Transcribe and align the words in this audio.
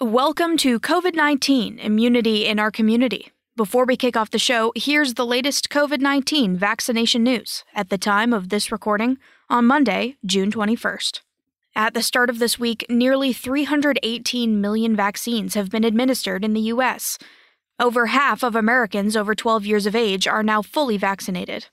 Welcome 0.00 0.56
to 0.56 0.80
COVID 0.80 1.14
19 1.14 1.78
Immunity 1.78 2.46
in 2.46 2.58
Our 2.58 2.72
Community. 2.72 3.30
Before 3.56 3.84
we 3.84 3.96
kick 3.96 4.16
off 4.16 4.28
the 4.28 4.40
show, 4.40 4.72
here's 4.74 5.14
the 5.14 5.24
latest 5.24 5.68
COVID 5.68 6.00
19 6.00 6.56
vaccination 6.56 7.22
news 7.22 7.62
at 7.76 7.90
the 7.90 7.96
time 7.96 8.32
of 8.32 8.48
this 8.48 8.72
recording 8.72 9.18
on 9.48 9.66
Monday, 9.66 10.16
June 10.26 10.50
21st. 10.50 11.20
At 11.76 11.94
the 11.94 12.02
start 12.02 12.28
of 12.28 12.40
this 12.40 12.58
week, 12.58 12.84
nearly 12.90 13.32
318 13.32 14.60
million 14.60 14.96
vaccines 14.96 15.54
have 15.54 15.70
been 15.70 15.84
administered 15.84 16.44
in 16.44 16.54
the 16.54 16.72
U.S. 16.72 17.16
Over 17.78 18.06
half 18.06 18.42
of 18.42 18.56
Americans 18.56 19.16
over 19.16 19.36
12 19.36 19.64
years 19.64 19.86
of 19.86 19.94
age 19.94 20.26
are 20.26 20.42
now 20.42 20.60
fully 20.60 20.96
vaccinated. 20.96 21.66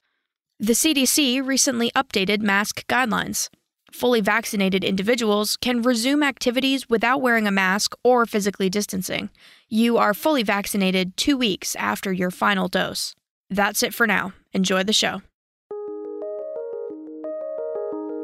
The 0.60 0.74
CDC 0.74 1.44
recently 1.44 1.90
updated 1.96 2.42
mask 2.42 2.86
guidelines. 2.86 3.50
Fully 3.92 4.22
vaccinated 4.22 4.86
individuals 4.86 5.58
can 5.58 5.82
resume 5.82 6.24
activities 6.24 6.90
without 6.90 7.22
wearing 7.22 7.46
a 7.46 7.52
mask 7.52 7.94
or 8.06 8.26
physically 8.26 8.70
distancing. 8.70 9.30
You 9.68 9.98
are 9.98 10.14
fully 10.14 10.44
vaccinated 10.44 11.18
two 11.18 11.38
weeks 11.38 11.76
after 11.76 12.14
your 12.14 12.32
final 12.32 12.70
dose. 12.70 13.16
That's 13.50 13.84
it 13.84 13.94
for 13.94 14.08
now. 14.08 14.32
Enjoy 14.54 14.84
the 14.84 14.94
show. 14.94 15.22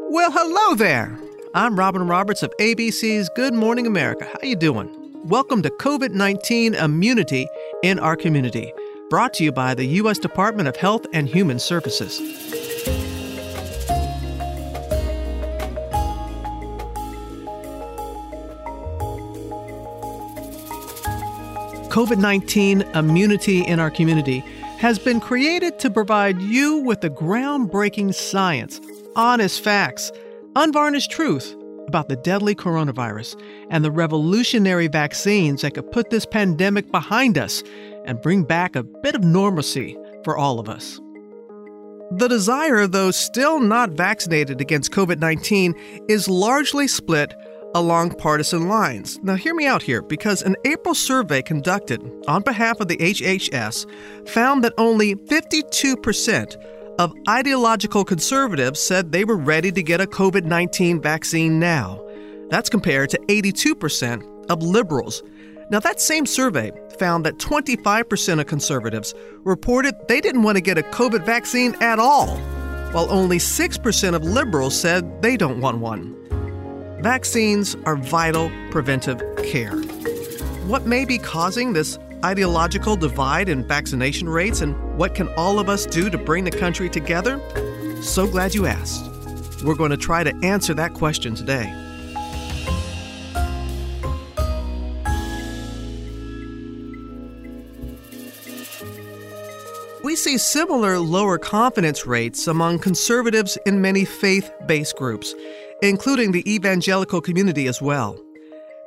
Well, 0.10 0.32
hello 0.32 0.76
there. 0.76 1.20
I'm 1.54 1.77
Robin 1.77 2.08
Roberts 2.08 2.44
of 2.44 2.54
ABC's 2.62 3.30
Good 3.36 3.54
Morning 3.54 3.86
America. 3.86 4.24
How 4.24 4.40
are 4.41 4.46
you 4.46 4.55
doing? 4.55 4.90
Welcome 5.26 5.62
to 5.63 5.70
COVID-19 5.70 6.82
Immunity 6.82 7.46
in 7.84 7.99
Our 7.99 8.16
Community, 8.16 8.72
brought 9.10 9.34
to 9.34 9.44
you 9.44 9.52
by 9.52 9.74
the 9.74 9.86
U.S. 9.86 10.18
Department 10.18 10.70
of 10.70 10.77
Health 10.77 11.05
and 11.12 11.27
Human 11.27 11.60
Services. 11.60 12.22
COVID 21.88 22.18
19 22.18 22.82
immunity 22.94 23.62
in 23.62 23.80
our 23.80 23.90
community 23.90 24.40
has 24.77 24.99
been 24.99 25.20
created 25.20 25.80
to 25.80 25.90
provide 25.90 26.41
you 26.41 26.77
with 26.77 27.02
the 27.02 27.10
groundbreaking 27.10 28.13
science, 28.13 28.80
honest 29.16 29.63
facts, 29.63 30.12
unvarnished 30.55 31.10
truth 31.10 31.55
about 31.88 32.10
the 32.10 32.18
deadly 32.18 32.54
coronavirus 32.54 33.41
and 33.70 33.84
the 33.84 33.91
revolutionary 33.91 34.88
vaccines 34.88 35.62
that 35.62 35.74
could 35.74 35.91
put 35.91 36.10
this 36.10 36.26
pandemic 36.26 36.91
behind 36.91 37.38
us 37.38 37.63
and 38.05 38.21
bring 38.21 38.43
back 38.43 38.76
a 38.76 38.84
bit 38.84 39.15
of 39.15 39.24
normalcy 39.24 39.98
for 40.24 40.38
all 40.38 40.60
of 40.60 40.68
us. 40.68 40.99
The 42.12 42.27
desire 42.27 42.88
those 42.88 43.15
still 43.15 43.60
not 43.60 43.91
vaccinated 43.91 44.62
against 44.62 44.91
COVID 44.91 45.20
19 45.20 45.74
is 46.08 46.30
largely 46.30 46.88
split 46.88 47.34
along 47.76 48.12
partisan 48.12 48.68
lines. 48.68 49.20
Now, 49.23 49.35
hear 49.35 49.54
me 49.54 49.65
out 49.65 49.82
here 49.82 50.01
because 50.01 50.41
an 50.41 50.55
April 50.65 50.96
survey 50.96 51.41
conducted 51.41 52.01
on 52.27 52.41
behalf 52.41 52.79
of 52.79 52.87
the 52.87 52.98
HHS 52.98 53.85
found 54.29 54.63
that 54.63 54.74
only 54.77 55.15
52% 55.15 56.55
of 56.99 57.13
ideological 57.29 58.04
conservatives 58.04 58.79
said 58.79 59.12
they 59.12 59.26
were 59.26 59.37
ready 59.37 59.71
to 59.71 59.84
get 59.84 60.01
a 60.01 60.05
COVID 60.07 60.46
19 60.46 61.01
vaccine 61.01 61.59
now. 61.59 62.04
That's 62.49 62.70
compared 62.70 63.09
to 63.12 63.20
82% 63.27 64.50
of 64.50 64.63
liberals. 64.63 65.22
Now, 65.69 65.79
that 65.81 66.00
same 66.00 66.25
survey 66.25 66.72
found 66.97 67.25
that 67.25 67.38
25% 67.38 68.40
of 68.40 68.47
conservatives 68.47 69.13
reported 69.44 69.94
they 70.07 70.22
didn't 70.22 70.44
want 70.44 70.56
to 70.56 70.62
get 70.62 70.78
a 70.78 70.84
COVID 70.84 71.25
vaccine 71.25 71.75
at 71.81 72.00
all, 72.00 72.38
while 72.94 73.12
only 73.12 73.38
6% 73.38 74.16
of 74.16 74.24
liberals 74.24 74.79
said 74.79 75.22
they 75.22 75.35
don't 75.35 75.59
want 75.59 75.79
one. 75.79 76.16
Vaccines 77.01 77.75
are 77.85 77.95
vital 77.95 78.51
preventive 78.72 79.22
care. 79.44 79.78
What 80.66 80.88
may 80.88 81.06
be 81.06 81.19
causing 81.19 81.72
this 81.72 82.00
ideological 82.25 82.95
divide 82.95 83.50
in 83.50 83.67
vaccination 83.67 84.28
rates, 84.28 84.62
and 84.62 84.97
what 84.97 85.13
can 85.13 85.28
all 85.38 85.59
of 85.59 85.69
us 85.69 85.85
do 85.85 86.09
to 86.09 86.18
bring 86.18 86.44
the 86.44 86.50
country 86.50 86.90
together? 86.90 87.40
So 88.02 88.25
glad 88.25 88.56
you 88.56 88.66
asked. 88.66 89.06
We're 89.63 89.75
going 89.75 89.91
to 89.91 89.97
try 89.97 90.24
to 90.24 90.36
answer 90.44 90.74
that 90.74 90.96
question 90.96 91.36
today. 91.36 91.72
We 100.03 100.16
see 100.16 100.40
similar 100.40 100.97
lower 100.97 101.38
confidence 101.38 102.07
rates 102.07 102.47
among 102.47 102.80
conservatives 102.80 103.56
in 103.68 103.81
many 103.81 104.03
faith 104.03 104.52
based 104.66 104.96
groups 104.96 105.36
including 105.82 106.32
the 106.32 106.52
evangelical 106.52 107.22
community 107.22 107.68
as 107.68 107.82
well. 107.82 108.20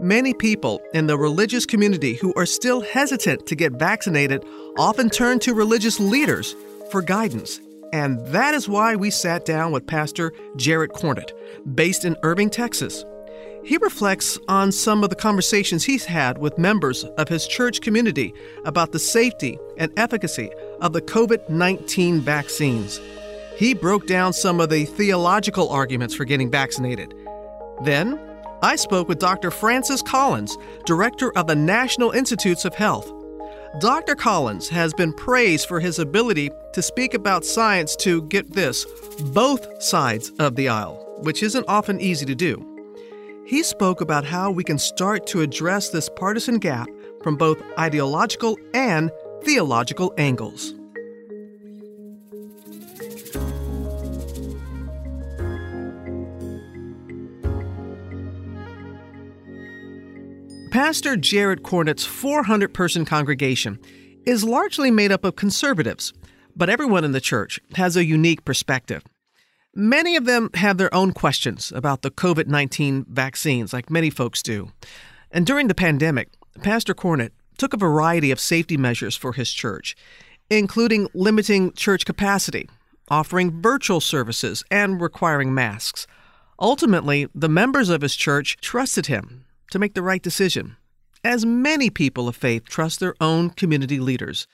Many 0.01 0.33
people 0.33 0.81
in 0.95 1.06
the 1.06 1.19
religious 1.19 1.67
community 1.67 2.15
who 2.15 2.33
are 2.34 2.47
still 2.47 2.81
hesitant 2.81 3.47
to 3.47 3.55
get 3.55 3.73
vaccinated 3.73 4.45
often 4.78 5.11
turn 5.11 5.39
to 5.41 5.55
religious 5.55 6.00
leaders 6.00 6.56
for 6.91 7.03
guidance. 7.03 7.61
And 7.93 8.25
that 8.29 8.55
is 8.55 8.69
why 8.69 8.97
we 8.97 9.11
sat 9.11 9.45
down 9.45 9.73
with 9.73 9.87
Pastor 9.87 10.33
Jarrett 10.56 10.93
Cornett, 10.93 11.33
based 11.75 12.05
in 12.05 12.17
Irving, 12.23 12.49
Texas. 12.49 13.05
He 13.62 13.77
reflects 13.77 14.39
on 14.49 14.73
some 14.73 15.05
of 15.05 15.11
the 15.11 15.17
conversations 15.17 15.84
he's 15.84 16.05
had 16.05 16.39
with 16.39 16.56
members 16.56 17.05
of 17.05 17.29
his 17.29 17.47
church 17.47 17.83
community 17.83 18.33
about 18.65 18.93
the 18.93 18.99
safety 18.99 19.59
and 19.77 19.93
efficacy 19.99 20.50
of 20.81 20.93
the 20.93 21.03
COVID 21.03 21.50
19 21.50 22.21
vaccines. 22.21 23.00
He 23.60 23.75
broke 23.75 24.06
down 24.06 24.32
some 24.32 24.59
of 24.59 24.71
the 24.71 24.87
theological 24.87 25.69
arguments 25.69 26.15
for 26.15 26.25
getting 26.25 26.50
vaccinated. 26.50 27.15
Then, 27.84 28.19
I 28.62 28.75
spoke 28.75 29.06
with 29.06 29.19
Dr. 29.19 29.50
Francis 29.50 30.00
Collins, 30.00 30.56
director 30.87 31.31
of 31.37 31.47
the 31.47 31.54
National 31.54 32.10
Institutes 32.12 32.65
of 32.65 32.75
Health. 32.75 33.12
Dr. 33.78 34.15
Collins 34.15 34.70
has 34.70 34.94
been 34.94 35.12
praised 35.12 35.69
for 35.69 35.78
his 35.78 35.99
ability 35.99 36.50
to 36.72 36.81
speak 36.81 37.12
about 37.12 37.44
science 37.44 37.97
to 37.97 38.22
get 38.28 38.50
this, 38.50 38.87
both 39.34 39.82
sides 39.82 40.31
of 40.38 40.56
the 40.56 40.70
aisle, 40.70 41.19
which 41.19 41.43
isn't 41.43 41.69
often 41.69 42.00
easy 42.00 42.25
to 42.25 42.34
do. 42.34 42.66
He 43.44 43.62
spoke 43.62 44.00
about 44.00 44.25
how 44.25 44.50
we 44.50 44.65
can 44.65 44.78
start 44.78 45.26
to 45.26 45.43
address 45.43 45.91
this 45.91 46.09
partisan 46.09 46.60
gap 46.60 46.88
from 47.22 47.37
both 47.37 47.62
ideological 47.78 48.56
and 48.72 49.10
theological 49.44 50.15
angles. 50.16 50.80
Pastor 60.70 61.16
Jared 61.16 61.64
Cornett's 61.64 62.04
400 62.04 62.72
person 62.72 63.04
congregation 63.04 63.81
is 64.25 64.44
largely 64.44 64.88
made 64.92 65.10
up 65.10 65.25
of 65.25 65.34
conservatives, 65.34 66.12
but 66.54 66.70
everyone 66.70 67.03
in 67.03 67.10
the 67.10 67.20
church 67.20 67.58
has 67.75 67.97
a 67.97 68.04
unique 68.04 68.44
perspective. 68.44 69.03
Many 69.75 70.14
of 70.14 70.26
them 70.26 70.48
have 70.54 70.78
their 70.78 70.94
own 70.94 71.10
questions 71.10 71.72
about 71.75 72.03
the 72.03 72.10
COVID 72.12 72.47
19 72.47 73.06
vaccines, 73.08 73.72
like 73.72 73.91
many 73.91 74.10
folks 74.10 74.44
do. 74.44 74.70
And 75.32 75.44
during 75.44 75.66
the 75.66 75.75
pandemic, 75.75 76.28
Pastor 76.62 76.94
Cornett 76.94 77.31
took 77.58 77.75
a 77.75 77.76
variety 77.76 78.31
of 78.31 78.38
safety 78.38 78.76
measures 78.76 79.16
for 79.16 79.32
his 79.32 79.52
church, 79.52 79.97
including 80.50 81.08
limiting 81.14 81.72
church 81.72 82.04
capacity, 82.04 82.69
offering 83.08 83.60
virtual 83.60 84.00
services, 84.00 84.62
and 84.70 85.00
requiring 85.00 85.52
masks. 85.52 86.06
Ultimately, 86.60 87.26
the 87.34 87.48
members 87.48 87.88
of 87.88 88.02
his 88.02 88.14
church 88.14 88.56
trusted 88.60 89.06
him 89.06 89.47
to 89.70 89.78
make 89.78 89.94
the 89.94 90.03
right 90.03 90.22
decision, 90.22 90.76
as 91.25 91.47
many 91.47 91.91
people 91.91 92.28
of 92.28 92.36
faith 92.36 92.64
trust 92.64 93.00
their 93.00 93.14
own 93.20 93.50
community 93.50 93.98
leaders. 93.98 94.47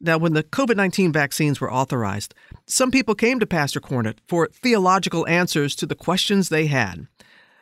Now, 0.00 0.16
when 0.16 0.32
the 0.32 0.42
COVID 0.42 0.76
19 0.76 1.12
vaccines 1.12 1.60
were 1.60 1.72
authorized, 1.72 2.34
some 2.66 2.90
people 2.90 3.14
came 3.14 3.38
to 3.38 3.46
Pastor 3.46 3.80
Cornett 3.80 4.18
for 4.26 4.48
theological 4.48 5.26
answers 5.28 5.76
to 5.76 5.86
the 5.86 5.94
questions 5.94 6.48
they 6.48 6.66
had. 6.66 7.06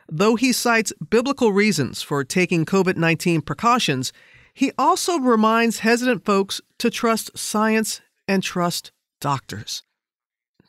Though 0.08 0.36
he 0.36 0.52
cites 0.52 0.92
biblical 1.10 1.52
reasons 1.52 2.00
for 2.00 2.22
taking 2.22 2.64
COVID 2.64 2.96
19 2.96 3.42
precautions, 3.42 4.12
he 4.54 4.72
also 4.78 5.18
reminds 5.18 5.80
hesitant 5.80 6.24
folks 6.24 6.60
to 6.78 6.90
trust 6.90 7.36
science 7.36 8.00
and 8.26 8.42
trust 8.42 8.92
doctors. 9.20 9.82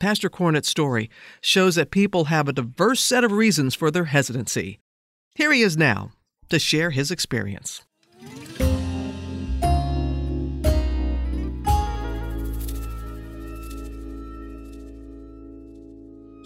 Pastor 0.00 0.30
Cornett's 0.30 0.68
story 0.68 1.10
shows 1.40 1.74
that 1.74 1.90
people 1.90 2.26
have 2.26 2.48
a 2.48 2.52
diverse 2.52 3.00
set 3.00 3.22
of 3.22 3.32
reasons 3.32 3.74
for 3.74 3.90
their 3.90 4.06
hesitancy. 4.06 4.80
Here 5.34 5.52
he 5.52 5.62
is 5.62 5.76
now 5.76 6.10
to 6.48 6.58
share 6.58 6.90
his 6.90 7.10
experience. 7.10 7.82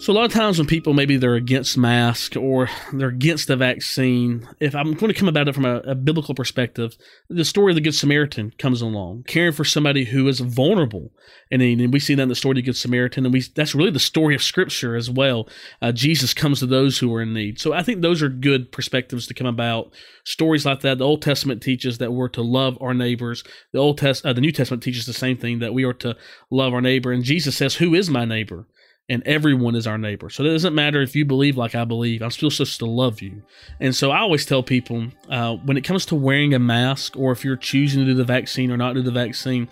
So 0.05 0.13
a 0.13 0.13
lot 0.13 0.25
of 0.25 0.33
times 0.33 0.59
when 0.59 0.67
people 0.67 0.93
maybe 0.93 1.17
they're 1.17 1.33
against 1.33 1.79
mask 1.79 2.35
or 2.37 2.69
they're 2.93 3.07
against 3.07 3.47
the 3.47 3.55
vaccine, 3.55 4.47
if 4.59 4.75
I'm 4.75 4.93
going 4.93 5.11
to 5.11 5.17
come 5.19 5.27
about 5.27 5.47
it 5.47 5.55
from 5.55 5.65
a, 5.65 5.77
a, 5.77 5.95
biblical 5.95 6.35
perspective, 6.35 6.95
the 7.27 7.43
story 7.43 7.71
of 7.71 7.75
the 7.75 7.81
Good 7.81 7.95
Samaritan 7.95 8.53
comes 8.59 8.83
along, 8.83 9.23
caring 9.23 9.51
for 9.51 9.65
somebody 9.65 10.05
who 10.05 10.27
is 10.27 10.41
vulnerable, 10.41 11.09
and, 11.49 11.59
and 11.59 11.91
we 11.91 11.99
see 11.99 12.13
that 12.13 12.21
in 12.21 12.29
the 12.29 12.35
story 12.35 12.51
of 12.51 12.57
the 12.57 12.61
Good 12.61 12.77
Samaritan, 12.77 13.25
and 13.25 13.33
we 13.33 13.41
that's 13.55 13.73
really 13.73 13.89
the 13.89 13.97
story 13.97 14.35
of 14.35 14.43
Scripture 14.43 14.95
as 14.95 15.09
well. 15.09 15.49
Uh, 15.81 15.91
Jesus 15.91 16.35
comes 16.35 16.59
to 16.59 16.67
those 16.67 16.99
who 16.99 17.11
are 17.15 17.23
in 17.23 17.33
need. 17.33 17.59
So 17.59 17.73
I 17.73 17.81
think 17.81 18.01
those 18.01 18.21
are 18.21 18.29
good 18.29 18.71
perspectives 18.71 19.25
to 19.25 19.33
come 19.33 19.47
about 19.47 19.91
stories 20.23 20.67
like 20.67 20.81
that. 20.81 20.99
The 20.99 21.03
Old 21.07 21.23
Testament 21.23 21.63
teaches 21.63 21.97
that 21.97 22.13
we're 22.13 22.29
to 22.29 22.43
love 22.43 22.77
our 22.79 22.93
neighbors. 22.93 23.43
The 23.71 23.79
Old 23.79 23.97
Test, 23.97 24.23
uh, 24.23 24.33
the 24.33 24.41
New 24.41 24.51
Testament 24.51 24.83
teaches 24.83 25.07
the 25.07 25.13
same 25.13 25.37
thing 25.37 25.57
that 25.59 25.73
we 25.73 25.83
are 25.83 25.93
to 25.93 26.15
love 26.51 26.75
our 26.75 26.81
neighbor, 26.81 27.11
and 27.11 27.23
Jesus 27.23 27.57
says, 27.57 27.77
"Who 27.77 27.95
is 27.95 28.07
my 28.07 28.23
neighbor?" 28.23 28.67
And 29.07 29.21
everyone 29.25 29.75
is 29.75 29.85
our 29.85 29.97
neighbor. 29.97 30.29
So 30.29 30.43
it 30.43 30.49
doesn't 30.49 30.73
matter 30.73 31.01
if 31.01 31.15
you 31.15 31.25
believe 31.25 31.57
like 31.57 31.75
I 31.75 31.85
believe, 31.85 32.21
I'm 32.21 32.31
still 32.31 32.49
supposed 32.49 32.79
to 32.79 32.85
love 32.85 33.21
you. 33.21 33.43
And 33.79 33.95
so 33.95 34.11
I 34.11 34.19
always 34.19 34.45
tell 34.45 34.63
people 34.63 35.07
uh, 35.29 35.55
when 35.57 35.77
it 35.77 35.83
comes 35.83 36.05
to 36.07 36.15
wearing 36.15 36.53
a 36.53 36.59
mask 36.59 37.15
or 37.15 37.31
if 37.31 37.45
you're 37.45 37.55
choosing 37.55 38.01
to 38.01 38.05
do 38.05 38.15
the 38.15 38.23
vaccine 38.23 38.71
or 38.71 38.77
not 38.77 38.95
do 38.95 39.03
the 39.03 39.11
vaccine, 39.11 39.67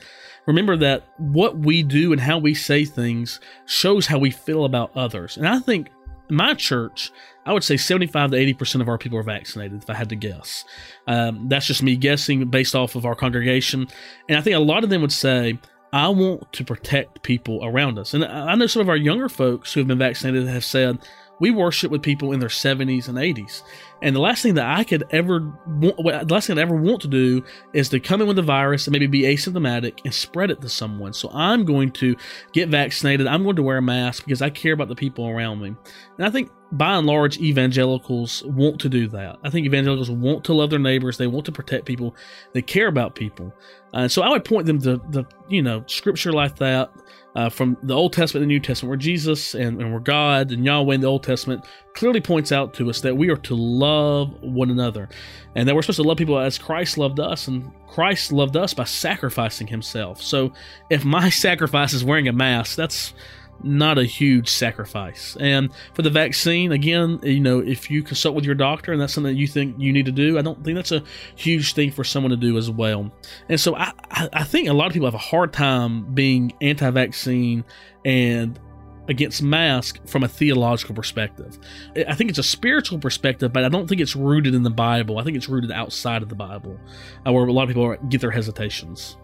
remember 0.45 0.77
that 0.77 1.07
what 1.17 1.57
we 1.57 1.81
do 1.81 2.11
and 2.11 2.21
how 2.21 2.37
we 2.37 2.53
say 2.53 2.85
things 2.85 3.39
shows 3.65 4.05
how 4.05 4.19
we 4.19 4.29
feel 4.29 4.65
about 4.65 4.95
others. 4.95 5.37
And 5.37 5.47
I 5.47 5.59
think 5.59 5.89
my 6.29 6.53
church, 6.53 7.11
I 7.45 7.53
would 7.53 7.63
say 7.63 7.75
75 7.75 8.31
to 8.31 8.37
80% 8.37 8.81
of 8.81 8.87
our 8.87 8.97
people 8.97 9.17
are 9.17 9.23
vaccinated, 9.23 9.81
if 9.81 9.89
I 9.89 9.93
had 9.93 10.09
to 10.09 10.15
guess. 10.15 10.63
Um, 11.07 11.47
that's 11.49 11.65
just 11.65 11.83
me 11.83 11.95
guessing 11.95 12.45
based 12.49 12.75
off 12.75 12.95
of 12.95 13.05
our 13.05 13.15
congregation. 13.15 13.87
And 14.29 14.37
I 14.37 14.41
think 14.41 14.55
a 14.55 14.59
lot 14.59 14.83
of 14.83 14.89
them 14.89 15.01
would 15.01 15.11
say, 15.11 15.59
I 15.93 16.09
want 16.09 16.51
to 16.53 16.63
protect 16.63 17.21
people 17.21 17.63
around 17.63 17.99
us. 17.99 18.15
And 18.15 18.25
I 18.25 18.55
know 18.55 18.65
some 18.65 18.81
of 18.81 18.89
our 18.89 18.97
younger 18.97 19.29
folks 19.29 19.71
who 19.71 19.79
have 19.79 19.87
been 19.87 19.99
vaccinated 19.99 20.47
have 20.47 20.65
said, 20.65 20.97
we 21.39 21.51
worship 21.51 21.91
with 21.91 22.01
people 22.01 22.31
in 22.31 22.39
their 22.39 22.49
70s 22.49 23.07
and 23.07 23.17
80s. 23.17 23.61
And 24.03 24.13
the 24.13 24.19
last 24.19 24.43
thing 24.43 24.55
that 24.55 24.77
I 24.77 24.83
could 24.83 25.05
ever 25.11 25.39
the 25.79 26.25
last 26.29 26.47
thing 26.47 26.57
I 26.59 26.61
ever 26.61 26.75
want 26.75 27.01
to 27.03 27.07
do 27.07 27.41
is 27.73 27.87
to 27.89 27.99
come 28.01 28.21
in 28.21 28.27
with 28.27 28.35
the 28.35 28.41
virus 28.41 28.85
and 28.85 28.91
maybe 28.91 29.07
be 29.07 29.21
asymptomatic 29.21 29.99
and 30.03 30.13
spread 30.13 30.51
it 30.51 30.61
to 30.61 30.69
someone. 30.69 31.13
So 31.13 31.29
I'm 31.33 31.63
going 31.63 31.91
to 31.93 32.15
get 32.51 32.67
vaccinated. 32.67 33.27
I'm 33.27 33.43
going 33.43 33.55
to 33.55 33.63
wear 33.63 33.77
a 33.77 33.81
mask 33.81 34.25
because 34.25 34.41
I 34.41 34.49
care 34.49 34.73
about 34.73 34.89
the 34.89 34.95
people 34.95 35.27
around 35.27 35.61
me. 35.61 35.69
And 36.17 36.27
I 36.27 36.29
think 36.29 36.51
by 36.73 36.97
and 36.97 37.07
large, 37.07 37.37
evangelicals 37.37 38.43
want 38.43 38.79
to 38.81 38.89
do 38.89 39.07
that. 39.07 39.37
I 39.43 39.49
think 39.49 39.65
evangelicals 39.65 40.11
want 40.11 40.43
to 40.45 40.53
love 40.53 40.69
their 40.69 40.79
neighbors. 40.79 41.17
They 41.17 41.27
want 41.27 41.45
to 41.45 41.51
protect 41.51 41.85
people. 41.85 42.15
They 42.51 42.61
care 42.61 42.87
about 42.87 43.15
people. 43.15 43.53
Uh, 43.93 44.07
so 44.07 44.21
I 44.21 44.29
would 44.29 44.43
point 44.43 44.65
them 44.65 44.79
to 44.81 44.97
the, 45.09 45.23
you 45.47 45.61
know, 45.61 45.83
scripture 45.87 46.33
like 46.33 46.57
that 46.57 46.91
uh, 47.35 47.49
from 47.49 47.77
the 47.83 47.95
Old 47.95 48.13
Testament 48.13 48.43
and 48.43 48.49
the 48.49 48.55
New 48.55 48.59
Testament, 48.59 48.89
where 48.89 48.97
Jesus 48.97 49.53
and, 49.53 49.79
and 49.81 49.91
where 49.91 49.99
God 49.99 50.51
and 50.51 50.65
Yahweh 50.65 50.95
in 50.95 51.01
the 51.01 51.07
Old 51.07 51.23
Testament 51.23 51.65
clearly 51.93 52.21
points 52.21 52.51
out 52.51 52.73
to 52.75 52.89
us 52.89 53.01
that 53.01 53.15
we 53.15 53.29
are 53.29 53.37
to 53.37 53.55
love 53.55 53.92
one 54.41 54.69
another 54.69 55.09
and 55.55 55.67
that 55.67 55.75
we're 55.75 55.81
supposed 55.81 55.97
to 55.97 56.03
love 56.03 56.17
people 56.17 56.39
as 56.39 56.57
Christ 56.57 56.97
loved 56.97 57.19
us. 57.19 57.47
And 57.47 57.71
Christ 57.87 58.31
loved 58.31 58.57
us 58.57 58.73
by 58.73 58.85
sacrificing 58.85 59.67
himself. 59.67 60.21
So 60.21 60.53
if 60.89 61.05
my 61.05 61.29
sacrifice 61.29 61.93
is 61.93 62.03
wearing 62.03 62.27
a 62.27 62.33
mask, 62.33 62.75
that's 62.75 63.13
not 63.61 63.97
a 63.97 64.03
huge 64.03 64.49
sacrifice. 64.49 65.37
And 65.39 65.69
for 65.93 66.01
the 66.01 66.09
vaccine, 66.09 66.71
again, 66.71 67.19
you 67.23 67.39
know, 67.39 67.59
if 67.59 67.89
you 67.89 68.01
consult 68.01 68.35
with 68.35 68.45
your 68.45 68.55
doctor 68.55 68.91
and 68.91 68.99
that's 68.99 69.13
something 69.13 69.33
that 69.33 69.39
you 69.39 69.47
think 69.47 69.75
you 69.77 69.93
need 69.93 70.05
to 70.05 70.11
do, 70.11 70.37
I 70.37 70.41
don't 70.41 70.63
think 70.63 70.75
that's 70.75 70.91
a 70.91 71.03
huge 71.35 71.73
thing 71.73 71.91
for 71.91 72.03
someone 72.03 72.31
to 72.31 72.35
do 72.35 72.57
as 72.57 72.69
well. 72.69 73.11
And 73.47 73.59
so 73.59 73.75
I, 73.75 73.93
I 74.11 74.43
think 74.43 74.67
a 74.67 74.73
lot 74.73 74.87
of 74.87 74.93
people 74.93 75.07
have 75.07 75.13
a 75.13 75.19
hard 75.19 75.53
time 75.53 76.13
being 76.13 76.51
anti 76.61 76.89
vaccine 76.89 77.63
and 78.03 78.59
against 79.07 79.41
mask 79.41 79.99
from 80.07 80.23
a 80.23 80.27
theological 80.27 80.95
perspective. 80.95 81.59
I 82.07 82.15
think 82.15 82.29
it's 82.29 82.39
a 82.39 82.43
spiritual 82.43 82.99
perspective, 82.99 83.51
but 83.51 83.63
I 83.63 83.69
don't 83.69 83.87
think 83.87 84.01
it's 84.01 84.15
rooted 84.15 84.55
in 84.55 84.63
the 84.63 84.69
Bible. 84.69 85.19
I 85.19 85.23
think 85.23 85.35
it's 85.35 85.49
rooted 85.49 85.71
outside 85.71 86.21
of 86.21 86.29
the 86.29 86.35
Bible, 86.35 86.79
uh, 87.25 87.31
where 87.31 87.45
a 87.45 87.51
lot 87.51 87.63
of 87.63 87.69
people 87.69 87.95
get 88.09 88.21
their 88.21 88.31
hesitations. 88.31 89.17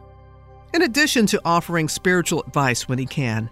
In 0.73 0.83
addition 0.83 1.25
to 1.27 1.41
offering 1.45 1.87
spiritual 1.87 2.43
advice 2.43 2.87
when 2.87 2.99
he 2.99 3.05
can, 3.05 3.49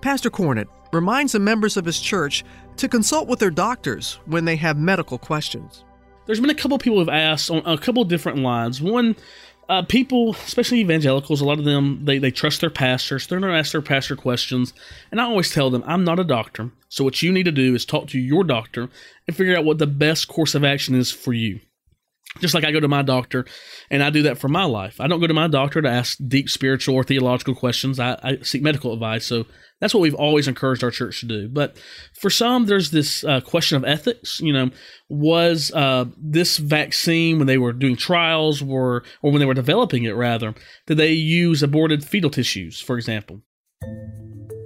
Pastor 0.00 0.30
Cornett 0.30 0.68
reminds 0.92 1.32
the 1.32 1.38
members 1.38 1.76
of 1.76 1.84
his 1.84 2.00
church 2.00 2.44
to 2.76 2.88
consult 2.88 3.28
with 3.28 3.38
their 3.38 3.50
doctors 3.50 4.18
when 4.26 4.44
they 4.44 4.56
have 4.56 4.76
medical 4.76 5.18
questions. 5.18 5.84
There's 6.26 6.40
been 6.40 6.50
a 6.50 6.54
couple 6.54 6.78
people 6.78 6.98
who've 6.98 7.08
asked 7.08 7.50
on 7.50 7.62
a 7.66 7.76
couple 7.76 8.04
different 8.04 8.38
lines. 8.38 8.80
One, 8.80 9.16
uh, 9.70 9.82
people, 9.82 10.32
especially 10.32 10.80
evangelicals, 10.80 11.40
a 11.40 11.44
lot 11.44 11.60
of 11.60 11.64
them 11.64 12.00
they, 12.04 12.18
they 12.18 12.32
trust 12.32 12.60
their 12.60 12.70
pastors. 12.70 13.26
They're 13.26 13.38
going 13.38 13.52
to 13.52 13.58
ask 13.58 13.70
their 13.70 13.80
pastor 13.80 14.16
questions, 14.16 14.74
and 15.12 15.20
I 15.20 15.24
always 15.24 15.52
tell 15.52 15.70
them, 15.70 15.84
I'm 15.86 16.02
not 16.02 16.18
a 16.18 16.24
doctor, 16.24 16.72
so 16.88 17.04
what 17.04 17.22
you 17.22 17.30
need 17.30 17.44
to 17.44 17.52
do 17.52 17.74
is 17.74 17.84
talk 17.84 18.08
to 18.08 18.18
your 18.18 18.42
doctor 18.42 18.90
and 19.28 19.36
figure 19.36 19.56
out 19.56 19.64
what 19.64 19.78
the 19.78 19.86
best 19.86 20.26
course 20.26 20.56
of 20.56 20.64
action 20.64 20.96
is 20.96 21.12
for 21.12 21.32
you. 21.32 21.60
Just 22.38 22.54
like 22.54 22.64
I 22.64 22.70
go 22.70 22.78
to 22.78 22.88
my 22.88 23.02
doctor 23.02 23.44
and 23.90 24.04
I 24.04 24.10
do 24.10 24.22
that 24.22 24.38
for 24.38 24.48
my 24.48 24.64
life. 24.64 25.00
I 25.00 25.08
don't 25.08 25.20
go 25.20 25.26
to 25.26 25.34
my 25.34 25.48
doctor 25.48 25.82
to 25.82 25.88
ask 25.88 26.16
deep 26.28 26.48
spiritual 26.48 26.94
or 26.94 27.02
theological 27.02 27.56
questions. 27.56 27.98
I, 27.98 28.18
I 28.22 28.38
seek 28.42 28.62
medical 28.62 28.92
advice. 28.92 29.26
So 29.26 29.46
that's 29.80 29.92
what 29.92 30.00
we've 30.00 30.14
always 30.14 30.46
encouraged 30.46 30.84
our 30.84 30.92
church 30.92 31.20
to 31.20 31.26
do. 31.26 31.48
But 31.48 31.76
for 32.20 32.30
some, 32.30 32.66
there's 32.66 32.92
this 32.92 33.24
uh, 33.24 33.40
question 33.40 33.76
of 33.76 33.84
ethics. 33.84 34.38
You 34.40 34.52
know, 34.52 34.70
was 35.08 35.72
uh, 35.72 36.04
this 36.16 36.58
vaccine 36.58 37.38
when 37.38 37.48
they 37.48 37.58
were 37.58 37.72
doing 37.72 37.96
trials, 37.96 38.62
were 38.62 39.02
or 39.22 39.32
when 39.32 39.40
they 39.40 39.46
were 39.46 39.54
developing 39.54 40.04
it 40.04 40.12
rather, 40.12 40.54
did 40.86 40.98
they 40.98 41.12
use 41.12 41.64
aborted 41.64 42.04
fetal 42.04 42.30
tissues, 42.30 42.80
for 42.80 42.96
example? 42.96 43.42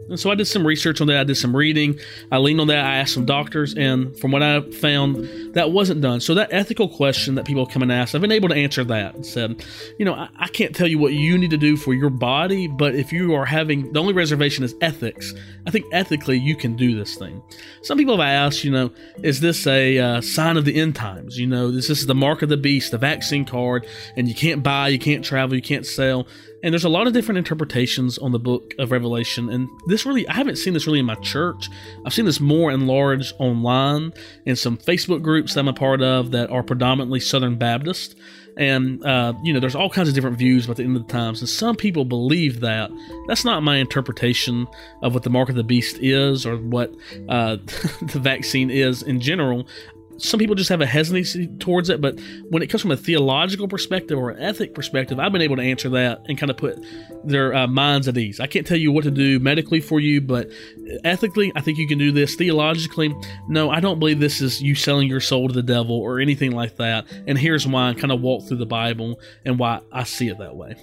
And 0.09 0.19
so 0.19 0.31
I 0.31 0.35
did 0.35 0.47
some 0.47 0.67
research 0.67 1.01
on 1.01 1.07
that. 1.07 1.19
I 1.19 1.25
did 1.25 1.37
some 1.37 1.57
reading. 1.57 1.99
I 2.31 2.39
leaned 2.39 2.61
on 2.61 2.67
that. 2.67 2.85
I 2.85 2.97
asked 2.97 3.15
some 3.15 3.25
doctors, 3.25 3.75
and 3.75 4.19
from 4.19 4.33
what 4.33 4.43
I 4.43 4.61
found, 4.61 5.55
that 5.55 5.71
wasn't 5.71 6.01
done. 6.01 6.21
So 6.21 6.35
that 6.35 6.53
ethical 6.53 6.89
question 6.89 7.37
that 7.37 7.47
people 7.47 7.67
come 7.67 7.83
and 7.83 7.93
ask, 7.93 8.15
I've 8.15 8.21
been 8.21 8.33
able 8.33 8.49
to 8.49 8.55
answer 8.55 8.85
that 8.85 9.15
and 9.15 9.25
said, 9.25 9.65
you 9.99 10.05
know, 10.05 10.15
I, 10.15 10.29
I 10.37 10.49
can't 10.49 10.75
tell 10.75 10.87
you 10.87 10.99
what 10.99 11.15
you 11.15 11.39
need 11.39 11.51
to 11.51 11.57
do 11.57 11.77
for 11.77 11.95
your 11.95 12.11
body, 12.11 12.67
but 12.67 12.95
if 12.95 13.13
you 13.13 13.35
are 13.35 13.47
having 13.47 13.93
the 13.93 14.01
only 14.01 14.13
reservation 14.13 14.65
is 14.65 14.75
ethics, 14.81 15.33
I 15.67 15.71
think 15.71 15.87
ethically 15.93 16.39
you 16.39 16.57
can 16.57 16.77
do 16.77 16.97
this 16.97 17.17
thing. 17.17 17.43
Some 17.83 17.97
people 17.99 18.19
have 18.19 18.27
asked, 18.27 18.65
you 18.65 18.71
know, 18.71 18.91
is 19.23 19.41
this 19.41 19.67
a 19.67 19.99
uh, 19.99 20.21
sign 20.21 20.57
of 20.57 20.65
the 20.65 20.79
end 20.81 20.97
times? 20.97 21.39
You 21.39 21.47
know, 21.47 21.71
this, 21.71 21.89
this 21.89 22.01
is 22.01 22.07
the 22.07 22.15
mark 22.15 22.43
of 22.43 22.49
the 22.49 22.57
beast, 22.57 22.91
the 22.91 22.99
vaccine 22.99 23.45
card, 23.45 23.87
and 24.17 24.29
you 24.29 24.35
can't 24.35 24.63
buy, 24.63 24.89
you 24.89 24.99
can't 24.99 25.25
travel, 25.25 25.55
you 25.55 25.63
can't 25.63 25.87
sell. 25.87 26.27
And 26.65 26.73
there's 26.73 26.85
a 26.85 26.89
lot 26.89 27.07
of 27.07 27.13
different 27.13 27.37
interpretations 27.37 28.17
on 28.17 28.33
the 28.33 28.39
book 28.39 28.73
of 28.79 28.91
Revelation. 28.91 29.51
And 29.51 29.69
this 29.87 30.07
really, 30.07 30.27
I 30.29 30.33
haven't 30.33 30.57
seen 30.57 30.73
this 30.73 30.87
really 30.87 30.99
in 30.99 31.05
my 31.05 31.15
church. 31.17 31.69
I've 32.07 32.15
seen 32.15 32.25
this 32.25 32.41
more 32.41 32.71
enlarged 32.73 33.35
online 33.39 34.15
in 34.47 34.57
some 34.57 34.79
Facebook 34.79 35.21
groups 35.21 35.53
that 35.53 35.61
I'm 35.61 35.69
a 35.69 35.75
part 35.75 36.01
of 36.01 36.31
that 36.31 36.49
are 36.49 36.63
predominantly 36.63 37.21
Southern 37.21 37.59
Baptist. 37.59 38.17
And, 38.57 39.05
uh, 39.05 39.35
you 39.43 39.53
know, 39.53 39.61
there's 39.61 39.75
all 39.75 39.91
kinds 39.91 40.09
of 40.09 40.15
different 40.15 40.39
views 40.39 40.65
about 40.65 40.79
the 40.79 40.85
end 40.85 40.97
of 40.97 41.07
the 41.07 41.13
times. 41.13 41.41
And 41.41 41.51
some 41.51 41.77
people 41.77 42.07
believe 42.07 42.61
that. 42.61 42.91
That's 43.29 43.45
not 43.45 43.63
my 43.63 43.77
interpretation 43.77 44.67
of 45.03 45.13
what 45.13 45.23
the 45.23 45.31
mark 45.31 45.51
of 45.51 45.57
the 45.57 45.65
beast 45.65 45.99
is 45.99 46.47
or 46.47 46.57
what 46.57 46.95
uh, 47.29 47.57
the 48.01 48.21
vaccine 48.23 48.71
is 48.71 49.03
in 49.03 49.21
general 49.21 49.67
some 50.19 50.39
people 50.39 50.55
just 50.55 50.69
have 50.69 50.81
a 50.81 50.87
hesitancy 50.87 51.47
towards 51.59 51.89
it, 51.89 52.01
but 52.01 52.19
when 52.51 52.63
it 52.63 52.69
comes 52.69 52.83
from 52.83 52.91
a 52.91 52.97
theological 52.97 53.69
perspective 53.69 54.19
or 54.19 54.31
an 54.31 54.43
ethic 54.43 54.75
perspective, 54.75 55.19
I've 55.19 55.33
been 55.33 55.43
able 55.43 55.57
to 55.57 55.63
answer 55.63 55.89
that 55.91 56.23
and 56.29 56.39
kind 56.39 56.51
of 56.51 56.57
put 56.57 56.85
their 57.25 57.55
uh, 57.55 57.67
minds 57.67 58.09
at 58.09 58.17
ease. 58.17 58.41
I 58.41 58.47
can't 58.47 58.67
tell 58.67 58.77
you 58.77 58.93
what 58.93 59.05
to 59.05 59.11
do 59.11 59.39
medically 59.39 59.81
for 59.81 60.01
you, 60.01 60.21
but 60.21 60.51
ethically, 61.05 61.53
I 61.57 61.61
think 61.61 61.79
you 61.79 61.89
can 61.89 61.99
do 61.99 62.13
this. 62.13 62.35
Theologically, 62.35 63.15
no, 63.49 63.71
I 63.71 63.81
don't 63.81 63.99
believe 63.99 64.21
this 64.21 64.41
is 64.41 64.63
you 64.63 64.75
selling 64.75 65.09
your 65.09 65.21
soul 65.21 65.49
to 65.49 65.55
the 65.55 65.63
devil 65.63 65.97
or 65.97 66.21
anything 66.21 66.53
like 66.53 66.77
that. 66.77 67.07
And 67.27 67.39
here's 67.39 67.67
why 67.67 67.89
I 67.91 67.95
kind 67.95 68.13
of 68.13 68.21
walk 68.21 68.47
through 68.47 68.59
the 68.59 68.67
Bible 68.67 69.21
and 69.45 69.59
why 69.59 69.81
I 69.93 70.05
see 70.05 70.29
it 70.29 70.39
that 70.39 70.57
way. 70.57 70.77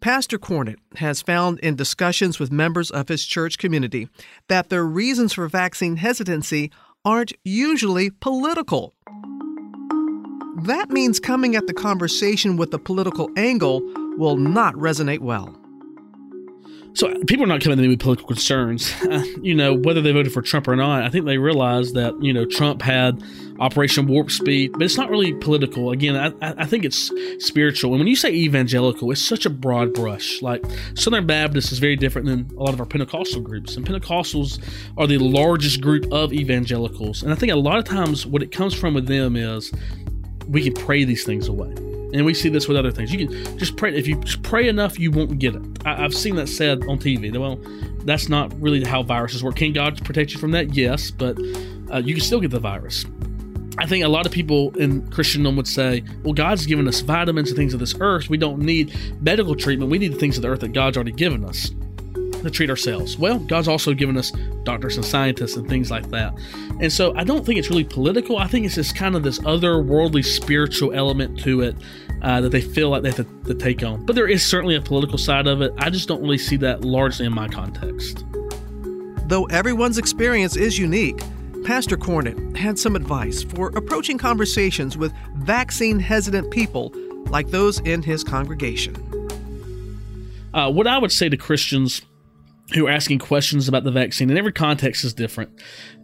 Pastor 0.00 0.38
Cornett 0.38 0.78
has 0.96 1.22
found 1.22 1.58
in 1.58 1.74
discussions 1.74 2.38
with 2.38 2.52
members 2.52 2.90
of 2.90 3.08
his 3.08 3.24
church 3.24 3.58
community 3.58 4.08
that 4.48 4.68
their 4.68 4.84
reasons 4.84 5.32
for 5.32 5.48
vaccine 5.48 5.96
hesitancy 5.96 6.70
aren't 7.04 7.32
usually 7.44 8.10
political. 8.10 8.94
That 10.62 10.90
means 10.90 11.18
coming 11.18 11.56
at 11.56 11.66
the 11.66 11.72
conversation 11.72 12.56
with 12.56 12.72
a 12.74 12.78
political 12.78 13.28
angle 13.36 13.80
will 14.16 14.36
not 14.36 14.74
resonate 14.74 15.20
well. 15.20 15.56
So 16.94 17.14
people 17.26 17.44
are 17.44 17.48
not 17.48 17.60
coming 17.60 17.78
to 17.78 17.82
me 17.82 17.88
with 17.88 18.00
political 18.00 18.26
concerns. 18.26 18.92
You 19.40 19.54
know, 19.54 19.72
whether 19.74 20.02
they 20.02 20.12
voted 20.12 20.32
for 20.32 20.42
Trump 20.42 20.66
or 20.68 20.74
not, 20.74 21.02
I 21.02 21.10
think 21.10 21.24
they 21.24 21.38
realize 21.38 21.92
that, 21.92 22.20
you 22.20 22.32
know, 22.32 22.44
Trump 22.44 22.82
had 22.82 23.22
Operation 23.60 24.06
Warp 24.06 24.30
Speed, 24.30 24.72
but 24.72 24.82
it's 24.82 24.96
not 24.96 25.10
really 25.10 25.32
political. 25.32 25.90
Again, 25.90 26.16
I, 26.16 26.54
I 26.62 26.66
think 26.66 26.84
it's 26.84 27.10
spiritual. 27.38 27.92
And 27.92 28.00
when 28.00 28.08
you 28.08 28.16
say 28.16 28.30
evangelical, 28.30 29.10
it's 29.10 29.22
such 29.22 29.46
a 29.46 29.50
broad 29.50 29.94
brush. 29.94 30.42
Like 30.42 30.64
Southern 30.94 31.26
Baptist 31.26 31.72
is 31.72 31.78
very 31.78 31.96
different 31.96 32.26
than 32.26 32.50
a 32.58 32.62
lot 32.62 32.74
of 32.74 32.80
our 32.80 32.86
Pentecostal 32.86 33.40
groups. 33.40 33.76
And 33.76 33.86
Pentecostals 33.86 34.62
are 34.96 35.06
the 35.06 35.18
largest 35.18 35.80
group 35.80 36.10
of 36.12 36.32
evangelicals. 36.32 37.22
And 37.22 37.32
I 37.32 37.36
think 37.36 37.52
a 37.52 37.56
lot 37.56 37.78
of 37.78 37.84
times 37.84 38.26
what 38.26 38.42
it 38.42 38.50
comes 38.50 38.74
from 38.74 38.94
with 38.94 39.06
them 39.06 39.36
is 39.36 39.72
we 40.48 40.62
can 40.62 40.74
pray 40.74 41.04
these 41.04 41.24
things 41.24 41.48
away 41.48 41.74
And 42.12 42.24
we 42.24 42.34
see 42.34 42.48
this 42.48 42.68
with 42.68 42.76
other 42.76 42.90
things. 42.90 43.12
You 43.12 43.28
can 43.28 43.58
just 43.58 43.76
pray. 43.76 43.94
If 43.94 44.06
you 44.06 44.16
just 44.20 44.42
pray 44.42 44.68
enough, 44.68 44.98
you 44.98 45.10
won't 45.10 45.38
get 45.38 45.54
it. 45.54 45.62
I, 45.84 45.96
have 45.96 46.14
seen 46.14 46.36
that 46.36 46.48
said 46.48 46.82
on 46.84 46.98
TV. 46.98 47.36
Well, 47.36 47.60
that's 48.04 48.28
not 48.28 48.58
really 48.60 48.82
how 48.84 49.02
viruses 49.02 49.42
work. 49.42 49.56
Can 49.56 49.72
God 49.72 50.02
protect 50.04 50.32
you 50.32 50.38
from 50.38 50.52
that? 50.52 50.74
Yes, 50.74 51.10
but 51.10 51.38
uh, 51.92 51.98
you 51.98 52.14
can 52.14 52.22
still 52.22 52.40
get 52.40 52.50
the 52.50 52.60
virus. 52.60 53.04
I 53.76 53.86
think 53.86 54.04
a 54.04 54.08
lot 54.08 54.26
of 54.26 54.32
people 54.32 54.76
in 54.76 55.08
Christendom 55.10 55.54
would 55.56 55.68
say, 55.68 56.02
well, 56.24 56.32
God's 56.32 56.66
given 56.66 56.88
us 56.88 57.00
vitamins 57.00 57.50
and 57.50 57.56
things 57.56 57.74
of 57.74 57.80
this 57.80 57.94
earth. 58.00 58.28
We 58.28 58.36
don't 58.36 58.58
need 58.58 58.92
medical 59.20 59.54
treatment. 59.54 59.90
We 59.90 59.98
need 59.98 60.12
the 60.12 60.18
things 60.18 60.36
of 60.36 60.42
the 60.42 60.48
earth 60.48 60.60
that 60.60 60.72
God's 60.72 60.96
already 60.96 61.12
given 61.12 61.44
us 61.44 61.70
to 62.42 62.50
treat 62.50 62.70
ourselves. 62.70 63.18
Well, 63.18 63.38
God's 63.38 63.68
also 63.68 63.94
given 63.94 64.16
us 64.16 64.32
doctors 64.62 64.96
and 64.96 65.04
scientists 65.04 65.56
and 65.56 65.68
things 65.68 65.90
like 65.90 66.08
that. 66.10 66.38
And 66.80 66.92
so 66.92 67.14
I 67.16 67.24
don't 67.24 67.44
think 67.44 67.58
it's 67.58 67.70
really 67.70 67.84
political. 67.84 68.38
I 68.38 68.46
think 68.46 68.66
it's 68.66 68.74
just 68.76 68.94
kind 68.94 69.14
of 69.14 69.22
this 69.22 69.38
otherworldly 69.40 70.24
spiritual 70.24 70.92
element 70.92 71.38
to 71.40 71.62
it 71.62 71.76
uh, 72.22 72.40
that 72.40 72.50
they 72.50 72.60
feel 72.60 72.90
like 72.90 73.02
they 73.02 73.10
have 73.10 73.16
to, 73.16 73.52
to 73.52 73.54
take 73.54 73.82
on. 73.82 74.04
But 74.04 74.16
there 74.16 74.28
is 74.28 74.44
certainly 74.44 74.74
a 74.74 74.80
political 74.80 75.18
side 75.18 75.46
of 75.46 75.62
it. 75.62 75.72
I 75.78 75.90
just 75.90 76.08
don't 76.08 76.22
really 76.22 76.38
see 76.38 76.56
that 76.56 76.84
largely 76.84 77.26
in 77.26 77.34
my 77.34 77.48
context. 77.48 78.24
Though 79.26 79.44
everyone's 79.46 79.98
experience 79.98 80.56
is 80.56 80.78
unique, 80.78 81.20
Pastor 81.64 81.96
Cornett 81.96 82.56
had 82.56 82.78
some 82.78 82.96
advice 82.96 83.42
for 83.42 83.68
approaching 83.76 84.16
conversations 84.16 84.96
with 84.96 85.12
vaccine 85.34 85.98
hesitant 85.98 86.50
people 86.50 86.92
like 87.26 87.48
those 87.48 87.80
in 87.80 88.02
his 88.02 88.24
congregation. 88.24 88.96
Uh, 90.54 90.70
what 90.70 90.86
I 90.86 90.96
would 90.98 91.12
say 91.12 91.28
to 91.28 91.36
Christians 91.36 92.00
who 92.74 92.86
are 92.86 92.90
asking 92.90 93.18
questions 93.18 93.68
about 93.68 93.84
the 93.84 93.90
vaccine, 93.90 94.28
and 94.28 94.38
every 94.38 94.52
context 94.52 95.04
is 95.04 95.14
different, 95.14 95.50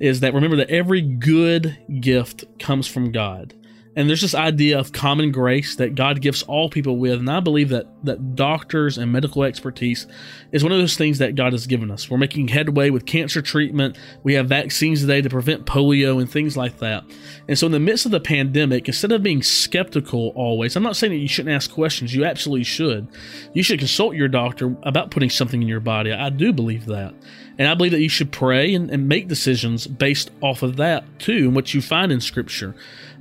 is 0.01 0.21
that 0.21 0.35
remember 0.35 0.57
that 0.57 0.71
every 0.71 1.03
good 1.03 1.79
gift 2.01 2.45
comes 2.59 2.87
from 2.87 3.13
God. 3.13 3.55
And 3.97 4.09
there's 4.09 4.23
this 4.23 4.35
idea 4.35 4.79
of 4.79 4.93
common 4.93 5.31
grace 5.31 5.77
that 5.77 5.95
God 5.95 6.21
gives 6.21 6.43
all 6.45 6.69
people 6.69 6.97
with. 6.99 7.21
And 7.21 7.31
I 7.31 7.41
believe 7.41 7.69
that, 7.69 7.87
that 8.05 8.35
doctors 8.35 8.99
and 8.99 9.13
medical 9.13 9.45
expertise 9.45 10.07
is 10.51 10.65
one 10.65 10.73
of 10.73 10.79
those 10.79 10.97
things 10.97 11.19
that 11.19 11.37
God 11.37 11.53
has 11.53 11.67
given 11.67 11.91
us. 11.91 12.11
We're 12.11 12.19
making 12.19 12.49
headway 12.49 12.91
with 12.91 13.07
cancer 13.07 13.41
treatment. 13.41 13.97
We 14.25 14.35
have 14.35 14.49
vaccines 14.49 15.01
today 15.01 15.23
to 15.23 15.31
prevent 15.31 15.65
polio 15.65 16.21
and 16.21 16.29
things 16.29 16.57
like 16.57 16.79
that. 16.79 17.05
And 17.47 17.59
so, 17.59 17.67
in 17.67 17.73
the 17.73 17.81
midst 17.81 18.05
of 18.05 18.13
the 18.13 18.21
pandemic, 18.21 18.89
instead 18.89 19.13
of 19.13 19.23
being 19.23 19.43
skeptical 19.43 20.33
always, 20.35 20.75
I'm 20.75 20.83
not 20.83 20.97
saying 20.97 21.13
that 21.13 21.19
you 21.19 21.29
shouldn't 21.29 21.55
ask 21.55 21.71
questions. 21.71 22.15
You 22.15 22.25
absolutely 22.25 22.65
should. 22.65 23.07
You 23.53 23.63
should 23.63 23.79
consult 23.79 24.17
your 24.17 24.29
doctor 24.29 24.77
about 24.83 25.11
putting 25.13 25.31
something 25.31 25.63
in 25.63 25.69
your 25.69 25.81
body. 25.81 26.13
I 26.13 26.31
do 26.31 26.53
believe 26.53 26.87
that. 26.87 27.15
And 27.59 27.69
I 27.69 27.75
believe 27.75 27.93
that 27.93 28.01
you 28.01 28.09
should 28.09 28.33
pray 28.33 28.75
and, 28.75 28.91
and 28.91 29.09
make 29.09 29.29
decisions 29.29 29.87
based 29.87 30.31
off 30.41 30.63
of 30.63 30.77
that 30.77 31.05
too, 31.21 31.47
and 31.47 31.55
what 31.55 31.73
you 31.73 31.81
find 31.81 32.11
in 32.11 32.21
Scripture. 32.21 32.75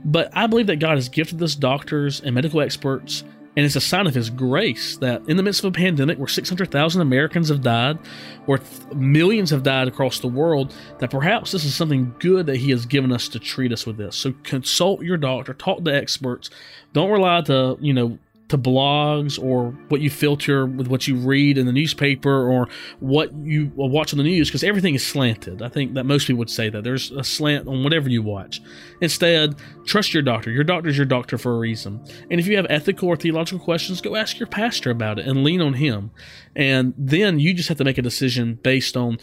But 0.06 0.30
I 0.36 0.48
believe 0.48 0.68
that 0.68 0.78
God 0.78 0.96
has 0.96 1.10
gifted 1.10 1.42
us 1.42 1.56
doctors 1.56 2.22
and 2.22 2.36
medical 2.36 2.62
experts, 2.62 3.24
and 3.56 3.66
it's 3.66 3.76
a 3.76 3.82
sign 3.82 4.08
of 4.08 4.16
His 4.16 4.30
grace 4.30 4.98
that 4.98 5.22
in 5.30 5.38
the 5.38 5.44
midst 5.44 5.64
of 5.64 5.70
a 5.70 5.72
pandemic 5.72 6.18
where 6.18 6.28
600,000 6.28 7.02
Americans 7.02 7.50
have 7.50 7.62
died, 7.62 8.00
or 8.48 8.60
millions 8.96 9.50
have 9.52 9.64
died 9.64 9.88
across 9.88 10.20
the 10.20 10.28
world, 10.28 10.74
that 11.00 11.12
perhaps 11.12 11.52
this 11.52 11.64
is 11.64 11.76
something 11.76 12.14
good 12.20 12.48
that 12.48 12.58
He 12.58 12.72
has 12.72 12.86
given 12.86 13.12
us 13.12 13.28
to 13.30 13.40
treat 13.40 13.72
us 13.72 13.86
with 13.86 13.98
this. 13.98 14.16
So 14.16 14.34
consult 14.44 15.04
your 15.04 15.18
doctor, 15.18 15.54
talk 15.54 15.84
to 15.86 15.94
experts. 15.94 16.50
Don't 16.94 17.12
rely 17.12 17.42
to, 17.42 17.78
you 17.80 17.94
know, 17.94 18.18
to 18.54 18.58
blogs 18.60 19.42
or 19.42 19.72
what 19.90 20.00
you 20.00 20.12
filter 20.12 20.68
with 20.68 20.88
what 20.88 21.08
you 21.08 21.16
read 21.16 21.58
in 21.58 21.66
the 21.66 21.72
newspaper 21.72 22.48
or 22.48 22.70
what 23.00 23.34
you 23.34 23.72
watch 23.76 24.14
on 24.14 24.18
the 24.18 24.24
news 24.24 24.48
because 24.48 24.64
everything 24.64 24.94
is 24.94 25.04
slanted. 25.04 25.64
I 25.64 25.70
think 25.70 25.96
that 25.96 26.04
most 26.04 26.28
people 26.28 26.38
would 26.38 26.52
say 26.52 26.70
that 26.70 26.84
there's 26.84 27.10
a 27.12 27.24
slant 27.24 27.68
on 27.68 27.84
whatever 27.84 28.10
you 28.10 28.22
watch. 28.22 28.62
Instead, 29.02 29.56
trust 29.86 30.14
your 30.14 30.22
doctor. 30.22 30.52
Your 30.52 30.64
doctor 30.64 30.88
is 30.88 30.96
your 30.96 31.08
doctor 31.08 31.40
for 31.40 31.56
a 31.56 31.58
reason. 31.58 32.00
And 32.30 32.40
if 32.40 32.46
you 32.46 32.56
have 32.58 32.68
ethical 32.70 33.10
or 33.10 33.16
theological 33.16 33.58
questions, 33.58 34.02
go 34.02 34.16
ask 34.16 34.38
your 34.38 34.48
pastor 34.48 34.92
about 34.92 35.18
it 35.18 35.26
and 35.26 35.44
lean 35.44 35.60
on 35.60 35.74
him. 35.74 36.12
And 36.56 36.94
then 36.96 37.40
you 37.40 37.56
just 37.56 37.70
have 37.70 37.80
to 37.80 37.84
make 37.84 37.98
a 37.98 38.04
decision 38.04 38.60
based 38.62 38.96
on 38.96 39.18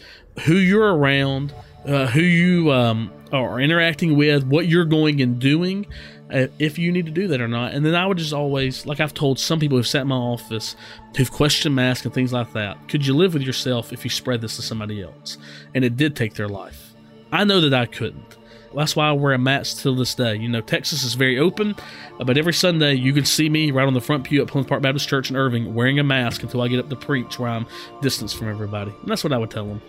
who 0.45 0.55
you're 0.55 0.93
around, 0.93 1.53
uh, 1.85 2.07
who 2.07 2.21
you 2.21 2.73
um, 2.73 3.13
are 3.31 3.61
interacting 3.61 4.17
with, 4.17 4.43
what 4.43 4.67
you're 4.67 4.83
going 4.83 5.21
and 5.21 5.39
doing, 5.39 5.85
if 6.31 6.79
you 6.79 6.91
need 6.91 7.05
to 7.05 7.11
do 7.11 7.27
that 7.27 7.41
or 7.41 7.47
not. 7.47 7.73
And 7.73 7.85
then 7.85 7.95
I 7.95 8.05
would 8.05 8.17
just 8.17 8.33
always, 8.33 8.85
like 8.85 8.99
I've 8.99 9.13
told 9.13 9.39
some 9.39 9.59
people 9.59 9.77
who've 9.77 9.87
sat 9.87 10.03
in 10.03 10.07
my 10.07 10.15
office 10.15 10.75
who've 11.15 11.31
questioned 11.31 11.75
masks 11.75 12.05
and 12.05 12.13
things 12.13 12.31
like 12.31 12.53
that, 12.53 12.87
could 12.87 13.05
you 13.05 13.15
live 13.15 13.33
with 13.33 13.43
yourself 13.43 13.91
if 13.91 14.03
you 14.03 14.09
spread 14.09 14.41
this 14.41 14.55
to 14.55 14.61
somebody 14.61 15.01
else? 15.01 15.37
And 15.75 15.83
it 15.83 15.97
did 15.97 16.15
take 16.15 16.35
their 16.35 16.47
life. 16.47 16.93
I 17.31 17.43
know 17.43 17.61
that 17.61 17.73
I 17.73 17.85
couldn't. 17.85 18.37
That's 18.73 18.95
why 18.95 19.09
I 19.09 19.11
wear 19.11 19.33
a 19.33 19.37
mask 19.37 19.81
till 19.81 19.95
this 19.95 20.15
day. 20.15 20.35
You 20.35 20.47
know, 20.47 20.61
Texas 20.61 21.03
is 21.03 21.15
very 21.15 21.37
open, 21.37 21.75
uh, 22.19 22.23
but 22.23 22.37
every 22.37 22.53
Sunday 22.53 22.93
you 22.93 23.11
can 23.13 23.25
see 23.25 23.49
me 23.49 23.71
right 23.71 23.85
on 23.85 23.93
the 23.93 23.99
front 23.99 24.23
pew 24.23 24.41
at 24.41 24.47
Plymouth 24.47 24.69
Park 24.69 24.81
Baptist 24.81 25.09
Church 25.09 25.29
in 25.29 25.35
Irving 25.35 25.73
wearing 25.73 25.99
a 25.99 26.03
mask 26.03 26.43
until 26.43 26.61
I 26.61 26.69
get 26.69 26.79
up 26.79 26.89
to 26.89 26.95
preach 26.95 27.37
where 27.37 27.49
I'm 27.49 27.65
distanced 28.01 28.37
from 28.37 28.49
everybody. 28.49 28.91
And 28.91 29.09
that's 29.09 29.23
what 29.23 29.33
I 29.33 29.37
would 29.37 29.51
tell 29.51 29.65
them. 29.65 29.81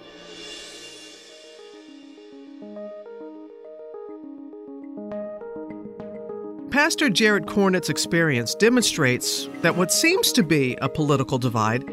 Pastor 6.83 7.09
Jared 7.09 7.47
Cornett's 7.47 7.91
experience 7.91 8.57
demonstrates 8.57 9.49
that 9.61 9.77
what 9.77 9.93
seems 9.93 10.33
to 10.33 10.43
be 10.43 10.77
a 10.83 10.89
political 10.89 11.39
divide 11.39 11.85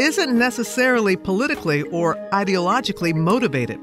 isn't 0.00 0.36
necessarily 0.36 1.16
politically 1.16 1.82
or 1.82 2.16
ideologically 2.32 3.14
motivated. 3.14 3.78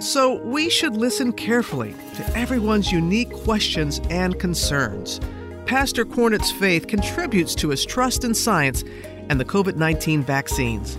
So 0.00 0.42
we 0.42 0.70
should 0.70 0.96
listen 0.96 1.32
carefully 1.32 1.94
to 2.16 2.36
everyone's 2.36 2.90
unique 2.90 3.32
questions 3.32 4.00
and 4.10 4.40
concerns. 4.40 5.20
Pastor 5.66 6.04
Cornett's 6.04 6.50
faith 6.50 6.88
contributes 6.88 7.54
to 7.54 7.68
his 7.68 7.86
trust 7.86 8.24
in 8.24 8.34
science 8.34 8.82
and 9.28 9.38
the 9.38 9.44
COVID 9.44 9.76
19 9.76 10.24
vaccines. 10.24 10.98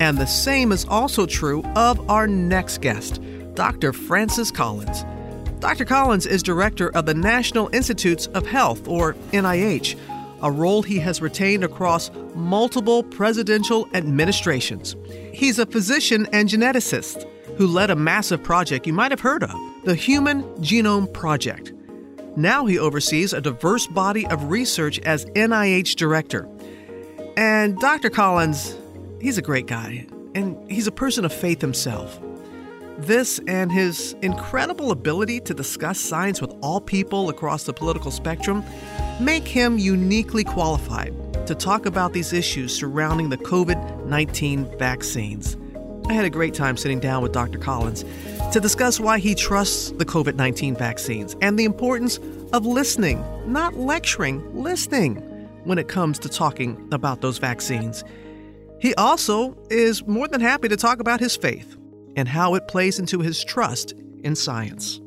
And 0.00 0.18
the 0.18 0.26
same 0.26 0.72
is 0.72 0.84
also 0.86 1.24
true 1.24 1.62
of 1.76 2.10
our 2.10 2.26
next 2.26 2.80
guest, 2.80 3.20
Dr. 3.54 3.92
Francis 3.92 4.50
Collins. 4.50 5.04
Dr. 5.64 5.86
Collins 5.86 6.26
is 6.26 6.42
director 6.42 6.90
of 6.90 7.06
the 7.06 7.14
National 7.14 7.70
Institutes 7.72 8.26
of 8.34 8.46
Health, 8.46 8.86
or 8.86 9.14
NIH, 9.32 9.98
a 10.42 10.50
role 10.50 10.82
he 10.82 10.98
has 10.98 11.22
retained 11.22 11.64
across 11.64 12.10
multiple 12.34 13.02
presidential 13.02 13.88
administrations. 13.94 14.94
He's 15.32 15.58
a 15.58 15.64
physician 15.64 16.28
and 16.34 16.50
geneticist 16.50 17.26
who 17.56 17.66
led 17.66 17.88
a 17.88 17.96
massive 17.96 18.42
project 18.42 18.86
you 18.86 18.92
might 18.92 19.10
have 19.10 19.20
heard 19.20 19.42
of, 19.42 19.58
the 19.84 19.94
Human 19.94 20.42
Genome 20.56 21.10
Project. 21.10 21.72
Now 22.36 22.66
he 22.66 22.78
oversees 22.78 23.32
a 23.32 23.40
diverse 23.40 23.86
body 23.86 24.26
of 24.26 24.50
research 24.50 24.98
as 24.98 25.24
NIH 25.24 25.96
director. 25.96 26.46
And 27.38 27.78
Dr. 27.78 28.10
Collins, 28.10 28.76
he's 29.18 29.38
a 29.38 29.42
great 29.42 29.66
guy, 29.66 30.06
and 30.34 30.70
he's 30.70 30.86
a 30.86 30.92
person 30.92 31.24
of 31.24 31.32
faith 31.32 31.62
himself. 31.62 32.20
This 32.98 33.40
and 33.48 33.72
his 33.72 34.14
incredible 34.22 34.92
ability 34.92 35.40
to 35.40 35.54
discuss 35.54 35.98
science 35.98 36.40
with 36.40 36.54
all 36.62 36.80
people 36.80 37.28
across 37.28 37.64
the 37.64 37.72
political 37.72 38.12
spectrum 38.12 38.64
make 39.20 39.48
him 39.48 39.78
uniquely 39.78 40.44
qualified 40.44 41.12
to 41.48 41.56
talk 41.56 41.86
about 41.86 42.12
these 42.12 42.32
issues 42.32 42.74
surrounding 42.74 43.30
the 43.30 43.36
COVID 43.36 44.06
19 44.06 44.78
vaccines. 44.78 45.56
I 46.06 46.12
had 46.12 46.24
a 46.24 46.30
great 46.30 46.54
time 46.54 46.76
sitting 46.76 47.00
down 47.00 47.22
with 47.22 47.32
Dr. 47.32 47.58
Collins 47.58 48.04
to 48.52 48.60
discuss 48.60 49.00
why 49.00 49.18
he 49.18 49.34
trusts 49.34 49.90
the 49.92 50.04
COVID 50.04 50.36
19 50.36 50.76
vaccines 50.76 51.34
and 51.42 51.58
the 51.58 51.64
importance 51.64 52.20
of 52.52 52.64
listening, 52.64 53.24
not 53.44 53.74
lecturing, 53.74 54.54
listening 54.54 55.16
when 55.64 55.78
it 55.78 55.88
comes 55.88 56.20
to 56.20 56.28
talking 56.28 56.88
about 56.92 57.22
those 57.22 57.38
vaccines. 57.38 58.04
He 58.78 58.94
also 58.94 59.56
is 59.68 60.06
more 60.06 60.28
than 60.28 60.40
happy 60.40 60.68
to 60.68 60.76
talk 60.76 61.00
about 61.00 61.18
his 61.18 61.36
faith 61.36 61.76
and 62.16 62.28
how 62.28 62.54
it 62.54 62.68
plays 62.68 62.98
into 62.98 63.20
his 63.20 63.44
trust 63.44 63.92
in 64.22 64.34
science. 64.34 65.00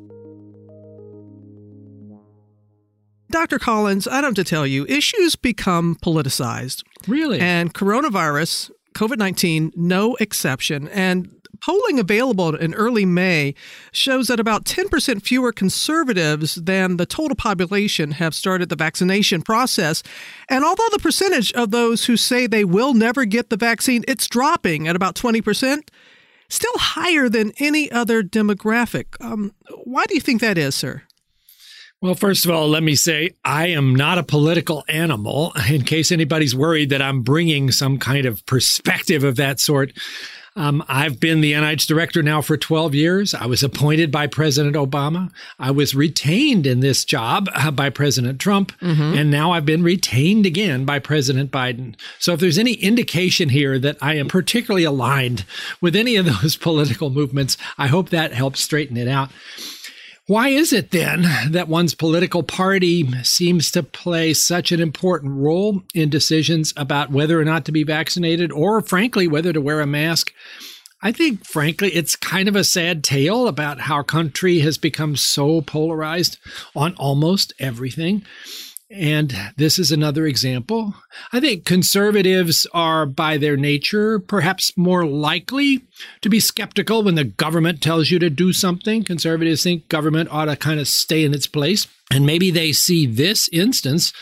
Dr. 3.30 3.58
Collins, 3.58 4.08
I 4.08 4.20
don't 4.20 4.36
have 4.36 4.44
to 4.46 4.48
tell 4.48 4.66
you, 4.66 4.86
issues 4.86 5.36
become 5.36 5.96
politicized. 5.96 6.82
Really? 7.06 7.38
And 7.40 7.74
coronavirus, 7.74 8.70
COVID 8.94 9.18
19, 9.18 9.72
no 9.76 10.16
exception. 10.16 10.88
And 10.88 11.34
polling 11.60 11.98
available 11.98 12.54
in 12.54 12.74
early 12.74 13.04
May 13.04 13.54
shows 13.92 14.28
that 14.28 14.40
about 14.40 14.64
10% 14.64 15.22
fewer 15.22 15.52
conservatives 15.52 16.54
than 16.56 16.96
the 16.96 17.06
total 17.06 17.36
population 17.36 18.12
have 18.12 18.34
started 18.34 18.68
the 18.68 18.76
vaccination 18.76 19.42
process. 19.42 20.02
And 20.48 20.64
although 20.64 20.88
the 20.90 20.98
percentage 20.98 21.52
of 21.52 21.70
those 21.70 22.06
who 22.06 22.16
say 22.16 22.46
they 22.46 22.64
will 22.64 22.94
never 22.94 23.24
get 23.24 23.50
the 23.50 23.56
vaccine, 23.56 24.04
it's 24.08 24.26
dropping 24.26 24.88
at 24.88 24.96
about 24.96 25.14
20%, 25.14 25.88
still 26.48 26.76
higher 26.76 27.28
than 27.28 27.52
any 27.58 27.90
other 27.90 28.22
demographic. 28.22 29.06
Um, 29.20 29.54
why 29.84 30.04
do 30.06 30.14
you 30.14 30.20
think 30.20 30.40
that 30.40 30.58
is, 30.58 30.74
sir? 30.74 31.02
Well, 32.00 32.14
first 32.14 32.44
of 32.44 32.52
all, 32.52 32.68
let 32.68 32.84
me 32.84 32.94
say 32.94 33.30
I 33.44 33.68
am 33.68 33.94
not 33.94 34.18
a 34.18 34.22
political 34.22 34.84
animal. 34.88 35.52
In 35.68 35.82
case 35.82 36.12
anybody's 36.12 36.54
worried 36.54 36.90
that 36.90 37.02
I'm 37.02 37.22
bringing 37.22 37.72
some 37.72 37.98
kind 37.98 38.24
of 38.24 38.46
perspective 38.46 39.24
of 39.24 39.36
that 39.36 39.58
sort, 39.58 39.92
Um, 40.58 40.84
I've 40.88 41.20
been 41.20 41.40
the 41.40 41.52
NIH 41.52 41.86
director 41.86 42.20
now 42.20 42.42
for 42.42 42.56
12 42.56 42.92
years. 42.92 43.32
I 43.32 43.46
was 43.46 43.62
appointed 43.62 44.10
by 44.10 44.26
President 44.26 44.74
Obama. 44.74 45.30
I 45.56 45.70
was 45.70 45.94
retained 45.94 46.66
in 46.66 46.80
this 46.80 47.04
job 47.04 47.48
uh, 47.54 47.70
by 47.70 47.90
President 47.90 48.40
Trump. 48.40 48.72
Mm-hmm. 48.80 49.16
And 49.16 49.30
now 49.30 49.52
I've 49.52 49.64
been 49.64 49.84
retained 49.84 50.46
again 50.46 50.84
by 50.84 50.98
President 50.98 51.52
Biden. 51.52 51.94
So 52.18 52.32
if 52.32 52.40
there's 52.40 52.58
any 52.58 52.72
indication 52.72 53.50
here 53.50 53.78
that 53.78 53.98
I 54.02 54.16
am 54.16 54.26
particularly 54.26 54.82
aligned 54.82 55.44
with 55.80 55.94
any 55.94 56.16
of 56.16 56.26
those 56.26 56.56
political 56.68 57.10
movements, 57.10 57.56
I 57.78 57.86
hope 57.86 58.10
that 58.10 58.32
helps 58.32 58.60
straighten 58.60 58.96
it 58.96 59.06
out. 59.06 59.30
Why 60.28 60.48
is 60.48 60.74
it 60.74 60.90
then 60.90 61.24
that 61.52 61.68
one's 61.68 61.94
political 61.94 62.42
party 62.42 63.10
seems 63.22 63.70
to 63.70 63.82
play 63.82 64.34
such 64.34 64.72
an 64.72 64.78
important 64.78 65.32
role 65.32 65.82
in 65.94 66.10
decisions 66.10 66.74
about 66.76 67.10
whether 67.10 67.40
or 67.40 67.46
not 67.46 67.64
to 67.64 67.72
be 67.72 67.82
vaccinated 67.82 68.52
or, 68.52 68.82
frankly, 68.82 69.26
whether 69.26 69.54
to 69.54 69.60
wear 69.62 69.80
a 69.80 69.86
mask? 69.86 70.30
I 71.00 71.12
think, 71.12 71.46
frankly, 71.46 71.94
it's 71.94 72.14
kind 72.14 72.46
of 72.46 72.56
a 72.56 72.62
sad 72.62 73.02
tale 73.02 73.48
about 73.48 73.80
how 73.80 73.94
our 73.94 74.04
country 74.04 74.58
has 74.58 74.76
become 74.76 75.16
so 75.16 75.62
polarized 75.62 76.36
on 76.76 76.94
almost 76.96 77.54
everything. 77.58 78.22
And 78.90 79.36
this 79.58 79.78
is 79.78 79.92
another 79.92 80.24
example. 80.26 80.94
I 81.30 81.40
think 81.40 81.66
conservatives 81.66 82.66
are, 82.72 83.04
by 83.04 83.36
their 83.36 83.56
nature, 83.56 84.18
perhaps 84.18 84.78
more 84.78 85.04
likely 85.04 85.82
to 86.22 86.30
be 86.30 86.40
skeptical 86.40 87.02
when 87.02 87.14
the 87.14 87.24
government 87.24 87.82
tells 87.82 88.10
you 88.10 88.18
to 88.18 88.30
do 88.30 88.54
something. 88.54 89.04
Conservatives 89.04 89.62
think 89.62 89.88
government 89.88 90.30
ought 90.32 90.46
to 90.46 90.56
kind 90.56 90.80
of 90.80 90.88
stay 90.88 91.22
in 91.22 91.34
its 91.34 91.46
place. 91.46 91.86
And 92.10 92.24
maybe 92.24 92.50
they 92.50 92.72
see 92.72 93.04
this 93.04 93.50
instance 93.50 94.14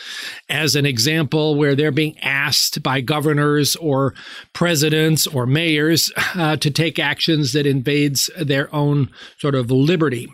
as 0.49 0.75
an 0.75 0.85
example 0.85 1.55
where 1.55 1.73
they're 1.73 1.89
being 1.89 2.19
asked 2.19 2.83
by 2.83 2.99
governors 2.99 3.77
or 3.77 4.13
presidents 4.51 5.25
or 5.25 5.45
mayors 5.45 6.11
uh, 6.35 6.57
to 6.57 6.69
take 6.69 6.99
actions 6.99 7.53
that 7.53 7.65
invades 7.65 8.29
their 8.37 8.73
own 8.75 9.09
sort 9.39 9.55
of 9.55 9.71
liberty. 9.71 10.27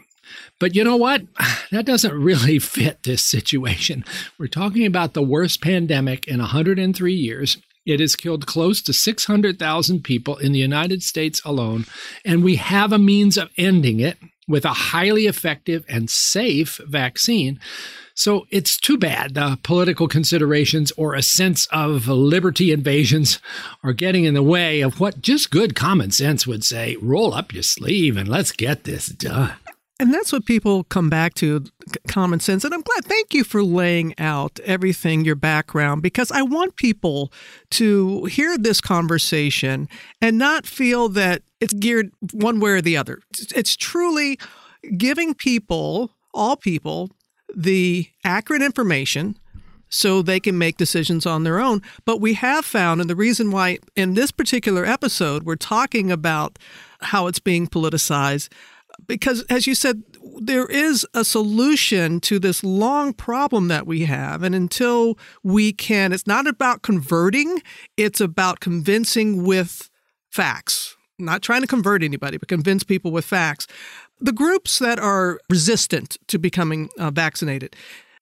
But 0.63 0.75
you 0.75 0.86
know 0.86 0.96
what? 0.96 1.24
That 1.72 1.86
doesn't 1.86 2.13
really 2.13 2.60
fit 2.77 3.01
this 3.01 3.25
situation. 3.25 4.05
We're 4.38 4.48
talking 4.48 4.86
about 4.86 5.13
the 5.13 5.24
worst 5.24 5.60
pandemic 5.60 6.27
in 6.27 6.38
103 6.38 7.13
years. 7.13 7.58
It 7.86 8.00
has 8.00 8.15
killed 8.15 8.46
close 8.46 8.82
to 8.84 8.93
600,000 8.93 10.03
people 10.03 10.38
in 10.38 10.53
the 10.53 10.60
United 10.60 11.01
States 11.01 11.41
alone, 11.43 11.86
and 12.24 12.43
we 12.43 12.55
have 12.58 12.93
a 12.93 13.00
means 13.00 13.38
of 13.38 13.50
ending 13.58 14.00
it 14.00 14.17
with 14.48 14.63
a 14.65 14.93
highly 14.93 15.25
effective 15.25 15.84
and 15.89 16.10
safe 16.10 16.79
vaccine. 16.88 17.60
So 18.13 18.46
it's 18.51 18.77
too 18.77 18.98
bad 18.98 19.34
the 19.34 19.58
political 19.63 20.08
considerations 20.08 20.93
or 20.96 21.15
a 21.15 21.24
sense 21.24 21.65
of 21.72 22.08
liberty 22.08 22.72
invasions 22.72 23.39
are 23.84 23.93
getting 23.93 24.25
in 24.25 24.36
the 24.36 24.43
way 24.43 24.82
of 24.82 25.00
what 25.00 25.22
just 25.22 25.50
good 25.50 25.75
common 25.75 26.12
sense 26.12 26.46
would 26.46 26.63
say 26.63 26.96
roll 27.01 27.34
up 27.34 27.51
your 27.51 27.63
sleeve 27.63 28.15
and 28.15 28.29
let's 28.29 28.51
get 28.51 28.84
this 28.84 29.08
done. 29.08 29.55
And 30.00 30.14
that's 30.14 30.34
what 30.34 30.46
people 30.46 30.84
come 30.86 31.10
back 31.10 31.36
to 31.36 31.66
common 32.08 32.40
sense. 32.40 32.64
And 32.64 32.74
I'm 32.74 32.82
glad, 32.82 33.06
thank 33.06 33.34
you 33.34 33.44
for 33.44 33.64
laying 33.64 34.14
out 34.18 34.60
everything, 34.66 35.24
your 35.24 35.36
background, 35.36 36.02
because 36.02 36.32
I 36.32 36.42
want 36.42 36.76
people 36.76 37.32
to 37.72 38.26
hear 38.26 38.58
this 38.58 38.82
conversation 38.82 39.88
and 40.20 40.38
not 40.38 40.66
feel 40.66 41.10
that 41.10 41.44
it's 41.62 41.74
geared 41.74 42.12
one 42.34 42.60
way 42.60 42.72
or 42.72 42.82
the 42.82 42.98
other. 42.98 43.20
It's 43.56 43.76
truly 43.76 44.40
giving 44.98 45.36
people, 45.36 46.12
all 46.34 46.58
people, 46.58 47.12
the 47.56 48.08
accurate 48.24 48.64
information 48.64 49.38
so 49.90 50.24
they 50.24 50.40
can 50.40 50.58
make 50.58 50.78
decisions 50.78 51.28
on 51.28 51.44
their 51.44 51.60
own. 51.60 51.84
But 52.04 52.20
we 52.20 52.34
have 52.34 52.66
found, 52.66 53.00
and 53.00 53.10
the 53.10 53.16
reason 53.16 53.52
why 53.52 53.78
in 53.96 54.16
this 54.16 54.32
particular 54.32 54.86
episode 54.86 55.44
we're 55.44 55.56
talking 55.56 56.12
about 56.12 56.58
how 57.00 57.28
it's 57.28 57.40
being 57.40 57.68
politicized 57.68 58.50
because 59.08 59.44
as 59.50 59.68
you 59.68 59.76
said 59.76 60.04
there 60.40 60.66
is 60.66 61.06
a 61.14 61.24
solution 61.24 62.20
to 62.20 62.40
this 62.40 62.64
long 62.64 63.14
problem 63.14 63.68
that 63.68 63.86
we 63.86 64.06
have. 64.06 64.44
And 64.44 64.56
until 64.56 65.18
we 65.44 65.72
can 65.74 66.12
it's 66.14 66.28
not 66.28 66.48
about 66.48 66.82
converting 66.82 67.62
it's 67.98 68.22
about 68.22 68.60
convincing 68.60 69.44
with 69.44 69.90
facts. 70.32 70.96
Not 71.20 71.42
trying 71.42 71.62
to 71.62 71.68
convert 71.68 72.04
anybody 72.04 72.38
but 72.38 72.48
convince 72.48 72.84
people 72.84 73.12
with 73.12 73.26
facts. 73.26 73.68
The 74.20 74.32
groups 74.32 74.80
that 74.80 75.00
are 75.00 75.40
resistant 75.50 76.18
to 76.28 76.38
becoming 76.38 76.90
uh, 76.98 77.12
vaccinated 77.12 77.76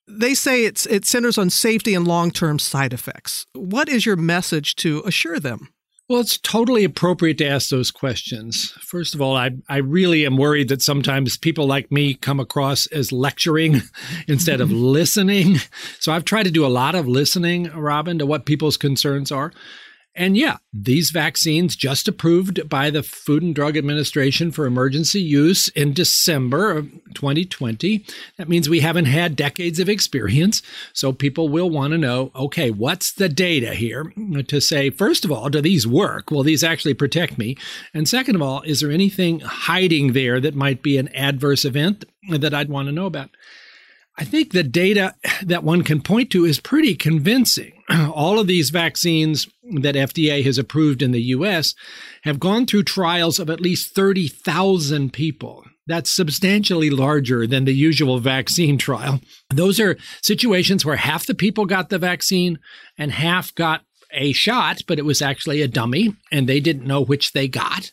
they 0.07 0.33
say 0.33 0.65
it's 0.65 0.85
it 0.87 1.05
centers 1.05 1.37
on 1.37 1.49
safety 1.49 1.93
and 1.93 2.07
long-term 2.07 2.59
side 2.59 2.91
effects. 2.91 3.45
What 3.53 3.87
is 3.87 4.05
your 4.05 4.15
message 4.17 4.75
to 4.77 5.01
assure 5.05 5.39
them 5.39 5.69
well, 6.11 6.19
it's 6.19 6.37
totally 6.37 6.83
appropriate 6.83 7.37
to 7.37 7.47
ask 7.47 7.69
those 7.69 7.89
questions. 7.89 8.71
First 8.81 9.15
of 9.15 9.21
all, 9.21 9.37
I, 9.37 9.51
I 9.69 9.77
really 9.77 10.25
am 10.25 10.35
worried 10.35 10.67
that 10.67 10.81
sometimes 10.81 11.37
people 11.37 11.65
like 11.65 11.89
me 11.89 12.15
come 12.15 12.37
across 12.37 12.85
as 12.87 13.13
lecturing 13.13 13.81
instead 14.27 14.59
of 14.59 14.71
listening. 14.73 15.59
So 15.99 16.11
I've 16.11 16.25
tried 16.25 16.43
to 16.43 16.51
do 16.51 16.65
a 16.65 16.67
lot 16.67 16.95
of 16.95 17.07
listening, 17.07 17.71
Robin, 17.71 18.19
to 18.19 18.25
what 18.25 18.45
people's 18.45 18.75
concerns 18.75 19.31
are. 19.31 19.53
And 20.13 20.35
yeah, 20.35 20.57
these 20.73 21.09
vaccines 21.09 21.77
just 21.77 22.07
approved 22.07 22.67
by 22.67 22.89
the 22.89 23.01
Food 23.01 23.43
and 23.43 23.55
Drug 23.55 23.77
Administration 23.77 24.51
for 24.51 24.65
emergency 24.65 25.21
use 25.21 25.69
in 25.69 25.93
December 25.93 26.71
of 26.71 26.91
2020. 27.13 28.03
That 28.37 28.49
means 28.49 28.67
we 28.67 28.81
haven't 28.81 29.05
had 29.05 29.37
decades 29.37 29.79
of 29.79 29.87
experience. 29.87 30.61
So 30.91 31.13
people 31.13 31.47
will 31.47 31.69
want 31.69 31.91
to 31.91 31.97
know 31.97 32.31
okay, 32.35 32.71
what's 32.71 33.13
the 33.13 33.29
data 33.29 33.73
here 33.73 34.11
to 34.47 34.59
say, 34.59 34.89
first 34.89 35.23
of 35.23 35.31
all, 35.31 35.49
do 35.49 35.61
these 35.61 35.87
work? 35.87 36.29
Will 36.29 36.43
these 36.43 36.63
actually 36.63 36.93
protect 36.93 37.37
me? 37.37 37.55
And 37.93 38.07
second 38.07 38.35
of 38.35 38.41
all, 38.41 38.61
is 38.63 38.81
there 38.81 38.91
anything 38.91 39.39
hiding 39.39 40.11
there 40.11 40.41
that 40.41 40.55
might 40.55 40.83
be 40.83 40.97
an 40.97 41.13
adverse 41.15 41.63
event 41.63 42.03
that 42.29 42.53
I'd 42.53 42.69
want 42.69 42.87
to 42.87 42.91
know 42.91 43.05
about? 43.05 43.29
I 44.17 44.23
think 44.23 44.51
the 44.51 44.63
data 44.63 45.15
that 45.41 45.63
one 45.63 45.83
can 45.83 46.01
point 46.01 46.31
to 46.31 46.45
is 46.45 46.59
pretty 46.59 46.95
convincing. 46.95 47.73
All 48.13 48.39
of 48.39 48.47
these 48.47 48.69
vaccines 48.69 49.47
that 49.75 49.95
FDA 49.95 50.43
has 50.43 50.57
approved 50.57 51.01
in 51.01 51.11
the 51.11 51.21
US 51.21 51.73
have 52.23 52.39
gone 52.39 52.65
through 52.65 52.83
trials 52.83 53.39
of 53.39 53.49
at 53.49 53.61
least 53.61 53.95
30,000 53.95 55.11
people. 55.11 55.65
That's 55.87 56.11
substantially 56.11 56.89
larger 56.89 57.47
than 57.47 57.65
the 57.65 57.73
usual 57.73 58.19
vaccine 58.19 58.77
trial. 58.77 59.19
Those 59.49 59.79
are 59.79 59.97
situations 60.21 60.85
where 60.85 60.95
half 60.95 61.25
the 61.25 61.35
people 61.35 61.65
got 61.65 61.89
the 61.89 61.97
vaccine 61.97 62.59
and 62.97 63.11
half 63.11 63.53
got 63.55 63.81
a 64.13 64.31
shot, 64.33 64.83
but 64.87 64.99
it 64.99 65.05
was 65.05 65.21
actually 65.21 65.61
a 65.61 65.67
dummy 65.67 66.15
and 66.31 66.47
they 66.47 66.59
didn't 66.59 66.87
know 66.87 67.01
which 67.01 67.31
they 67.31 67.47
got. 67.47 67.91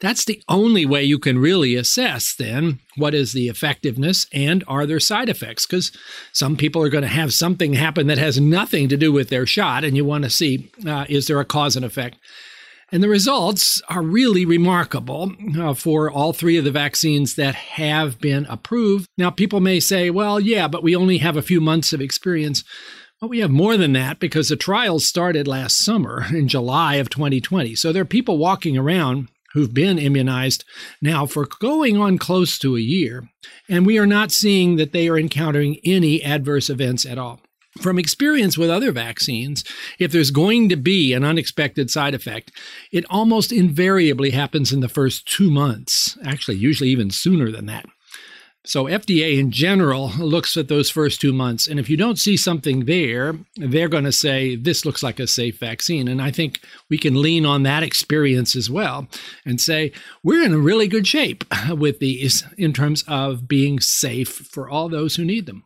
That's 0.00 0.24
the 0.24 0.40
only 0.48 0.86
way 0.86 1.02
you 1.02 1.18
can 1.18 1.38
really 1.38 1.74
assess 1.74 2.34
then 2.38 2.78
what 2.96 3.14
is 3.14 3.32
the 3.32 3.48
effectiveness 3.48 4.26
and 4.32 4.62
are 4.68 4.86
there 4.86 5.00
side 5.00 5.28
effects? 5.28 5.66
Because 5.66 5.90
some 6.32 6.56
people 6.56 6.82
are 6.82 6.88
going 6.88 7.02
to 7.02 7.08
have 7.08 7.34
something 7.34 7.72
happen 7.72 8.06
that 8.06 8.18
has 8.18 8.40
nothing 8.40 8.88
to 8.88 8.96
do 8.96 9.12
with 9.12 9.28
their 9.28 9.46
shot, 9.46 9.84
and 9.84 9.96
you 9.96 10.04
want 10.04 10.24
to 10.24 10.30
see 10.30 10.70
uh, 10.86 11.04
is 11.08 11.26
there 11.26 11.40
a 11.40 11.44
cause 11.44 11.74
and 11.74 11.84
effect. 11.84 12.16
And 12.90 13.02
the 13.02 13.08
results 13.08 13.82
are 13.90 14.02
really 14.02 14.46
remarkable 14.46 15.32
uh, 15.58 15.74
for 15.74 16.10
all 16.10 16.32
three 16.32 16.56
of 16.56 16.64
the 16.64 16.70
vaccines 16.70 17.34
that 17.34 17.54
have 17.54 18.18
been 18.18 18.46
approved. 18.46 19.08
Now, 19.18 19.30
people 19.30 19.60
may 19.60 19.78
say, 19.78 20.08
well, 20.08 20.40
yeah, 20.40 20.68
but 20.68 20.82
we 20.82 20.96
only 20.96 21.18
have 21.18 21.36
a 21.36 21.42
few 21.42 21.60
months 21.60 21.92
of 21.92 22.00
experience. 22.00 22.64
Well, 23.20 23.28
we 23.28 23.40
have 23.40 23.50
more 23.50 23.76
than 23.76 23.92
that 23.92 24.20
because 24.20 24.48
the 24.48 24.56
trials 24.56 25.06
started 25.06 25.46
last 25.46 25.78
summer 25.84 26.24
in 26.32 26.48
July 26.48 26.94
of 26.94 27.10
2020. 27.10 27.74
So 27.74 27.92
there 27.92 28.02
are 28.02 28.06
people 28.06 28.38
walking 28.38 28.78
around 28.78 29.28
who've 29.52 29.72
been 29.72 29.98
immunized 29.98 30.64
now 31.00 31.26
for 31.26 31.46
going 31.60 31.96
on 31.96 32.18
close 32.18 32.58
to 32.58 32.76
a 32.76 32.80
year, 32.80 33.28
and 33.68 33.86
we 33.86 33.98
are 33.98 34.06
not 34.06 34.32
seeing 34.32 34.76
that 34.76 34.92
they 34.92 35.08
are 35.08 35.18
encountering 35.18 35.78
any 35.84 36.22
adverse 36.22 36.68
events 36.70 37.06
at 37.06 37.18
all. 37.18 37.40
From 37.80 37.98
experience 37.98 38.58
with 38.58 38.70
other 38.70 38.90
vaccines, 38.90 39.62
if 39.98 40.10
there's 40.10 40.32
going 40.32 40.68
to 40.68 40.76
be 40.76 41.12
an 41.12 41.22
unexpected 41.22 41.90
side 41.90 42.14
effect, 42.14 42.50
it 42.90 43.04
almost 43.08 43.52
invariably 43.52 44.30
happens 44.30 44.72
in 44.72 44.80
the 44.80 44.88
first 44.88 45.26
two 45.26 45.50
months, 45.50 46.18
actually, 46.24 46.56
usually 46.56 46.90
even 46.90 47.10
sooner 47.10 47.52
than 47.52 47.66
that. 47.66 47.86
So 48.68 48.84
FDA 48.84 49.38
in 49.38 49.50
general 49.50 50.10
looks 50.18 50.54
at 50.58 50.68
those 50.68 50.90
first 50.90 51.22
two 51.22 51.32
months. 51.32 51.66
And 51.66 51.80
if 51.80 51.88
you 51.88 51.96
don't 51.96 52.18
see 52.18 52.36
something 52.36 52.84
there, 52.84 53.34
they're 53.56 53.88
going 53.88 54.04
to 54.04 54.12
say, 54.12 54.56
this 54.56 54.84
looks 54.84 55.02
like 55.02 55.18
a 55.18 55.26
safe 55.26 55.58
vaccine. 55.58 56.06
And 56.06 56.20
I 56.20 56.30
think 56.30 56.60
we 56.90 56.98
can 56.98 57.22
lean 57.22 57.46
on 57.46 57.62
that 57.62 57.82
experience 57.82 58.54
as 58.54 58.68
well 58.68 59.08
and 59.46 59.58
say, 59.58 59.90
we're 60.22 60.44
in 60.44 60.52
a 60.52 60.58
really 60.58 60.86
good 60.86 61.06
shape 61.06 61.44
with 61.70 61.98
these 61.98 62.44
in 62.58 62.74
terms 62.74 63.04
of 63.08 63.48
being 63.48 63.80
safe 63.80 64.28
for 64.28 64.68
all 64.68 64.90
those 64.90 65.16
who 65.16 65.24
need 65.24 65.46
them. 65.46 65.64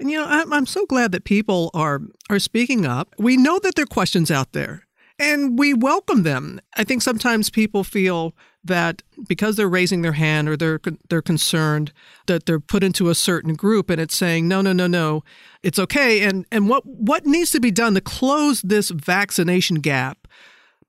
And 0.00 0.10
you 0.10 0.18
know, 0.18 0.26
I'm 0.26 0.66
so 0.66 0.84
glad 0.84 1.12
that 1.12 1.24
people 1.24 1.70
are 1.74 2.02
are 2.28 2.40
speaking 2.40 2.84
up. 2.84 3.14
We 3.18 3.36
know 3.36 3.58
that 3.60 3.76
there 3.76 3.84
are 3.84 3.86
questions 3.86 4.30
out 4.30 4.52
there, 4.52 4.85
and 5.18 5.58
we 5.58 5.74
welcome 5.74 6.22
them. 6.22 6.60
I 6.76 6.84
think 6.84 7.02
sometimes 7.02 7.50
people 7.50 7.84
feel 7.84 8.34
that 8.64 9.02
because 9.28 9.56
they're 9.56 9.68
raising 9.68 10.02
their 10.02 10.12
hand 10.12 10.48
or 10.48 10.56
they're 10.56 10.80
they're 11.08 11.22
concerned 11.22 11.92
that 12.26 12.46
they're 12.46 12.60
put 12.60 12.82
into 12.82 13.08
a 13.08 13.14
certain 13.14 13.54
group 13.54 13.88
and 13.90 14.00
it's 14.00 14.16
saying 14.16 14.48
no 14.48 14.60
no 14.60 14.72
no 14.72 14.88
no 14.88 15.22
it's 15.62 15.78
okay 15.78 16.22
and 16.22 16.44
and 16.50 16.68
what 16.68 16.84
what 16.84 17.24
needs 17.24 17.52
to 17.52 17.60
be 17.60 17.70
done 17.70 17.94
to 17.94 18.00
close 18.00 18.62
this 18.62 18.90
vaccination 18.90 19.76
gap 19.76 20.26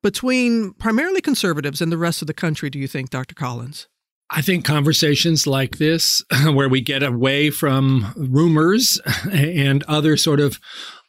between 0.04 0.74
primarily 0.74 1.22
conservatives 1.22 1.82
and 1.82 1.92
the 1.92 1.98
rest 1.98 2.22
of 2.22 2.28
the 2.28 2.34
country, 2.34 2.70
do 2.70 2.80
you 2.80 2.88
think, 2.88 3.10
Dr. 3.10 3.36
Collins? 3.36 3.88
I 4.30 4.42
think 4.42 4.66
conversations 4.66 5.48
like 5.48 5.78
this, 5.78 6.22
where 6.46 6.70
we 6.70 6.82
get 6.82 7.04
away 7.04 7.50
from 7.50 8.14
rumors 8.16 9.00
and 9.32 9.84
other 9.84 10.18
sort 10.18 10.40
of 10.40 10.60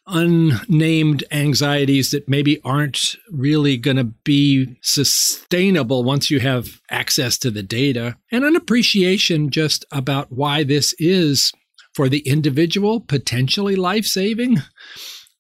unnamed 0.09 1.25
anxieties 1.31 2.11
that 2.11 2.29
maybe 2.29 2.61
aren't 2.65 3.17
really 3.31 3.77
going 3.77 3.97
to 3.97 4.05
be 4.05 4.77
sustainable 4.81 6.05
once 6.05 6.31
you 6.31 6.41
have 6.41 6.81
access 6.91 7.39
to 7.39 7.51
the 7.51 7.63
data, 7.63 8.17
and 8.33 8.45
an 8.45 8.57
appreciation 8.57 9.51
just 9.51 9.85
about 9.93 10.33
why 10.33 10.63
this 10.65 10.95
is 10.99 11.53
for 11.95 12.09
the 12.09 12.21
individual 12.21 13.01
potentially 13.01 13.77
life 13.77 14.05
saving 14.05 14.63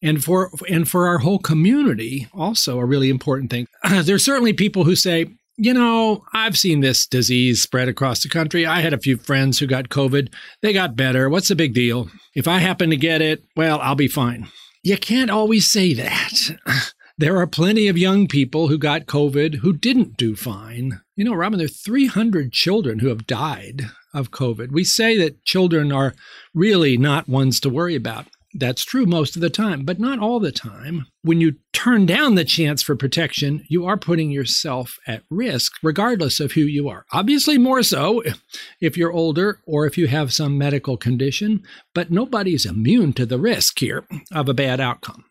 and 0.02 0.22
for 0.22 0.50
and 0.68 0.88
for 0.88 1.06
our 1.06 1.18
whole 1.18 1.38
community 1.38 2.28
also 2.32 2.78
a 2.78 2.84
really 2.84 3.10
important 3.10 3.50
thing. 3.50 3.66
There's 4.02 4.24
certainly 4.24 4.52
people 4.52 4.84
who 4.84 4.96
say 4.96 5.26
you 5.58 5.74
know, 5.74 6.24
I've 6.32 6.56
seen 6.56 6.80
this 6.80 7.06
disease 7.06 7.60
spread 7.60 7.88
across 7.88 8.22
the 8.22 8.28
country. 8.28 8.64
I 8.64 8.80
had 8.80 8.94
a 8.94 8.98
few 8.98 9.16
friends 9.16 9.58
who 9.58 9.66
got 9.66 9.88
COVID. 9.88 10.32
They 10.62 10.72
got 10.72 10.96
better. 10.96 11.28
What's 11.28 11.48
the 11.48 11.56
big 11.56 11.74
deal? 11.74 12.08
If 12.34 12.46
I 12.46 12.58
happen 12.58 12.90
to 12.90 12.96
get 12.96 13.20
it, 13.20 13.44
well, 13.56 13.80
I'll 13.80 13.96
be 13.96 14.08
fine. 14.08 14.48
You 14.84 14.96
can't 14.96 15.30
always 15.30 15.70
say 15.70 15.92
that. 15.94 16.56
There 17.20 17.38
are 17.38 17.48
plenty 17.48 17.88
of 17.88 17.98
young 17.98 18.28
people 18.28 18.68
who 18.68 18.78
got 18.78 19.06
COVID 19.06 19.56
who 19.56 19.72
didn't 19.72 20.16
do 20.16 20.36
fine. 20.36 21.00
You 21.16 21.24
know, 21.24 21.34
Robin, 21.34 21.58
there 21.58 21.64
are 21.64 21.68
300 21.68 22.52
children 22.52 23.00
who 23.00 23.08
have 23.08 23.26
died 23.26 23.86
of 24.14 24.30
COVID. 24.30 24.70
We 24.70 24.84
say 24.84 25.18
that 25.18 25.44
children 25.44 25.90
are 25.90 26.14
really 26.54 26.96
not 26.96 27.28
ones 27.28 27.58
to 27.58 27.70
worry 27.70 27.96
about. 27.96 28.26
That's 28.58 28.84
true 28.84 29.06
most 29.06 29.36
of 29.36 29.42
the 29.42 29.50
time, 29.50 29.84
but 29.84 30.00
not 30.00 30.18
all 30.18 30.40
the 30.40 30.52
time. 30.52 31.06
When 31.22 31.40
you 31.40 31.56
turn 31.72 32.06
down 32.06 32.34
the 32.34 32.44
chance 32.44 32.82
for 32.82 32.96
protection, 32.96 33.64
you 33.68 33.86
are 33.86 33.96
putting 33.96 34.30
yourself 34.30 34.98
at 35.06 35.22
risk, 35.30 35.74
regardless 35.82 36.40
of 36.40 36.52
who 36.52 36.62
you 36.62 36.88
are. 36.88 37.06
Obviously, 37.12 37.58
more 37.58 37.82
so 37.82 38.22
if 38.80 38.96
you're 38.96 39.12
older 39.12 39.60
or 39.66 39.86
if 39.86 39.96
you 39.96 40.08
have 40.08 40.32
some 40.32 40.58
medical 40.58 40.96
condition, 40.96 41.62
but 41.94 42.10
nobody's 42.10 42.66
immune 42.66 43.12
to 43.14 43.26
the 43.26 43.38
risk 43.38 43.78
here 43.78 44.04
of 44.32 44.48
a 44.48 44.54
bad 44.54 44.80
outcome. 44.80 45.24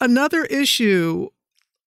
Another 0.00 0.44
issue 0.44 1.28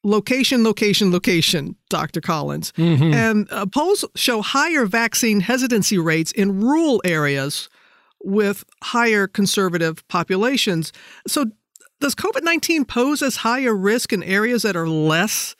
location, 0.03 0.63
location, 0.63 1.11
location, 1.11 1.75
Dr. 1.89 2.21
Collins. 2.21 2.71
Mm-hmm. 2.73 3.13
And 3.13 3.47
uh, 3.51 3.65
polls 3.65 4.05
show 4.15 4.41
higher 4.41 4.85
vaccine 4.85 5.41
hesitancy 5.41 5.97
rates 5.97 6.31
in 6.31 6.61
rural 6.61 7.01
areas 7.03 7.69
with 8.23 8.63
higher 8.83 9.27
conservative 9.27 10.07
populations. 10.07 10.91
So, 11.27 11.45
does 11.99 12.15
COVID 12.15 12.43
19 12.43 12.85
pose 12.85 13.21
as 13.21 13.37
high 13.37 13.61
a 13.61 13.73
risk 13.73 14.13
in 14.13 14.23
areas 14.23 14.63
that 14.63 14.75
are 14.75 14.87
less? 14.87 15.55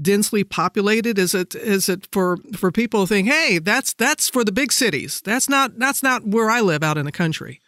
densely 0.00 0.42
populated 0.42 1.18
is 1.18 1.34
it 1.34 1.54
is 1.54 1.88
it 1.88 2.08
for 2.12 2.38
for 2.56 2.72
people 2.72 3.00
who 3.00 3.06
think 3.06 3.28
hey 3.28 3.58
that's 3.58 3.92
that's 3.92 4.28
for 4.28 4.42
the 4.42 4.50
big 4.50 4.72
cities 4.72 5.20
that's 5.20 5.50
not 5.50 5.78
that's 5.78 6.02
not 6.02 6.26
where 6.26 6.48
i 6.48 6.62
live 6.62 6.82
out 6.82 6.96
in 6.96 7.04
the 7.04 7.12
country 7.12 7.60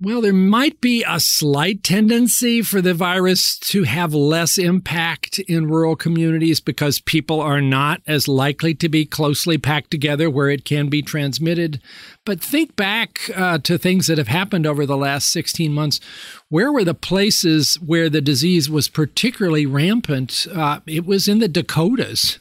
well, 0.00 0.20
there 0.20 0.32
might 0.32 0.80
be 0.80 1.04
a 1.06 1.20
slight 1.20 1.84
tendency 1.84 2.62
for 2.62 2.82
the 2.82 2.94
virus 2.94 3.56
to 3.58 3.84
have 3.84 4.12
less 4.12 4.58
impact 4.58 5.38
in 5.38 5.68
rural 5.68 5.94
communities 5.94 6.58
because 6.58 7.00
people 7.00 7.40
are 7.40 7.60
not 7.60 8.02
as 8.04 8.26
likely 8.26 8.74
to 8.74 8.88
be 8.88 9.06
closely 9.06 9.56
packed 9.56 9.92
together 9.92 10.28
where 10.28 10.50
it 10.50 10.64
can 10.64 10.88
be 10.88 11.00
transmitted. 11.00 11.80
But 12.24 12.40
think 12.40 12.74
back 12.74 13.30
uh, 13.36 13.58
to 13.58 13.78
things 13.78 14.08
that 14.08 14.18
have 14.18 14.28
happened 14.28 14.66
over 14.66 14.84
the 14.84 14.96
last 14.96 15.28
16 15.28 15.72
months. 15.72 16.00
Where 16.48 16.72
were 16.72 16.84
the 16.84 16.94
places 16.94 17.76
where 17.76 18.10
the 18.10 18.20
disease 18.20 18.68
was 18.68 18.88
particularly 18.88 19.64
rampant? 19.64 20.46
Uh, 20.52 20.80
it 20.86 21.06
was 21.06 21.28
in 21.28 21.38
the 21.38 21.48
Dakotas. 21.48 22.40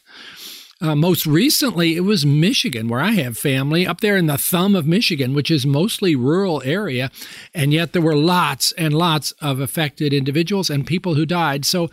Uh, 0.83 0.97
most 0.97 1.25
recently, 1.25 1.95
it 1.95 2.01
was 2.01 2.25
Michigan, 2.25 2.89
where 2.89 2.99
I 2.99 3.11
have 3.11 3.37
family 3.37 3.87
up 3.87 4.01
there 4.01 4.17
in 4.17 4.25
the 4.25 4.37
thumb 4.37 4.75
of 4.75 4.85
Michigan, 4.85 5.33
which 5.33 5.49
is 5.49 5.65
mostly 5.65 6.13
rural 6.13 6.61
area, 6.65 7.09
and 7.53 7.71
yet 7.71 7.93
there 7.93 8.01
were 8.01 8.17
lots 8.17 8.73
and 8.73 8.93
lots 8.93 9.31
of 9.39 9.61
affected 9.61 10.11
individuals 10.11 10.69
and 10.69 10.85
people 10.85 11.15
who 11.15 11.25
died. 11.25 11.63
So, 11.63 11.89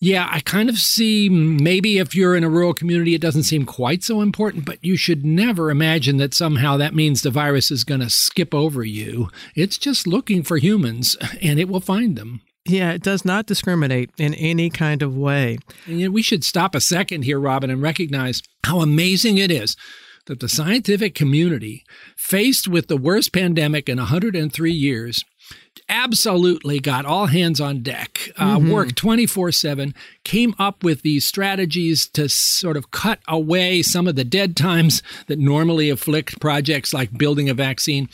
yeah, 0.00 0.28
I 0.30 0.40
kind 0.40 0.68
of 0.68 0.76
see 0.76 1.30
maybe 1.30 1.96
if 1.96 2.14
you're 2.14 2.36
in 2.36 2.44
a 2.44 2.50
rural 2.50 2.74
community, 2.74 3.14
it 3.14 3.22
doesn't 3.22 3.44
seem 3.44 3.64
quite 3.64 4.04
so 4.04 4.20
important, 4.20 4.66
but 4.66 4.84
you 4.84 4.98
should 4.98 5.24
never 5.24 5.70
imagine 5.70 6.18
that 6.18 6.34
somehow 6.34 6.76
that 6.76 6.94
means 6.94 7.22
the 7.22 7.30
virus 7.30 7.70
is 7.70 7.84
going 7.84 8.02
to 8.02 8.10
skip 8.10 8.54
over 8.54 8.84
you. 8.84 9.30
It's 9.54 9.78
just 9.78 10.06
looking 10.06 10.42
for 10.42 10.58
humans, 10.58 11.16
and 11.40 11.58
it 11.58 11.70
will 11.70 11.80
find 11.80 12.16
them. 12.16 12.42
Yeah, 12.66 12.92
it 12.92 13.02
does 13.02 13.24
not 13.24 13.46
discriminate 13.46 14.10
in 14.18 14.34
any 14.34 14.70
kind 14.70 15.02
of 15.02 15.16
way. 15.16 15.58
And 15.86 16.12
we 16.12 16.22
should 16.22 16.44
stop 16.44 16.74
a 16.74 16.80
second 16.80 17.22
here, 17.22 17.40
Robin, 17.40 17.70
and 17.70 17.80
recognize 17.80 18.42
how 18.64 18.80
amazing 18.80 19.38
it 19.38 19.50
is 19.50 19.76
that 20.26 20.40
the 20.40 20.48
scientific 20.48 21.14
community, 21.14 21.84
faced 22.16 22.68
with 22.68 22.88
the 22.88 22.96
worst 22.96 23.32
pandemic 23.32 23.88
in 23.88 23.96
103 23.96 24.70
years, 24.70 25.24
absolutely 25.88 26.78
got 26.78 27.04
all 27.04 27.26
hands 27.26 27.60
on 27.60 27.82
deck, 27.82 28.30
uh, 28.36 28.58
mm-hmm. 28.58 28.70
worked 28.70 28.96
24 28.96 29.50
7, 29.50 29.94
came 30.24 30.54
up 30.58 30.84
with 30.84 31.02
these 31.02 31.26
strategies 31.26 32.06
to 32.08 32.28
sort 32.28 32.76
of 32.76 32.90
cut 32.90 33.18
away 33.26 33.82
some 33.82 34.06
of 34.06 34.14
the 34.14 34.24
dead 34.24 34.56
times 34.56 35.02
that 35.26 35.38
normally 35.38 35.90
afflict 35.90 36.40
projects 36.40 36.94
like 36.94 37.16
building 37.16 37.48
a 37.48 37.54
vaccine 37.54 38.08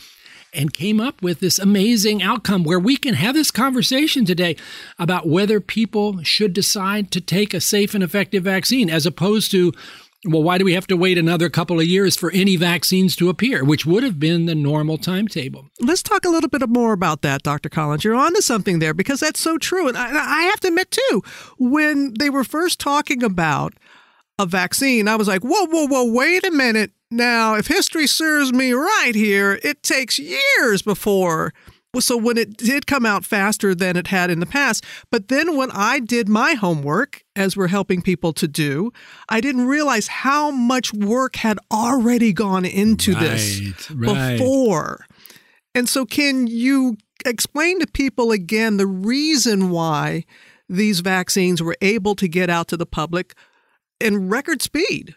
and 0.56 0.72
came 0.72 1.00
up 1.00 1.22
with 1.22 1.40
this 1.40 1.58
amazing 1.58 2.22
outcome 2.22 2.64
where 2.64 2.80
we 2.80 2.96
can 2.96 3.14
have 3.14 3.34
this 3.34 3.50
conversation 3.50 4.24
today 4.24 4.56
about 4.98 5.28
whether 5.28 5.60
people 5.60 6.22
should 6.22 6.52
decide 6.52 7.10
to 7.12 7.20
take 7.20 7.54
a 7.54 7.60
safe 7.60 7.94
and 7.94 8.02
effective 8.02 8.44
vaccine 8.44 8.90
as 8.90 9.06
opposed 9.06 9.50
to 9.50 9.72
well, 10.24 10.42
why 10.42 10.58
do 10.58 10.64
we 10.64 10.74
have 10.74 10.86
to 10.88 10.96
wait 10.96 11.18
another 11.18 11.48
couple 11.48 11.78
of 11.78 11.86
years 11.86 12.16
for 12.16 12.30
any 12.32 12.56
vaccines 12.56 13.16
to 13.16 13.28
appear, 13.28 13.64
which 13.64 13.86
would 13.86 14.02
have 14.02 14.18
been 14.18 14.46
the 14.46 14.54
normal 14.54 14.98
timetable? 14.98 15.68
Let's 15.80 16.02
talk 16.02 16.24
a 16.24 16.28
little 16.28 16.48
bit 16.48 16.68
more 16.68 16.92
about 16.92 17.22
that, 17.22 17.42
Dr. 17.42 17.68
Collins. 17.68 18.02
You're 18.02 18.16
onto 18.16 18.40
something 18.40 18.78
there 18.78 18.94
because 18.94 19.20
that's 19.20 19.38
so 19.38 19.58
true. 19.58 19.88
And 19.88 19.96
I, 19.96 20.08
I 20.08 20.42
have 20.44 20.60
to 20.60 20.68
admit, 20.68 20.90
too, 20.90 21.22
when 21.58 22.14
they 22.18 22.30
were 22.30 22.44
first 22.44 22.80
talking 22.80 23.22
about 23.22 23.74
a 24.38 24.46
vaccine, 24.46 25.08
I 25.08 25.16
was 25.16 25.28
like, 25.28 25.42
whoa, 25.42 25.66
whoa, 25.66 25.86
whoa, 25.86 26.12
wait 26.12 26.44
a 26.44 26.50
minute. 26.50 26.90
Now, 27.10 27.54
if 27.54 27.68
history 27.68 28.06
serves 28.06 28.52
me 28.52 28.72
right 28.72 29.14
here, 29.14 29.60
it 29.62 29.82
takes 29.82 30.18
years 30.18 30.82
before. 30.82 31.52
So 31.98 32.16
when 32.16 32.36
it 32.36 32.56
did 32.58 32.86
come 32.86 33.06
out 33.06 33.24
faster 33.24 33.74
than 33.74 33.96
it 33.96 34.08
had 34.08 34.30
in 34.30 34.40
the 34.40 34.46
past, 34.46 34.84
but 35.10 35.28
then 35.28 35.56
when 35.56 35.70
I 35.70 35.98
did 36.00 36.28
my 36.28 36.52
homework, 36.52 37.22
as 37.34 37.56
we're 37.56 37.68
helping 37.68 38.02
people 38.02 38.32
to 38.34 38.46
do, 38.46 38.92
I 39.28 39.40
didn't 39.40 39.66
realize 39.66 40.06
how 40.08 40.50
much 40.50 40.92
work 40.92 41.36
had 41.36 41.58
already 41.72 42.32
gone 42.32 42.66
into 42.66 43.14
right, 43.14 43.22
this 43.22 43.90
right. 43.90 44.38
before. 44.38 45.06
And 45.74 45.88
so, 45.88 46.04
can 46.04 46.46
you 46.46 46.96
explain 47.24 47.80
to 47.80 47.86
people 47.86 48.30
again 48.30 48.76
the 48.76 48.86
reason 48.86 49.70
why 49.70 50.24
these 50.68 51.00
vaccines 51.00 51.62
were 51.62 51.76
able 51.80 52.14
to 52.16 52.28
get 52.28 52.50
out 52.50 52.68
to 52.68 52.76
the 52.76 52.86
public 52.86 53.34
in 54.00 54.28
record 54.28 54.60
speed? 54.60 55.14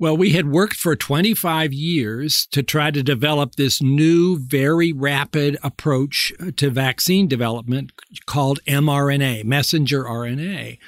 Well, 0.00 0.16
we 0.16 0.30
had 0.30 0.50
worked 0.50 0.76
for 0.76 0.96
25 0.96 1.74
years 1.74 2.46
to 2.52 2.62
try 2.62 2.90
to 2.90 3.02
develop 3.02 3.56
this 3.56 3.82
new, 3.82 4.38
very 4.38 4.94
rapid 4.94 5.58
approach 5.62 6.32
uh, 6.40 6.52
to 6.56 6.70
vaccine 6.70 7.28
development 7.28 7.92
called 8.24 8.64
mRNA, 8.64 9.44
messenger 9.44 10.04
RNA. 10.04 10.78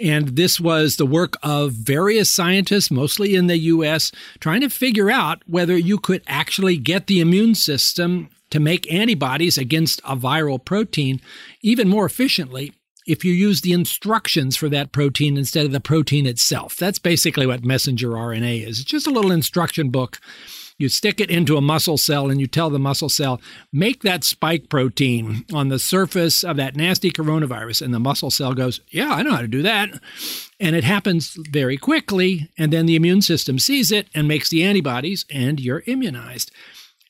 And 0.00 0.36
this 0.36 0.60
was 0.60 0.94
the 0.94 1.06
work 1.06 1.38
of 1.42 1.72
various 1.72 2.30
scientists, 2.30 2.88
mostly 2.88 3.34
in 3.34 3.48
the 3.48 3.58
US, 3.58 4.12
trying 4.38 4.60
to 4.60 4.70
figure 4.70 5.10
out 5.10 5.42
whether 5.48 5.76
you 5.76 5.98
could 5.98 6.22
actually 6.28 6.76
get 6.76 7.08
the 7.08 7.18
immune 7.18 7.56
system 7.56 8.30
to 8.50 8.60
make 8.60 8.92
antibodies 8.92 9.58
against 9.58 10.00
a 10.04 10.14
viral 10.14 10.64
protein 10.64 11.20
even 11.62 11.88
more 11.88 12.06
efficiently 12.06 12.72
if 13.06 13.24
you 13.24 13.32
use 13.32 13.60
the 13.60 13.72
instructions 13.72 14.56
for 14.56 14.68
that 14.68 14.92
protein 14.92 15.36
instead 15.36 15.66
of 15.66 15.72
the 15.72 15.80
protein 15.80 16.26
itself. 16.26 16.76
That's 16.76 16.98
basically 16.98 17.46
what 17.46 17.64
messenger 17.64 18.10
RNA 18.10 18.66
is. 18.66 18.80
It's 18.80 18.90
just 18.90 19.06
a 19.06 19.10
little 19.10 19.32
instruction 19.32 19.90
book. 19.90 20.18
You 20.80 20.88
stick 20.88 21.20
it 21.20 21.30
into 21.30 21.58
a 21.58 21.60
muscle 21.60 21.98
cell 21.98 22.30
and 22.30 22.40
you 22.40 22.46
tell 22.46 22.70
the 22.70 22.78
muscle 22.78 23.10
cell, 23.10 23.38
make 23.70 24.02
that 24.02 24.24
spike 24.24 24.70
protein 24.70 25.44
on 25.52 25.68
the 25.68 25.78
surface 25.78 26.42
of 26.42 26.56
that 26.56 26.74
nasty 26.74 27.10
coronavirus. 27.10 27.82
And 27.82 27.92
the 27.92 28.00
muscle 28.00 28.30
cell 28.30 28.54
goes, 28.54 28.80
Yeah, 28.88 29.12
I 29.12 29.22
know 29.22 29.32
how 29.32 29.42
to 29.42 29.46
do 29.46 29.60
that. 29.60 29.90
And 30.58 30.74
it 30.74 30.84
happens 30.84 31.36
very 31.50 31.76
quickly. 31.76 32.48
And 32.56 32.72
then 32.72 32.86
the 32.86 32.96
immune 32.96 33.20
system 33.20 33.58
sees 33.58 33.92
it 33.92 34.08
and 34.14 34.26
makes 34.26 34.48
the 34.48 34.62
antibodies, 34.62 35.26
and 35.30 35.60
you're 35.60 35.82
immunized. 35.86 36.50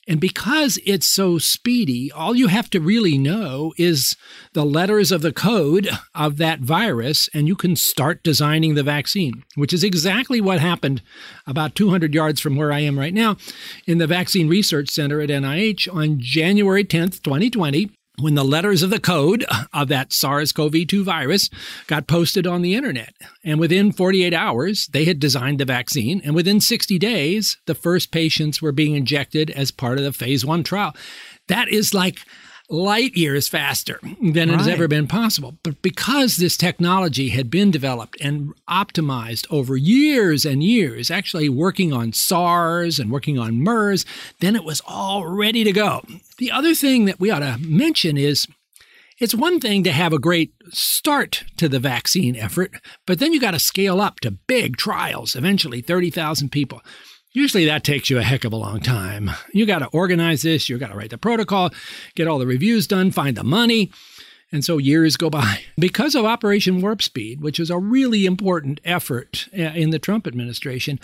And 0.08 0.20
because 0.20 0.78
it's 0.84 1.06
so 1.06 1.38
speedy, 1.38 2.10
all 2.10 2.34
you 2.34 2.48
have 2.48 2.70
to 2.70 2.80
really 2.80 3.18
know 3.18 3.72
is 3.76 4.16
the 4.54 4.64
letters 4.64 5.12
of 5.12 5.22
the 5.22 5.32
code 5.32 5.88
of 6.14 6.36
that 6.38 6.60
virus, 6.60 7.28
and 7.34 7.46
you 7.46 7.54
can 7.54 7.76
start 7.76 8.22
designing 8.22 8.74
the 8.74 8.82
vaccine, 8.82 9.44
which 9.54 9.72
is 9.72 9.84
exactly 9.84 10.40
what 10.40 10.58
happened 10.58 11.02
about 11.46 11.74
200 11.74 12.14
yards 12.14 12.40
from 12.40 12.56
where 12.56 12.72
I 12.72 12.80
am 12.80 12.98
right 12.98 13.14
now 13.14 13.36
in 13.86 13.98
the 13.98 14.06
Vaccine 14.06 14.48
Research 14.48 14.88
Center 14.88 15.20
at 15.20 15.28
NIH 15.28 15.94
on 15.94 16.18
January 16.18 16.84
10th, 16.84 17.22
2020 17.22 17.90
when 18.20 18.34
the 18.34 18.44
letters 18.44 18.82
of 18.82 18.90
the 18.90 19.00
code 19.00 19.44
of 19.72 19.88
that 19.88 20.12
SARS 20.12 20.52
CoV 20.52 20.86
2 20.86 21.04
virus 21.04 21.48
got 21.86 22.06
posted 22.06 22.46
on 22.46 22.62
the 22.62 22.74
internet. 22.74 23.14
And 23.44 23.58
within 23.58 23.92
48 23.92 24.32
hours, 24.34 24.88
they 24.92 25.04
had 25.04 25.18
designed 25.18 25.58
the 25.58 25.64
vaccine. 25.64 26.20
And 26.24 26.34
within 26.34 26.60
60 26.60 26.98
days, 26.98 27.56
the 27.66 27.74
first 27.74 28.12
patients 28.12 28.60
were 28.60 28.72
being 28.72 28.94
injected 28.94 29.50
as 29.50 29.70
part 29.70 29.98
of 29.98 30.04
the 30.04 30.12
phase 30.12 30.44
one 30.44 30.62
trial. 30.62 30.94
That 31.48 31.68
is 31.68 31.94
like 31.94 32.20
light 32.70 33.16
years 33.16 33.48
faster 33.48 33.98
than 34.02 34.48
right. 34.48 34.48
it 34.48 34.58
has 34.58 34.68
ever 34.68 34.88
been 34.88 35.08
possible. 35.08 35.56
But 35.62 35.82
because 35.82 36.36
this 36.36 36.56
technology 36.56 37.30
had 37.30 37.50
been 37.50 37.70
developed 37.70 38.16
and 38.20 38.54
optimized 38.68 39.46
over 39.50 39.76
years 39.76 40.44
and 40.46 40.62
years, 40.62 41.10
actually 41.10 41.48
working 41.48 41.92
on 41.92 42.12
SARS 42.12 42.98
and 42.98 43.10
working 43.10 43.38
on 43.38 43.62
MERS, 43.62 44.04
then 44.38 44.54
it 44.54 44.64
was 44.64 44.80
all 44.86 45.26
ready 45.26 45.64
to 45.64 45.72
go. 45.72 46.02
The 46.38 46.50
other 46.50 46.74
thing 46.74 47.04
that 47.06 47.20
we 47.20 47.30
ought 47.30 47.40
to 47.40 47.58
mention 47.60 48.16
is 48.16 48.46
it's 49.20 49.34
one 49.34 49.60
thing 49.60 49.84
to 49.84 49.92
have 49.92 50.14
a 50.14 50.18
great 50.18 50.54
start 50.70 51.44
to 51.58 51.68
the 51.68 51.78
vaccine 51.78 52.36
effort, 52.36 52.72
but 53.06 53.18
then 53.18 53.34
you 53.34 53.40
got 53.40 53.50
to 53.50 53.58
scale 53.58 54.00
up 54.00 54.20
to 54.20 54.30
big 54.30 54.78
trials, 54.78 55.34
eventually 55.34 55.82
30,000 55.82 56.50
people. 56.50 56.80
Usually 57.32 57.64
that 57.66 57.84
takes 57.84 58.10
you 58.10 58.18
a 58.18 58.22
heck 58.22 58.44
of 58.44 58.52
a 58.52 58.56
long 58.56 58.80
time. 58.80 59.30
You 59.52 59.64
got 59.64 59.78
to 59.78 59.86
organize 59.88 60.42
this, 60.42 60.68
you 60.68 60.78
got 60.78 60.88
to 60.88 60.96
write 60.96 61.10
the 61.10 61.18
protocol, 61.18 61.70
get 62.16 62.26
all 62.26 62.40
the 62.40 62.46
reviews 62.46 62.88
done, 62.88 63.12
find 63.12 63.36
the 63.36 63.44
money. 63.44 63.92
And 64.52 64.64
so 64.64 64.78
years 64.78 65.16
go 65.16 65.30
by. 65.30 65.62
Because 65.78 66.14
of 66.16 66.24
Operation 66.24 66.82
Warp 66.82 67.00
Speed, 67.00 67.40
which 67.40 67.58
was 67.58 67.70
a 67.70 67.78
really 67.78 68.26
important 68.26 68.80
effort 68.84 69.48
uh, 69.56 69.62
in 69.62 69.90
the 69.90 69.98
Trump 69.98 70.26
administration, 70.26 70.98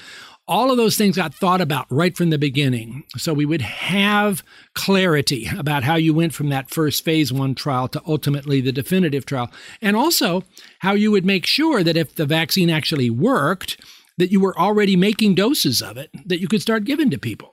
all 0.48 0.70
of 0.70 0.76
those 0.76 0.96
things 0.96 1.16
got 1.16 1.32
thought 1.32 1.60
about 1.60 1.86
right 1.88 2.16
from 2.16 2.30
the 2.30 2.38
beginning. 2.38 3.04
So 3.16 3.32
we 3.32 3.46
would 3.46 3.62
have 3.62 4.42
clarity 4.74 5.48
about 5.56 5.84
how 5.84 5.94
you 5.94 6.12
went 6.12 6.34
from 6.34 6.48
that 6.50 6.70
first 6.70 7.04
phase 7.04 7.32
one 7.32 7.54
trial 7.54 7.88
to 7.88 8.02
ultimately 8.06 8.60
the 8.60 8.72
definitive 8.72 9.24
trial. 9.24 9.50
And 9.80 9.96
also 9.96 10.42
how 10.80 10.92
you 10.92 11.10
would 11.12 11.24
make 11.24 11.46
sure 11.46 11.82
that 11.84 11.96
if 11.96 12.16
the 12.16 12.26
vaccine 12.26 12.68
actually 12.68 13.10
worked, 13.10 13.80
that 14.18 14.32
you 14.32 14.40
were 14.40 14.58
already 14.58 14.96
making 14.96 15.34
doses 15.34 15.82
of 15.82 15.96
it 15.96 16.10
that 16.24 16.40
you 16.40 16.48
could 16.48 16.62
start 16.62 16.84
giving 16.84 17.10
to 17.10 17.18
people. 17.18 17.50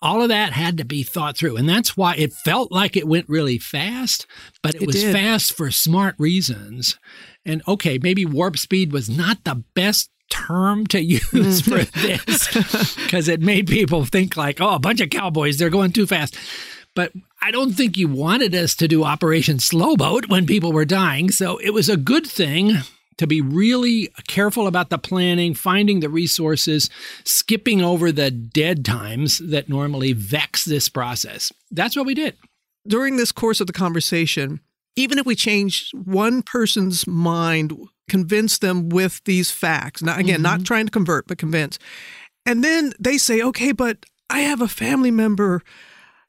All 0.00 0.20
of 0.20 0.28
that 0.30 0.52
had 0.52 0.78
to 0.78 0.84
be 0.84 1.04
thought 1.04 1.36
through. 1.36 1.56
And 1.56 1.68
that's 1.68 1.96
why 1.96 2.16
it 2.16 2.32
felt 2.32 2.72
like 2.72 2.96
it 2.96 3.06
went 3.06 3.28
really 3.28 3.58
fast, 3.58 4.26
but 4.60 4.74
it, 4.74 4.82
it 4.82 4.86
was 4.86 4.96
did. 4.96 5.12
fast 5.12 5.56
for 5.56 5.70
smart 5.70 6.16
reasons. 6.18 6.98
And 7.44 7.62
okay, 7.68 7.98
maybe 8.02 8.26
warp 8.26 8.58
speed 8.58 8.92
was 8.92 9.08
not 9.08 9.44
the 9.44 9.62
best 9.74 10.10
term 10.28 10.86
to 10.88 11.00
use 11.02 11.60
for 11.60 11.78
mm. 11.78 11.92
this 11.92 12.96
because 13.04 13.28
it 13.28 13.40
made 13.40 13.68
people 13.68 14.04
think 14.04 14.36
like, 14.36 14.60
oh, 14.60 14.74
a 14.74 14.80
bunch 14.80 15.00
of 15.00 15.10
cowboys, 15.10 15.58
they're 15.58 15.70
going 15.70 15.92
too 15.92 16.06
fast. 16.06 16.36
But 16.94 17.12
I 17.40 17.50
don't 17.50 17.72
think 17.72 17.96
you 17.96 18.08
wanted 18.08 18.54
us 18.54 18.74
to 18.76 18.88
do 18.88 19.04
Operation 19.04 19.58
Slowboat 19.60 20.28
when 20.28 20.46
people 20.46 20.72
were 20.72 20.84
dying. 20.84 21.30
So 21.30 21.56
it 21.58 21.70
was 21.70 21.88
a 21.88 21.96
good 21.96 22.26
thing 22.26 22.78
to 23.22 23.26
be 23.28 23.40
really 23.40 24.08
careful 24.26 24.66
about 24.66 24.90
the 24.90 24.98
planning, 24.98 25.54
finding 25.54 26.00
the 26.00 26.08
resources, 26.08 26.90
skipping 27.22 27.80
over 27.80 28.10
the 28.10 28.32
dead 28.32 28.84
times 28.84 29.38
that 29.38 29.68
normally 29.68 30.12
vex 30.12 30.64
this 30.64 30.88
process. 30.88 31.52
That's 31.70 31.94
what 31.94 32.04
we 32.04 32.14
did. 32.14 32.36
During 32.84 33.18
this 33.18 33.30
course 33.30 33.60
of 33.60 33.68
the 33.68 33.72
conversation, 33.72 34.58
even 34.96 35.18
if 35.18 35.24
we 35.24 35.36
change 35.36 35.92
one 35.92 36.42
person's 36.42 37.06
mind, 37.06 37.72
convince 38.08 38.58
them 38.58 38.88
with 38.88 39.22
these 39.22 39.52
facts, 39.52 40.02
now 40.02 40.16
again, 40.18 40.34
mm-hmm. 40.34 40.42
not 40.42 40.64
trying 40.64 40.86
to 40.86 40.92
convert, 40.92 41.28
but 41.28 41.38
convince, 41.38 41.78
and 42.44 42.64
then 42.64 42.92
they 42.98 43.18
say, 43.18 43.40
okay, 43.40 43.70
but 43.70 44.04
I 44.30 44.40
have 44.40 44.60
a 44.60 44.66
family 44.66 45.12
member. 45.12 45.62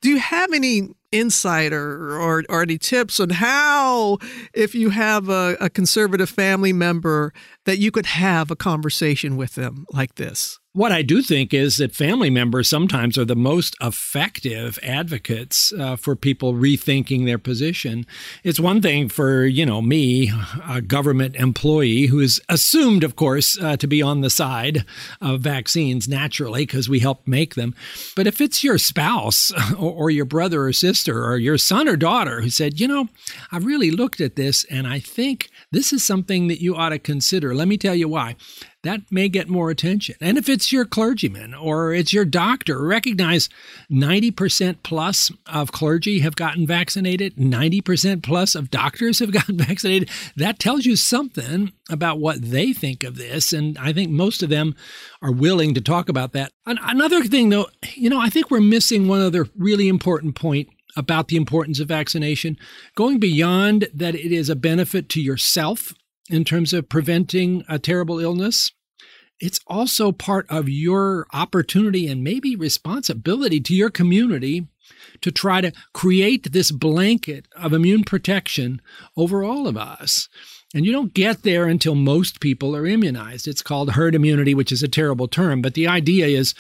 Do 0.04 0.10
you 0.10 0.20
have 0.20 0.54
any 0.54 0.90
insight 1.14 1.72
or, 1.72 2.20
or, 2.20 2.44
or 2.50 2.62
any 2.64 2.78
tips 2.78 3.20
on 3.20 3.30
how, 3.30 4.18
if 4.54 4.76
you 4.76 4.90
have 4.90 5.30
a, 5.30 5.56
a 5.62 5.70
conservative 5.70 6.30
family 6.30 6.74
member, 6.74 7.32
that 7.66 7.78
you 7.78 7.92
could 7.92 8.08
have 8.08 8.52
a 8.52 8.56
conversation 8.56 9.38
with 9.38 9.56
them 9.56 9.86
like 9.92 10.16
this? 10.16 10.60
What 10.76 10.92
I 10.92 11.04
do 11.04 11.22
think 11.22 11.54
is 11.54 11.78
that 11.78 11.94
family 11.94 12.32
members 12.32 12.68
sometimes 12.68 13.16
are 13.20 13.26
the 13.26 13.36
most 13.36 13.78
effective 13.80 14.80
advocates 14.82 15.72
uh, 15.72 15.96
for 15.98 16.16
people 16.16 16.56
rethinking 16.56 17.26
their 17.26 17.38
position. 17.38 18.08
It's 18.44 18.60
one 18.60 18.82
thing 18.82 19.08
for, 19.08 19.46
you 19.46 19.68
know, 19.68 19.84
me, 19.84 20.32
a 20.68 20.82
government 20.82 21.36
employee 21.36 22.08
who 22.08 22.20
is 22.20 22.42
assumed, 22.50 23.04
of 23.04 23.16
course, 23.16 23.56
uh, 23.62 23.78
to 23.78 23.86
be 23.86 24.02
on 24.02 24.22
the 24.22 24.32
side 24.32 24.84
of 25.22 25.42
vaccines 25.42 26.08
naturally 26.08 26.66
because 26.66 26.90
we 26.90 27.02
help 27.02 27.28
make 27.28 27.54
them. 27.54 27.76
But 28.16 28.26
if 28.26 28.42
it's 28.42 28.64
your 28.64 28.80
spouse 28.80 29.52
or, 29.78 29.92
or 29.94 30.10
your 30.10 30.26
brother 30.26 30.64
or 30.64 30.74
sister 30.74 31.24
or 31.24 31.38
your 31.38 31.60
son 31.60 31.88
or 31.88 31.96
daughter 31.96 32.42
who 32.42 32.50
said, 32.50 32.80
you 32.80 32.88
know, 32.88 33.10
I 33.52 33.60
really 33.60 33.92
looked 33.92 34.22
at 34.22 34.38
this 34.38 34.64
and 34.72 34.88
I 34.88 34.98
think 34.98 35.52
this 35.70 35.94
is 35.94 36.04
something 36.04 36.48
that 36.48 36.64
you 36.64 36.76
ought 36.76 36.90
to 36.90 36.98
consider. 36.98 37.54
Let 37.54 37.68
me 37.68 37.78
tell 37.78 37.94
you 37.94 38.08
why 38.08 38.38
that 38.84 39.02
may 39.10 39.30
get 39.30 39.50
more 39.50 39.70
attention. 39.70 40.16
And 40.22 40.38
if 40.38 40.48
it's 40.50 40.72
your 40.72 40.86
clergyman 40.86 41.54
or 41.54 41.94
it's 41.94 42.14
your 42.14 42.26
doctor, 42.26 42.86
recognize 42.86 43.50
90% 43.90 44.84
plus 44.84 45.32
of 45.48 45.72
clergy 45.72 46.20
have 46.20 46.36
gotten 46.36 46.68
vaccinated, 46.68 47.38
90% 47.38 48.22
plus 48.22 48.56
of 48.56 48.70
doctors 48.70 49.20
have 49.20 49.32
gotten 49.34 49.58
vaccinated. 49.58 50.10
That 50.36 50.60
tells 50.60 50.86
you 50.86 50.96
something 50.96 51.72
about 51.90 52.20
what 52.20 52.42
they 52.42 52.74
think 52.74 53.04
of 53.04 53.16
this. 53.16 53.54
And 53.54 53.78
I 53.78 53.94
think 53.94 54.12
most 54.12 54.44
of 54.44 54.50
them 54.50 54.76
are 55.22 55.32
willing 55.32 55.74
to 55.74 55.82
talk 55.82 56.10
about 56.10 56.34
that. 56.34 56.52
Another 56.66 57.24
thing, 57.24 57.50
though, 57.50 57.68
you 57.96 58.10
know, 58.10 58.20
I 58.20 58.30
think 58.30 58.52
we're 58.52 58.62
missing 58.62 59.08
one 59.08 59.22
other 59.22 59.48
really 59.58 59.88
important 59.88 60.36
point 60.36 60.68
about 60.96 61.30
the 61.30 61.38
importance 61.38 61.80
of 61.80 61.88
vaccination, 61.88 62.58
going 62.96 63.20
beyond 63.20 63.88
that 63.94 64.14
it 64.14 64.32
is 64.32 64.50
a 64.50 64.56
benefit 64.56 65.10
to 65.10 65.22
yourself 65.22 65.94
in 66.30 66.44
terms 66.44 66.74
of 66.74 66.90
preventing 66.90 67.64
a 67.68 67.80
terrible 67.80 68.20
illness. 68.20 68.72
It's 69.40 69.60
also 69.68 70.12
part 70.12 70.46
of 70.50 70.70
your 70.70 71.28
opportunity 71.34 72.08
and 72.08 72.24
maybe 72.24 72.56
responsibility 72.56 73.60
to 73.62 73.76
your 73.76 73.90
community 73.90 74.68
to 75.22 75.32
try 75.32 75.62
to 75.62 75.72
create 75.94 76.52
this 76.52 76.72
blanket 76.72 77.48
of 77.56 77.74
immune 77.74 78.04
protection 78.04 78.82
over 79.18 79.44
all 79.44 79.68
of 79.68 79.78
us. 79.78 80.30
And 80.74 80.86
you 80.86 80.92
don't 80.92 81.14
get 81.14 81.44
there 81.44 81.66
until 81.66 81.94
most 81.94 82.40
people 82.40 82.76
are 82.76 82.86
immunized. 82.86 83.48
It's 83.48 83.62
called 83.62 83.92
herd 83.92 84.16
immunity, 84.16 84.56
which 84.56 84.72
is 84.72 84.82
a 84.82 84.88
terrible 84.88 85.28
term, 85.28 85.62
but 85.62 85.76
the 85.76 85.88
idea 85.88 86.26
is 86.28 86.56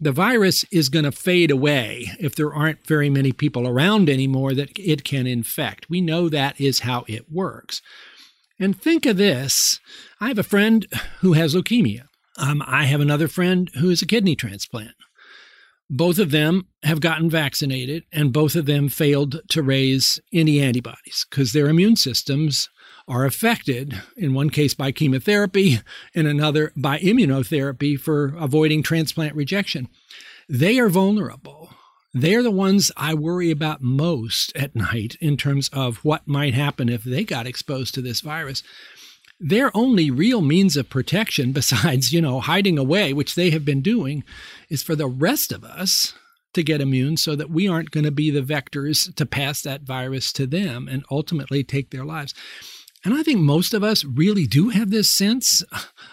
the 0.00 0.12
virus 0.12 0.64
is 0.70 0.88
going 0.88 1.04
to 1.04 1.12
fade 1.12 1.50
away 1.50 2.12
if 2.18 2.34
there 2.34 2.52
aren't 2.52 2.86
very 2.86 3.10
many 3.10 3.32
people 3.32 3.68
around 3.68 4.08
anymore 4.08 4.54
that 4.54 4.70
it 4.78 5.04
can 5.04 5.26
infect. 5.26 5.90
We 5.90 6.00
know 6.00 6.28
that 6.28 6.58
is 6.60 6.80
how 6.80 7.04
it 7.08 7.30
works. 7.30 7.82
And 8.58 8.80
think 8.80 9.06
of 9.06 9.16
this 9.16 9.80
I 10.20 10.28
have 10.28 10.38
a 10.38 10.42
friend 10.42 10.86
who 11.20 11.34
has 11.34 11.54
leukemia. 11.54 12.06
Um, 12.36 12.62
I 12.66 12.84
have 12.84 13.00
another 13.00 13.28
friend 13.28 13.70
who 13.78 13.90
is 13.90 14.02
a 14.02 14.06
kidney 14.06 14.36
transplant. 14.36 14.94
Both 15.90 16.18
of 16.18 16.30
them 16.30 16.66
have 16.82 17.00
gotten 17.00 17.30
vaccinated, 17.30 18.04
and 18.12 18.32
both 18.32 18.54
of 18.54 18.66
them 18.66 18.88
failed 18.88 19.40
to 19.48 19.62
raise 19.62 20.20
any 20.32 20.60
antibodies 20.60 21.26
because 21.28 21.52
their 21.52 21.68
immune 21.68 21.96
systems 21.96 22.68
are 23.08 23.24
affected, 23.24 24.00
in 24.14 24.34
one 24.34 24.50
case 24.50 24.74
by 24.74 24.92
chemotherapy, 24.92 25.80
in 26.12 26.26
another 26.26 26.72
by 26.76 26.98
immunotherapy 26.98 27.98
for 27.98 28.34
avoiding 28.38 28.82
transplant 28.82 29.34
rejection. 29.34 29.88
They 30.46 30.78
are 30.78 30.90
vulnerable. 30.90 31.70
They're 32.20 32.42
the 32.42 32.50
ones 32.50 32.90
I 32.96 33.14
worry 33.14 33.52
about 33.52 33.80
most 33.80 34.52
at 34.56 34.74
night 34.74 35.16
in 35.20 35.36
terms 35.36 35.70
of 35.72 35.98
what 35.98 36.26
might 36.26 36.52
happen 36.52 36.88
if 36.88 37.04
they 37.04 37.22
got 37.22 37.46
exposed 37.46 37.94
to 37.94 38.02
this 38.02 38.22
virus. 38.22 38.64
Their 39.38 39.70
only 39.72 40.10
real 40.10 40.42
means 40.42 40.76
of 40.76 40.90
protection, 40.90 41.52
besides, 41.60 42.12
you 42.12 42.20
know, 42.20 42.40
hiding 42.40 42.76
away, 42.76 43.12
which 43.12 43.36
they 43.36 43.50
have 43.50 43.64
been 43.64 43.82
doing, 43.82 44.24
is 44.68 44.82
for 44.82 44.96
the 44.96 45.06
rest 45.06 45.52
of 45.52 45.62
us 45.62 46.12
to 46.54 46.64
get 46.64 46.80
immune 46.80 47.16
so 47.18 47.36
that 47.36 47.50
we 47.50 47.68
aren't 47.68 47.92
going 47.92 48.02
to 48.02 48.10
be 48.10 48.32
the 48.32 48.42
vectors 48.42 49.14
to 49.14 49.24
pass 49.24 49.62
that 49.62 49.82
virus 49.82 50.32
to 50.32 50.44
them 50.44 50.88
and 50.88 51.04
ultimately 51.12 51.62
take 51.62 51.90
their 51.90 52.04
lives. 52.04 52.34
And 53.08 53.16
I 53.16 53.22
think 53.22 53.40
most 53.40 53.72
of 53.72 53.82
us 53.82 54.04
really 54.04 54.46
do 54.46 54.68
have 54.68 54.90
this 54.90 55.08
sense 55.08 55.64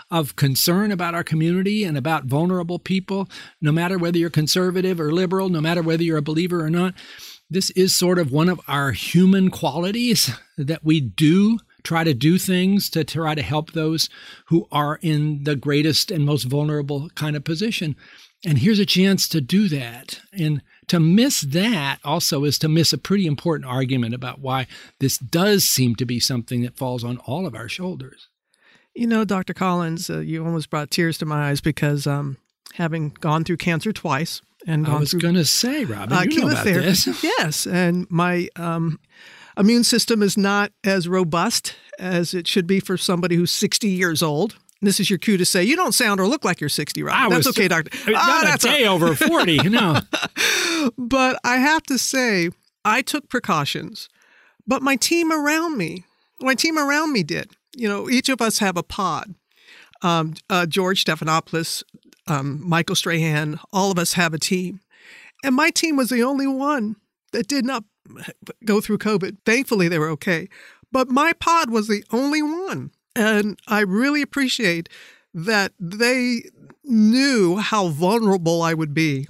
of 0.10 0.38
concern 0.38 0.93
about 0.93 1.13
our 1.13 1.25
community 1.25 1.84
and 1.84 1.97
about 1.97 2.23
vulnerable 2.23 2.79
people, 2.79 3.27
no 3.60 3.73
matter 3.73 3.97
whether 3.97 4.17
you're 4.17 4.29
conservative 4.29 4.97
or 4.97 5.12
liberal, 5.12 5.49
no 5.49 5.60
matter 5.60 5.81
whether 5.81 6.03
you're 6.03 6.15
a 6.15 6.21
believer 6.21 6.63
or 6.63 6.69
not. 6.69 6.93
This 7.49 7.69
is 7.71 7.93
sort 7.93 8.17
of 8.17 8.31
one 8.31 8.47
of 8.47 8.62
our 8.69 8.93
human 8.93 9.51
qualities 9.51 10.31
that 10.58 10.86
we 10.86 11.01
do 11.01 11.60
try 11.84 12.05
to 12.05 12.13
do 12.13 12.38
things 12.38 12.89
to 12.91 13.03
try 13.03 13.36
to 13.36 13.41
help 13.41 13.73
those 13.73 14.08
who 14.45 14.65
are 14.71 14.97
in 15.01 15.43
the 15.43 15.58
greatest 15.58 16.12
and 16.12 16.23
most 16.23 16.43
vulnerable 16.43 17.10
kind 17.10 17.36
of 17.36 17.43
position. 17.43 17.97
And 18.45 18.60
here's 18.60 18.79
a 18.79 18.86
chance 18.86 19.27
to 19.27 19.41
do 19.41 19.67
that. 19.67 20.21
And 20.31 20.62
to 20.87 20.99
miss 20.99 21.41
that 21.41 21.99
also 22.03 22.43
is 22.43 22.57
to 22.59 22.69
miss 22.69 22.93
a 22.93 22.97
pretty 22.97 23.25
important 23.25 23.69
argument 23.69 24.13
about 24.13 24.39
why 24.39 24.67
this 24.99 25.17
does 25.17 25.63
seem 25.63 25.95
to 25.95 26.05
be 26.05 26.19
something 26.19 26.61
that 26.61 26.77
falls 26.77 27.03
on 27.03 27.17
all 27.19 27.45
of 27.45 27.55
our 27.55 27.69
shoulders. 27.69 28.29
You 28.93 29.07
know, 29.07 29.25
Dr. 29.25 29.53
Collins, 29.53 30.09
uh, 30.09 30.19
you 30.19 30.45
almost 30.45 30.69
brought 30.69 30.91
tears 30.91 31.17
to 31.17 31.25
my 31.25 31.49
eyes 31.49 31.59
because 31.59 32.07
um, 32.07 32.37
having 32.75 33.09
gone 33.09 33.43
through 33.43 33.57
cancer 33.57 33.91
twice 33.91 34.41
and 34.67 34.87
I 34.87 34.97
was 34.97 35.13
going 35.13 35.35
to 35.35 35.45
say, 35.45 35.85
Robin, 35.85 36.17
uh, 36.17 36.21
you 36.21 36.41
know 36.41 36.49
about 36.49 36.65
this. 36.65 37.07
Yes, 37.23 37.67
and 37.67 38.09
my 38.09 38.49
um, 38.55 38.99
immune 39.57 39.83
system 39.83 40.23
is 40.23 40.37
not 40.37 40.71
as 40.83 41.07
robust 41.07 41.75
as 41.99 42.33
it 42.33 42.47
should 42.47 42.67
be 42.67 42.79
for 42.79 42.97
somebody 42.97 43.35
who's 43.35 43.51
60 43.51 43.87
years 43.87 44.23
old. 44.23 44.55
This 44.85 44.99
is 44.99 45.09
your 45.09 45.19
cue 45.19 45.37
to 45.37 45.45
say 45.45 45.63
you 45.63 45.75
don't 45.75 45.93
sound 45.93 46.19
or 46.19 46.27
look 46.27 46.45
like 46.45 46.61
you're 46.61 46.69
60, 46.69 47.03
right? 47.03 47.15
I 47.15 47.29
that's 47.29 47.45
was- 47.45 47.57
okay, 47.57 47.67
doctor. 47.67 47.89
I 48.03 48.05
mean, 48.07 48.15
Ah, 48.17 48.25
not 48.41 48.45
that's 48.45 48.63
a 48.65 48.69
day 48.69 48.85
over 48.87 49.15
40, 49.15 49.53
you 49.63 49.69
know. 49.69 49.99
but 50.97 51.39
I 51.43 51.57
have 51.57 51.83
to 51.83 51.97
say, 51.97 52.49
I 52.83 53.01
took 53.01 53.29
precautions, 53.29 54.09
but 54.67 54.81
my 54.81 54.95
team 54.95 55.31
around 55.31 55.77
me, 55.77 56.05
my 56.39 56.55
team 56.55 56.77
around 56.77 57.13
me 57.13 57.23
did. 57.23 57.51
You 57.75 57.87
know, 57.89 58.09
each 58.09 58.29
of 58.29 58.41
us 58.41 58.59
have 58.59 58.77
a 58.77 58.83
pod. 58.83 59.35
Um, 60.01 60.35
uh, 60.49 60.65
George 60.65 61.03
Stephanopoulos, 61.03 61.83
um, 62.27 62.61
Michael 62.67 62.95
Strahan, 62.95 63.59
all 63.73 63.91
of 63.91 63.99
us 63.99 64.13
have 64.13 64.33
a 64.33 64.39
team. 64.39 64.79
And 65.43 65.55
my 65.55 65.69
team 65.71 65.95
was 65.97 66.09
the 66.09 66.23
only 66.23 66.47
one 66.47 66.95
that 67.31 67.47
did 67.47 67.65
not 67.65 67.83
go 68.65 68.81
through 68.81 68.99
COVID. 68.99 69.37
Thankfully, 69.45 69.87
they 69.87 69.99
were 69.99 70.09
okay. 70.09 70.47
But 70.91 71.09
my 71.09 71.33
pod 71.33 71.69
was 71.69 71.87
the 71.87 72.03
only 72.11 72.41
one. 72.41 72.91
And 73.15 73.60
I 73.67 73.82
really 73.82 74.21
appreciate 74.21 74.89
that 75.34 75.73
they 75.80 76.43
knew 76.84 77.58
how 77.58 77.88
vulnerable 77.88 78.62
I 78.62 78.73
would 78.73 78.93
be. 78.93 79.28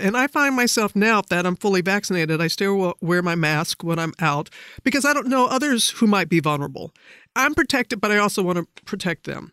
And 0.00 0.16
I 0.16 0.26
find 0.26 0.54
myself 0.54 0.94
now 0.94 1.22
that 1.30 1.46
I'm 1.46 1.56
fully 1.56 1.80
vaccinated, 1.80 2.40
I 2.40 2.48
still 2.48 2.94
wear 3.00 3.22
my 3.22 3.34
mask 3.34 3.82
when 3.82 3.98
I'm 3.98 4.14
out 4.20 4.50
because 4.84 5.04
I 5.04 5.12
don't 5.12 5.28
know 5.28 5.46
others 5.46 5.90
who 5.90 6.06
might 6.06 6.28
be 6.28 6.40
vulnerable. 6.40 6.92
I'm 7.34 7.54
protected, 7.54 8.00
but 8.00 8.10
I 8.10 8.18
also 8.18 8.42
want 8.42 8.58
to 8.58 8.82
protect 8.84 9.24
them. 9.24 9.52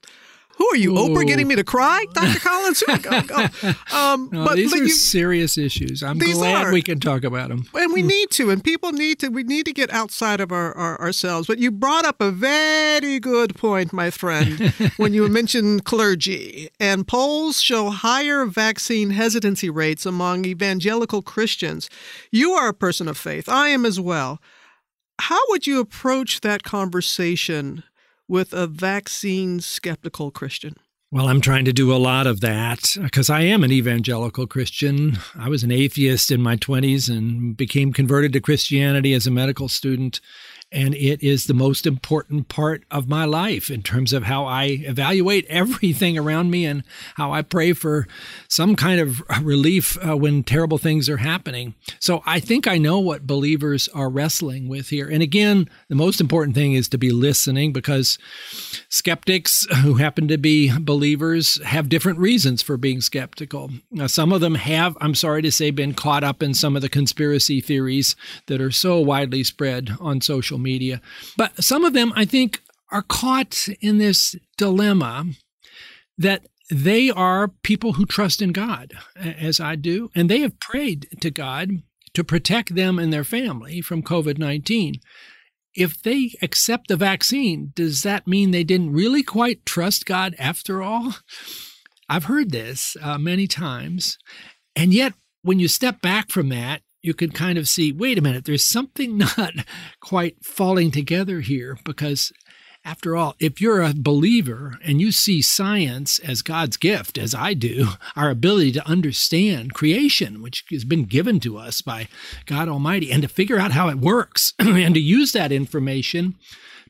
Who 0.57 0.67
are 0.71 0.77
you, 0.77 0.93
Oprah, 0.93 1.27
getting 1.27 1.47
me 1.49 1.55
to 1.55 1.63
cry, 1.65 2.05
Dr. 2.13 2.39
Collins? 2.39 2.81
Who- 2.87 2.97
go- 2.99 3.21
go. 3.23 3.47
Um, 3.93 4.29
No, 4.31 4.45
but, 4.45 4.55
these 4.55 4.71
but 4.71 4.79
are 4.79 4.83
you, 4.83 4.89
serious 4.89 5.57
issues. 5.57 6.01
I'm 6.01 6.17
glad 6.17 6.67
are. 6.67 6.71
we 6.71 6.81
can 6.81 6.99
talk 6.99 7.23
about 7.25 7.49
them. 7.49 7.65
and 7.73 7.91
we 7.91 8.01
need 8.01 8.29
to, 8.31 8.49
and 8.51 8.63
people 8.63 8.91
need 8.93 9.19
to. 9.19 9.27
We 9.27 9.43
need 9.43 9.65
to 9.65 9.73
get 9.73 9.91
outside 9.91 10.39
of 10.39 10.51
our, 10.53 10.71
our 10.77 10.99
ourselves. 11.01 11.47
But 11.47 11.59
you 11.59 11.71
brought 11.71 12.05
up 12.05 12.21
a 12.21 12.31
very 12.31 13.19
good 13.19 13.55
point, 13.55 13.91
my 13.91 14.09
friend, 14.09 14.73
when 14.97 15.13
you 15.13 15.27
mentioned 15.27 15.83
clergy. 15.83 16.69
And 16.79 17.05
polls 17.05 17.61
show 17.61 17.89
higher 17.89 18.45
vaccine 18.45 19.09
hesitancy 19.09 19.69
rates 19.69 20.05
among 20.05 20.45
evangelical 20.45 21.21
Christians. 21.21 21.89
You 22.31 22.51
are 22.53 22.69
a 22.69 22.73
person 22.73 23.07
of 23.09 23.17
faith. 23.17 23.49
I 23.49 23.69
am 23.69 23.85
as 23.85 23.99
well. 23.99 24.39
How 25.19 25.39
would 25.49 25.67
you 25.67 25.79
approach 25.79 26.41
that 26.41 26.63
conversation 26.63 27.83
with 28.27 28.53
a 28.53 28.67
vaccine 28.67 29.59
skeptical 29.59 30.31
Christian? 30.31 30.75
Well, 31.11 31.27
I'm 31.27 31.39
trying 31.39 31.65
to 31.65 31.73
do 31.73 31.93
a 31.93 31.97
lot 31.97 32.27
of 32.27 32.41
that 32.41 32.97
because 33.01 33.29
I 33.29 33.41
am 33.41 33.63
an 33.63 33.71
evangelical 33.71 34.47
Christian. 34.47 35.17
I 35.35 35.47
was 35.49 35.63
an 35.63 35.71
atheist 35.71 36.31
in 36.31 36.41
my 36.41 36.57
20s 36.57 37.09
and 37.09 37.55
became 37.55 37.93
converted 37.93 38.33
to 38.33 38.41
Christianity 38.41 39.13
as 39.13 39.25
a 39.25 39.31
medical 39.31 39.69
student. 39.69 40.19
And 40.75 40.93
it 40.93 41.23
is 41.23 41.45
the 41.45 41.53
most 41.53 41.87
important 41.87 42.49
part 42.49 42.83
of 42.91 43.07
my 43.07 43.23
life 43.23 43.71
in 43.71 43.81
terms 43.81 44.11
of 44.11 44.23
how 44.23 44.43
I 44.43 44.65
evaluate 44.65 45.45
everything 45.47 46.17
around 46.17 46.51
me 46.51 46.65
and 46.65 46.83
how 47.15 47.31
I 47.31 47.43
pray 47.43 47.71
for 47.71 48.07
some 48.49 48.75
kind 48.75 48.99
of 48.99 49.23
relief 49.41 49.97
uh, 50.05 50.17
when 50.17 50.43
terrible 50.43 50.77
things 50.77 51.07
are 51.07 51.17
happening. 51.17 51.75
So 52.01 52.21
I 52.25 52.41
think 52.41 52.67
I 52.67 52.77
know 52.77 52.99
what 52.99 53.25
believers 53.25 53.87
are 53.93 54.09
wrestling 54.09 54.67
with 54.67 54.89
here. 54.89 55.07
And 55.07 55.23
again, 55.23 55.69
the 55.87 55.95
most 55.95 56.19
important 56.19 56.55
thing 56.55 56.73
is 56.73 56.89
to 56.89 56.97
be 56.97 57.11
listening 57.11 57.71
because 57.71 58.17
skeptics 58.89 59.65
who 59.81 59.93
happen 59.93 60.27
to 60.27 60.37
be 60.37 60.77
believers 60.77 61.63
have 61.63 61.87
different 61.87 62.19
reasons 62.19 62.61
for 62.61 62.75
being 62.75 62.99
skeptical. 62.99 63.71
Now, 63.91 64.07
some 64.07 64.33
of 64.33 64.41
them 64.41 64.55
have, 64.55 64.97
I'm 64.99 65.15
sorry 65.15 65.41
to 65.43 65.51
say, 65.53 65.71
been 65.71 65.93
caught 65.93 66.25
up 66.25 66.43
in 66.43 66.53
some 66.53 66.75
of 66.75 66.81
the 66.81 66.89
conspiracy 66.89 67.61
theories 67.61 68.17
that 68.47 68.59
are 68.59 68.71
so 68.71 68.99
widely 68.99 69.45
spread 69.45 69.95
on 70.01 70.19
social 70.19 70.57
media. 70.57 70.64
But 71.37 71.63
some 71.63 71.85
of 71.85 71.93
them, 71.93 72.13
I 72.15 72.25
think, 72.25 72.61
are 72.91 73.01
caught 73.01 73.67
in 73.81 73.97
this 73.97 74.35
dilemma 74.57 75.25
that 76.17 76.47
they 76.69 77.09
are 77.09 77.47
people 77.47 77.93
who 77.93 78.05
trust 78.05 78.41
in 78.41 78.51
God, 78.51 78.93
as 79.15 79.59
I 79.59 79.75
do, 79.75 80.09
and 80.15 80.29
they 80.29 80.39
have 80.39 80.59
prayed 80.59 81.07
to 81.21 81.29
God 81.29 81.83
to 82.13 82.23
protect 82.23 82.75
them 82.75 82.97
and 82.97 83.11
their 83.11 83.23
family 83.23 83.81
from 83.81 84.01
COVID 84.01 84.37
19 84.37 84.95
if 85.75 86.01
they 86.01 86.35
accept 86.41 86.87
the 86.87 86.95
vaccine, 86.95 87.71
does 87.75 88.01
that 88.03 88.27
mean 88.27 88.51
they 88.51 88.63
didn't 88.63 88.93
really 88.93 89.23
quite 89.23 89.65
trust 89.65 90.05
God 90.05 90.35
after 90.39 90.81
all? 90.81 91.15
I've 92.07 92.25
heard 92.25 92.51
this 92.51 92.95
uh, 93.01 93.17
many 93.17 93.47
times. 93.47 94.17
And 94.75 94.93
yet, 94.93 95.13
when 95.41 95.59
you 95.59 95.67
step 95.67 96.01
back 96.01 96.31
from 96.31 96.49
that, 96.49 96.81
you 97.05 97.13
can 97.13 97.31
kind 97.31 97.57
of 97.57 97.67
see 97.67 97.91
wait 97.91 98.17
a 98.17 98.21
minute, 98.21 98.45
there's 98.45 98.65
something 98.65 99.17
not 99.37 99.53
quite 99.99 100.43
falling 100.43 100.91
together 100.91 101.41
here 101.41 101.77
because. 101.83 102.31
After 102.87 103.15
all, 103.15 103.35
if 103.39 103.59
you're 103.59 103.81
a 103.81 103.95
believer 103.95 104.77
and 104.83 105.01
you 105.01 105.11
see 105.11 105.41
science 105.41 106.19
as 106.19 106.43
God's 106.43 106.77
gift, 106.77 107.17
as 107.17 107.33
I 107.33 107.55
do, 107.55 107.87
our 108.15 108.29
ability 108.29 108.73
to 108.73 108.87
understand 108.87 109.73
creation, 109.73 110.39
which 110.39 110.63
has 110.69 110.85
been 110.85 111.05
given 111.05 111.39
to 111.39 111.57
us 111.57 111.81
by 111.81 112.07
God 112.45 112.69
Almighty, 112.69 113.11
and 113.11 113.23
to 113.23 113.27
figure 113.27 113.57
out 113.57 113.71
how 113.71 113.89
it 113.89 113.97
works 113.97 114.53
and 114.59 114.93
to 114.93 114.99
use 114.99 115.31
that 115.31 115.51
information 115.51 116.35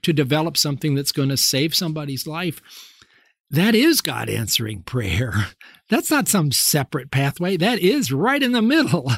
to 0.02 0.12
develop 0.12 0.58
something 0.58 0.96
that's 0.96 1.14
going 1.14 1.30
to 1.30 1.38
save 1.38 1.74
somebody's 1.74 2.28
life, 2.28 2.62
that 3.50 3.76
is 3.76 4.02
God 4.02 4.30
answering 4.30 4.84
prayer. 4.84 5.34
That's 5.90 6.10
not 6.10 6.28
some 6.28 6.52
separate 6.52 7.12
pathway. 7.12 7.58
That 7.58 7.80
is 7.80 8.12
right 8.12 8.42
in 8.42 8.54
the 8.54 8.62
middle 8.62 9.12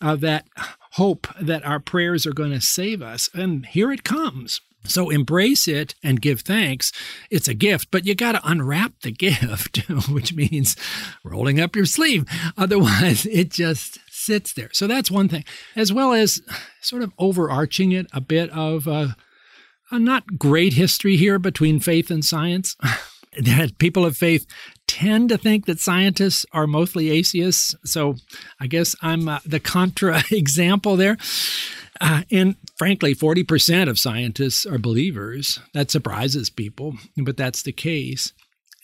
of 0.00 0.20
that 0.20 0.46
hope 0.92 1.26
that 1.40 1.64
our 1.64 1.78
prayers 1.78 2.26
are 2.26 2.32
going 2.32 2.52
to 2.52 2.60
save 2.60 3.02
us. 3.02 3.28
And 3.34 3.66
here 3.66 3.92
it 3.92 4.02
comes. 4.02 4.60
So 4.88 5.10
embrace 5.10 5.68
it 5.68 5.94
and 6.02 6.20
give 6.20 6.40
thanks. 6.40 6.92
It's 7.30 7.48
a 7.48 7.54
gift, 7.54 7.90
but 7.90 8.06
you 8.06 8.14
got 8.14 8.32
to 8.32 8.48
unwrap 8.48 8.92
the 9.02 9.10
gift, 9.12 9.78
which 10.08 10.34
means 10.34 10.76
rolling 11.24 11.60
up 11.60 11.76
your 11.76 11.86
sleeve. 11.86 12.24
Otherwise, 12.56 13.26
it 13.26 13.50
just 13.50 13.98
sits 14.08 14.52
there. 14.52 14.70
So 14.72 14.86
that's 14.86 15.10
one 15.10 15.28
thing, 15.28 15.44
as 15.74 15.92
well 15.92 16.12
as 16.12 16.40
sort 16.80 17.02
of 17.02 17.12
overarching 17.18 17.92
it 17.92 18.06
a 18.12 18.20
bit 18.20 18.50
of 18.50 18.86
a, 18.86 19.16
a 19.90 19.98
not 19.98 20.38
great 20.38 20.74
history 20.74 21.16
here 21.16 21.38
between 21.38 21.80
faith 21.80 22.10
and 22.10 22.24
science. 22.24 22.76
That 23.42 23.78
people 23.78 24.04
of 24.04 24.16
faith 24.16 24.46
tend 24.86 25.28
to 25.28 25.38
think 25.38 25.66
that 25.66 25.80
scientists 25.80 26.46
are 26.52 26.66
mostly 26.66 27.10
atheists. 27.10 27.74
So 27.84 28.16
I 28.60 28.66
guess 28.66 28.94
I'm 29.02 29.28
uh, 29.28 29.40
the 29.44 29.60
contra 29.60 30.22
example 30.30 30.96
there. 30.96 31.16
Uh, 32.00 32.22
and 32.30 32.56
frankly, 32.76 33.14
40% 33.14 33.88
of 33.88 33.98
scientists 33.98 34.66
are 34.66 34.78
believers. 34.78 35.60
That 35.72 35.90
surprises 35.90 36.50
people, 36.50 36.94
but 37.16 37.36
that's 37.36 37.62
the 37.62 37.72
case. 37.72 38.32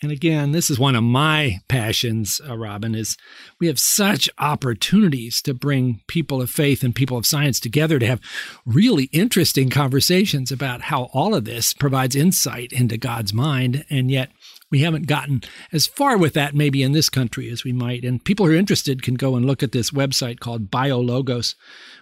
And 0.03 0.11
again, 0.11 0.51
this 0.51 0.69
is 0.69 0.81
one 0.81 0.97
of 0.97 1.05
my 1.05 1.61
passions, 1.69 2.41
uh, 2.49 2.59
Robin, 2.59 2.95
is 2.95 3.17
we 3.61 3.69
have 3.69 3.79
such 3.79 4.29
opportunities 4.39 5.41
to 5.43 5.55
bring 5.55 6.01
people 6.09 6.43
of 6.43 6.51
faith 6.51 6.83
and 6.83 6.93
people 6.93 7.17
of 7.17 7.25
science 7.25 7.61
together 7.61 8.01
to 8.01 8.07
have 8.07 8.21
really 8.67 9.05
interesting 9.13 9.71
conversations 9.71 10.51
about 10.51 10.83
how 10.83 11.05
all 11.13 11.37
of 11.37 11.45
this 11.45 11.73
provides 11.73 12.17
insight 12.17 12.73
into 12.73 12.99
God's 12.99 13.33
mind. 13.33 13.85
And 13.91 14.11
yet 14.11 14.31
we 14.73 14.81
haven't 14.81 15.07
gotten 15.07 15.43
as 15.71 15.87
far 15.87 16.17
with 16.17 16.33
that 16.33 16.55
maybe 16.55 16.83
in 16.83 16.93
this 16.93 17.11
country 17.11 17.49
as 17.51 17.63
we 17.63 17.73
might. 17.73 18.05
And 18.05 18.25
people 18.25 18.47
who 18.47 18.53
are 18.53 18.57
interested 18.57 19.03
can 19.03 19.15
go 19.15 19.37
and 19.37 19.45
look 19.45 19.63
at 19.63 19.71
this 19.71 19.91
website 19.91 20.41
called 20.41 20.71
BioLogos, 20.71 21.55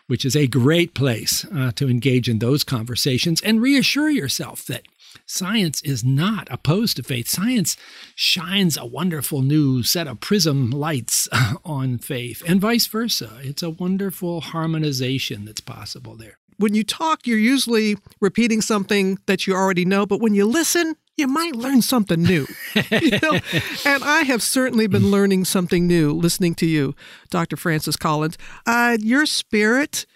which 0.07 0.25
is 0.25 0.37
a 0.37 0.47
great 0.47 0.95
place 0.95 1.45
uh, 1.55 1.73
to 1.73 1.91
engage 1.91 2.29
in 2.29 2.39
those 2.39 2.63
conversations 2.63 3.43
and 3.43 3.61
reassure 3.61 4.09
yourself 4.09 4.65
that 4.67 4.85
science 5.27 5.83
is 5.83 6.05
not 6.05 6.47
opposed 6.49 6.97
to 6.97 7.03
faith. 7.03 7.27
Science 7.27 7.77
shines 8.15 8.77
a 8.77 8.87
wonderful 8.87 9.43
new 9.43 9.83
set 9.83 10.07
of 10.07 10.21
prism 10.21 10.71
lights 10.71 11.29
on 11.65 11.99
faith, 11.99 12.41
and 12.47 12.61
vice 12.61 12.87
versa. 12.87 13.39
It's 13.43 13.65
a 13.65 13.71
wonderful 13.71 14.41
harmonization 14.41 15.45
that's 15.45 15.61
possible 15.61 16.15
there. 16.15 16.39
When 16.57 16.75
you 16.75 16.85
talk, 16.85 17.27
you're 17.27 17.39
usually 17.39 17.97
repeating 18.21 18.61
something 18.61 19.19
that 19.27 19.47
you 19.47 19.55
already 19.55 19.85
know, 19.85 20.07
but 20.07 20.21
when 20.21 20.35
you 20.35 20.45
listen, 20.45 20.95
you 21.21 21.29
might 21.29 21.55
learn 21.55 21.83
something 21.83 22.23
new. 22.23 22.47
you 22.91 23.19
know? 23.23 23.39
And 23.85 24.03
I 24.03 24.23
have 24.23 24.43
certainly 24.43 24.87
been 24.87 25.11
learning 25.11 25.45
something 25.45 25.87
new 25.87 26.13
listening 26.13 26.55
to 26.57 26.67
you, 26.67 26.95
Dr. 27.31 27.57
Francis 27.57 27.97
Collins. 27.97 28.37
Uh, 28.67 28.97
your 29.01 29.27
spirit 29.27 30.07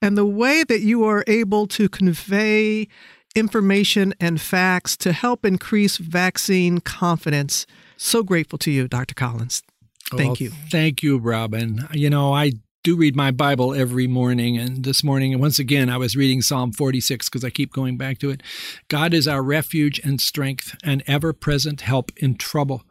and 0.00 0.16
the 0.16 0.24
way 0.24 0.62
that 0.64 0.80
you 0.80 1.04
are 1.04 1.24
able 1.26 1.66
to 1.68 1.88
convey 1.88 2.88
information 3.34 4.14
and 4.20 4.40
facts 4.40 4.96
to 4.98 5.12
help 5.12 5.44
increase 5.44 5.96
vaccine 5.96 6.78
confidence. 6.80 7.66
So 7.96 8.22
grateful 8.22 8.58
to 8.60 8.70
you, 8.70 8.88
Dr. 8.88 9.14
Collins. 9.14 9.62
Thank 10.10 10.22
Well, 10.22 10.36
you. 10.38 10.50
Thank 10.70 11.02
you, 11.02 11.18
Robin. 11.18 11.86
You 11.92 12.10
know, 12.10 12.32
I 12.32 12.52
do 12.82 12.96
read 12.96 13.14
my 13.14 13.30
Bible 13.30 13.74
every 13.74 14.06
morning. 14.06 14.56
And 14.56 14.84
this 14.84 15.04
morning, 15.04 15.38
once 15.38 15.58
again, 15.58 15.90
I 15.90 15.98
was 15.98 16.16
reading 16.16 16.40
Psalm 16.40 16.72
46 16.72 17.28
because 17.28 17.44
I 17.44 17.50
keep 17.50 17.72
going 17.72 17.98
back 17.98 18.18
to 18.20 18.30
it. 18.30 18.42
God 18.88 19.12
is 19.12 19.28
our 19.28 19.42
refuge 19.42 20.00
and 20.02 20.20
strength 20.20 20.74
and 20.82 21.02
ever 21.06 21.32
present 21.34 21.82
help 21.82 22.10
in 22.16 22.36
trouble. 22.36 22.84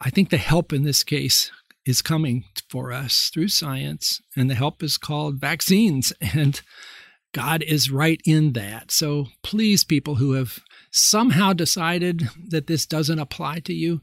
I 0.00 0.10
think 0.10 0.28
the 0.28 0.36
help 0.36 0.72
in 0.72 0.82
this 0.82 1.02
case 1.02 1.50
is 1.86 2.02
coming 2.02 2.44
for 2.68 2.92
us 2.92 3.30
through 3.32 3.48
science, 3.48 4.20
and 4.36 4.50
the 4.50 4.54
help 4.54 4.82
is 4.82 4.98
called 4.98 5.40
vaccines. 5.40 6.12
And 6.34 6.60
God 7.32 7.62
is 7.62 7.92
right 7.92 8.20
in 8.26 8.54
that. 8.54 8.90
So 8.90 9.26
please, 9.44 9.84
people 9.84 10.16
who 10.16 10.32
have 10.32 10.58
somehow 10.90 11.52
decided 11.52 12.28
that 12.48 12.66
this 12.66 12.86
doesn't 12.86 13.20
apply 13.20 13.60
to 13.60 13.72
you, 13.72 14.02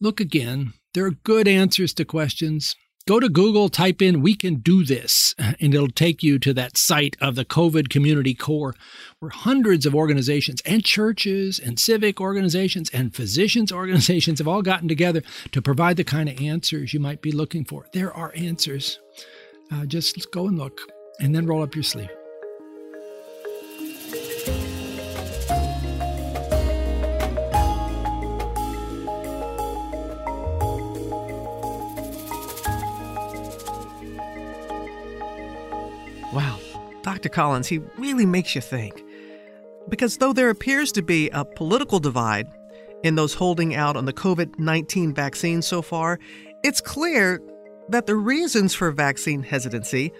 look 0.00 0.18
again. 0.20 0.72
There 0.92 1.06
are 1.06 1.12
good 1.12 1.46
answers 1.46 1.94
to 1.94 2.04
questions. 2.04 2.74
Go 3.08 3.20
to 3.20 3.30
Google, 3.30 3.70
type 3.70 4.02
in, 4.02 4.20
we 4.20 4.34
can 4.34 4.56
do 4.56 4.84
this, 4.84 5.34
and 5.38 5.72
it'll 5.72 5.88
take 5.88 6.22
you 6.22 6.38
to 6.40 6.52
that 6.52 6.76
site 6.76 7.16
of 7.22 7.36
the 7.36 7.44
COVID 7.46 7.88
Community 7.88 8.34
Corps, 8.34 8.74
where 9.18 9.30
hundreds 9.30 9.86
of 9.86 9.94
organizations 9.94 10.60
and 10.66 10.84
churches 10.84 11.58
and 11.58 11.80
civic 11.80 12.20
organizations 12.20 12.90
and 12.90 13.16
physicians 13.16 13.72
organizations 13.72 14.40
have 14.40 14.46
all 14.46 14.60
gotten 14.60 14.88
together 14.88 15.22
to 15.52 15.62
provide 15.62 15.96
the 15.96 16.04
kind 16.04 16.28
of 16.28 16.38
answers 16.38 16.92
you 16.92 17.00
might 17.00 17.22
be 17.22 17.32
looking 17.32 17.64
for. 17.64 17.86
There 17.94 18.12
are 18.12 18.30
answers. 18.36 19.00
Uh, 19.72 19.86
just 19.86 20.30
go 20.30 20.46
and 20.46 20.58
look, 20.58 20.78
and 21.18 21.34
then 21.34 21.46
roll 21.46 21.62
up 21.62 21.74
your 21.74 21.84
sleeve. 21.84 22.10
Dr. 37.18 37.30
Collins, 37.30 37.66
he 37.66 37.78
really 37.98 38.26
makes 38.26 38.54
you 38.54 38.60
think. 38.60 39.02
Because 39.88 40.18
though 40.18 40.32
there 40.32 40.50
appears 40.50 40.92
to 40.92 41.02
be 41.02 41.28
a 41.30 41.44
political 41.44 41.98
divide 41.98 42.46
in 43.02 43.16
those 43.16 43.34
holding 43.34 43.74
out 43.74 43.96
on 43.96 44.04
the 44.04 44.12
COVID 44.12 44.56
19 44.60 45.14
vaccine 45.14 45.60
so 45.60 45.82
far, 45.82 46.20
it's 46.62 46.80
clear 46.80 47.42
that 47.88 48.06
the 48.06 48.14
reasons 48.14 48.72
for 48.72 48.92
vaccine 48.92 49.42
hesitancy 49.42 50.12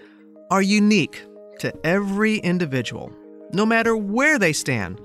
are 0.51 0.61
unique 0.61 1.23
to 1.59 1.73
every 1.85 2.39
individual, 2.39 3.13
no 3.53 3.65
matter 3.65 3.95
where 3.95 4.37
they 4.37 4.51
stand 4.51 4.99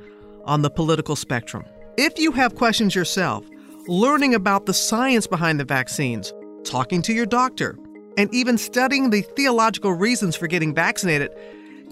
on 0.47 0.62
the 0.62 0.70
political 0.70 1.14
spectrum. 1.14 1.64
If 1.97 2.18
you 2.18 2.32
have 2.32 2.57
questions 2.57 2.97
yourself, 2.97 3.47
learning 3.86 4.34
about 4.34 4.66
the 4.66 4.74
science 4.74 5.28
behind 5.28 5.61
the 5.61 5.64
vaccines, 5.64 6.32
talking 6.64 7.03
to 7.03 7.12
your 7.12 7.26
doctor, 7.26 7.78
and 8.16 8.34
even 8.34 8.59
studying 8.59 9.11
the 9.11 9.22
theological 9.22 9.92
reasons 9.92 10.34
for 10.34 10.49
getting 10.49 10.74
vaccinated 10.74 11.30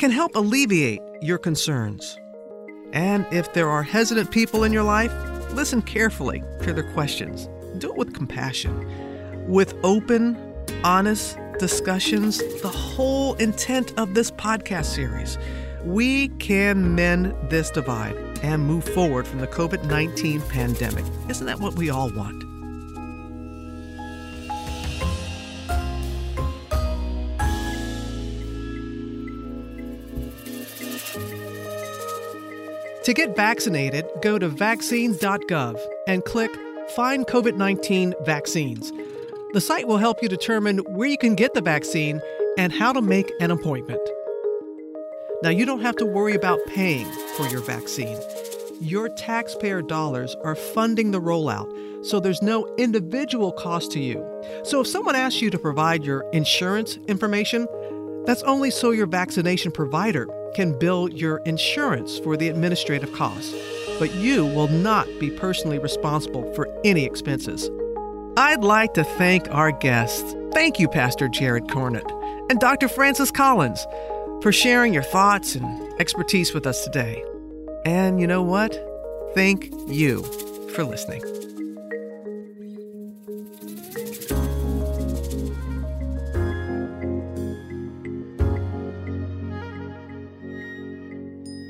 can 0.03 0.11
help 0.11 0.35
alleviate 0.35 1.01
your 1.21 1.39
concerns. 1.39 2.19
And 2.93 3.25
if 3.31 3.53
there 3.53 3.69
are 3.69 3.85
hesitant 3.85 4.33
people 4.33 4.65
in 4.65 4.73
your 4.73 4.83
life, 4.83 5.13
listen 5.53 5.81
carefully 5.81 6.43
to 6.63 6.73
their 6.73 6.93
questions. 6.93 7.49
Do 7.79 7.91
it 7.91 7.97
with 7.97 8.13
compassion. 8.13 8.75
With 9.47 9.77
open, 9.85 10.37
honest 10.83 11.39
discussions, 11.61 12.39
the 12.63 12.69
whole 12.69 13.35
intent 13.35 13.97
of 13.97 14.15
this 14.15 14.33
podcast 14.33 14.87
series, 14.87 15.39
we 15.85 16.31
can 16.41 16.97
mend 16.97 17.33
this 17.49 17.71
divide 17.71 18.17
and 18.43 18.67
move 18.67 18.83
forward 18.83 19.25
from 19.25 19.39
the 19.39 19.47
COVID 19.47 19.85
19 19.85 20.41
pandemic. 20.49 21.05
Isn't 21.29 21.47
that 21.47 21.61
what 21.61 21.77
we 21.77 21.91
all 21.91 22.13
want? 22.13 22.52
To 33.05 33.13
get 33.13 33.35
vaccinated, 33.35 34.07
go 34.23 34.39
to 34.39 34.49
vaccines.gov 34.49 35.81
and 36.07 36.25
click 36.25 36.57
Find 36.95 37.27
COVID 37.27 37.57
19 37.57 38.15
Vaccines. 38.25 38.93
The 39.53 39.61
site 39.61 39.89
will 39.89 39.99
help 39.99 40.23
you 40.23 40.29
determine 40.29 40.79
where 40.79 41.09
you 41.09 41.19
can 41.19 41.35
get 41.35 41.55
the 41.55 41.61
vaccine 41.61 42.21
and 42.57 42.73
how 42.73 42.93
to 42.93 43.03
make 43.03 43.33
an 43.41 43.51
appointment. 43.51 44.01
Now, 45.43 45.51
you 45.51 45.67
don't 45.67 45.81
have 45.81 45.97
to 45.97 46.07
worry 46.07 46.35
about 46.35 46.65
paying 46.67 47.11
for 47.37 47.49
your 47.49 47.61
vaccine. 47.61 48.19
Your 48.81 49.09
taxpayer 49.09 49.83
dollars 49.83 50.37
are 50.45 50.55
funding 50.55 51.11
the 51.11 51.21
rollout, 51.21 52.07
so 52.07 52.21
there's 52.21 52.43
no 52.43 52.73
individual 52.77 53.51
cost 53.51 53.91
to 53.93 54.01
you. 54.01 54.25
So, 54.63 54.81
if 54.81 54.87
someone 54.87 55.17
asks 55.17 55.43
you 55.43 55.51
to 55.51 55.59
provide 55.59 56.05
your 56.05 56.25
insurance 56.33 56.99
information, 57.09 57.67
that's 58.27 58.45
only 58.45 58.71
so 58.71 58.93
your 58.93 59.07
vaccination 59.07 59.73
provider 59.73 60.29
can 60.55 60.79
bill 60.79 61.09
your 61.09 61.39
insurance 61.39 62.19
for 62.19 62.37
the 62.37 62.49
administrative 62.49 63.13
costs, 63.13 63.55
but 63.99 64.15
you 64.15 64.47
will 64.47 64.69
not 64.69 65.07
be 65.19 65.31
personally 65.31 65.79
responsible 65.79 66.53
for 66.55 66.69
any 66.85 67.05
expenses. 67.05 67.71
I'd 68.37 68.65
like 68.65 68.95
to 68.95 69.05
thank 69.05 69.49
our 69.51 69.73
guests. 69.73 70.35
Thank 70.53 70.79
you, 70.79 70.89
Pastor 70.89 71.29
Jared 71.29 71.65
Cornett 71.65 72.11
and 72.51 72.59
Dr. 72.59 72.89
Francis 72.89 73.31
Collins, 73.31 73.87
for 74.43 74.53
sharing 74.53 74.93
your 74.93 75.03
thoughts 75.03 75.55
and 75.55 76.01
expertise 76.01 76.53
with 76.53 76.67
us 76.67 76.85
today. 76.85 77.23
And 77.85 78.21
you 78.21 78.27
know 78.27 78.43
what? 78.43 78.79
Thank 79.35 79.73
you 79.87 80.23
for 80.75 80.85
listening. 80.85 81.52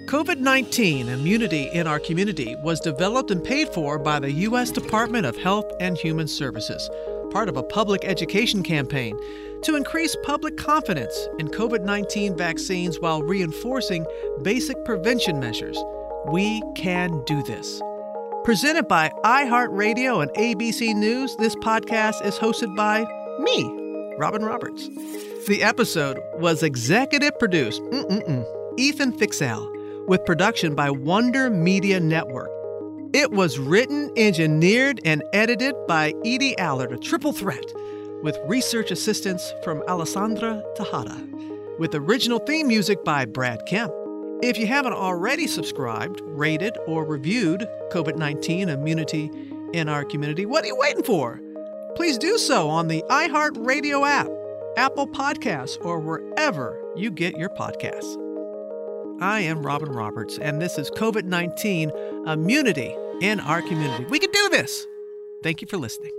COVID 0.06 0.38
19 0.40 1.08
Immunity 1.08 1.70
in 1.72 1.86
Our 1.86 2.00
Community 2.00 2.56
was 2.56 2.80
developed 2.80 3.30
and 3.30 3.42
paid 3.42 3.68
for 3.68 3.98
by 3.98 4.18
the 4.18 4.32
U.S. 4.32 4.70
Department 4.70 5.24
of 5.24 5.36
Health 5.36 5.72
and 5.80 5.96
Human 5.96 6.26
Services, 6.26 6.90
part 7.30 7.48
of 7.48 7.56
a 7.56 7.62
public 7.62 8.04
education 8.04 8.62
campaign 8.62 9.16
to 9.62 9.76
increase 9.76 10.16
public 10.24 10.56
confidence 10.56 11.28
in 11.38 11.48
COVID 11.48 11.84
19 11.84 12.36
vaccines 12.36 12.98
while 12.98 13.22
reinforcing 13.22 14.04
basic 14.42 14.76
prevention 14.84 15.38
measures. 15.38 15.78
We 16.26 16.60
can 16.76 17.22
do 17.24 17.42
this. 17.44 17.80
Presented 18.44 18.88
by 18.88 19.10
iHeartRadio 19.24 20.20
and 20.20 20.32
ABC 20.32 20.94
News, 20.94 21.36
this 21.36 21.54
podcast 21.56 22.26
is 22.26 22.36
hosted 22.36 22.74
by 22.76 23.06
me, 23.38 24.14
Robin 24.18 24.44
Roberts. 24.44 24.88
The 25.46 25.62
episode 25.62 26.18
was 26.34 26.62
executive 26.62 27.38
produced, 27.38 27.80
Ethan 28.76 29.12
Fixell 29.12 29.81
with 30.08 30.24
production 30.24 30.74
by 30.74 30.90
Wonder 30.90 31.48
Media 31.48 32.00
Network. 32.00 32.50
It 33.12 33.30
was 33.30 33.58
written, 33.58 34.10
engineered, 34.16 35.00
and 35.04 35.22
edited 35.32 35.74
by 35.86 36.14
Edie 36.24 36.58
Allard, 36.58 36.92
a 36.92 36.98
triple 36.98 37.32
threat, 37.32 37.64
with 38.22 38.38
research 38.46 38.90
assistance 38.90 39.52
from 39.62 39.82
Alessandra 39.88 40.62
Tejada, 40.76 41.16
with 41.78 41.94
original 41.94 42.38
theme 42.40 42.68
music 42.68 43.04
by 43.04 43.24
Brad 43.24 43.64
Kemp. 43.66 43.92
If 44.42 44.58
you 44.58 44.66
haven't 44.66 44.94
already 44.94 45.46
subscribed, 45.46 46.20
rated, 46.24 46.76
or 46.86 47.04
reviewed 47.04 47.68
COVID 47.92 48.16
19 48.16 48.68
immunity 48.68 49.30
in 49.72 49.88
our 49.88 50.04
community, 50.04 50.46
what 50.46 50.64
are 50.64 50.68
you 50.68 50.76
waiting 50.76 51.04
for? 51.04 51.40
Please 51.94 52.18
do 52.18 52.38
so 52.38 52.68
on 52.68 52.88
the 52.88 53.04
iHeartRadio 53.08 54.06
app, 54.06 54.28
Apple 54.76 55.06
Podcasts, 55.06 55.82
or 55.84 56.00
wherever 56.00 56.82
you 56.96 57.10
get 57.10 57.36
your 57.36 57.50
podcasts. 57.50 58.21
I 59.22 59.38
am 59.40 59.62
Robin 59.62 59.92
Roberts, 59.92 60.36
and 60.38 60.60
this 60.60 60.78
is 60.78 60.90
COVID 60.90 61.24
19 61.24 61.92
Immunity 62.26 62.92
in 63.20 63.38
Our 63.38 63.62
Community. 63.62 64.04
We 64.10 64.18
can 64.18 64.32
do 64.32 64.48
this. 64.48 64.88
Thank 65.44 65.62
you 65.62 65.68
for 65.68 65.76
listening. 65.76 66.10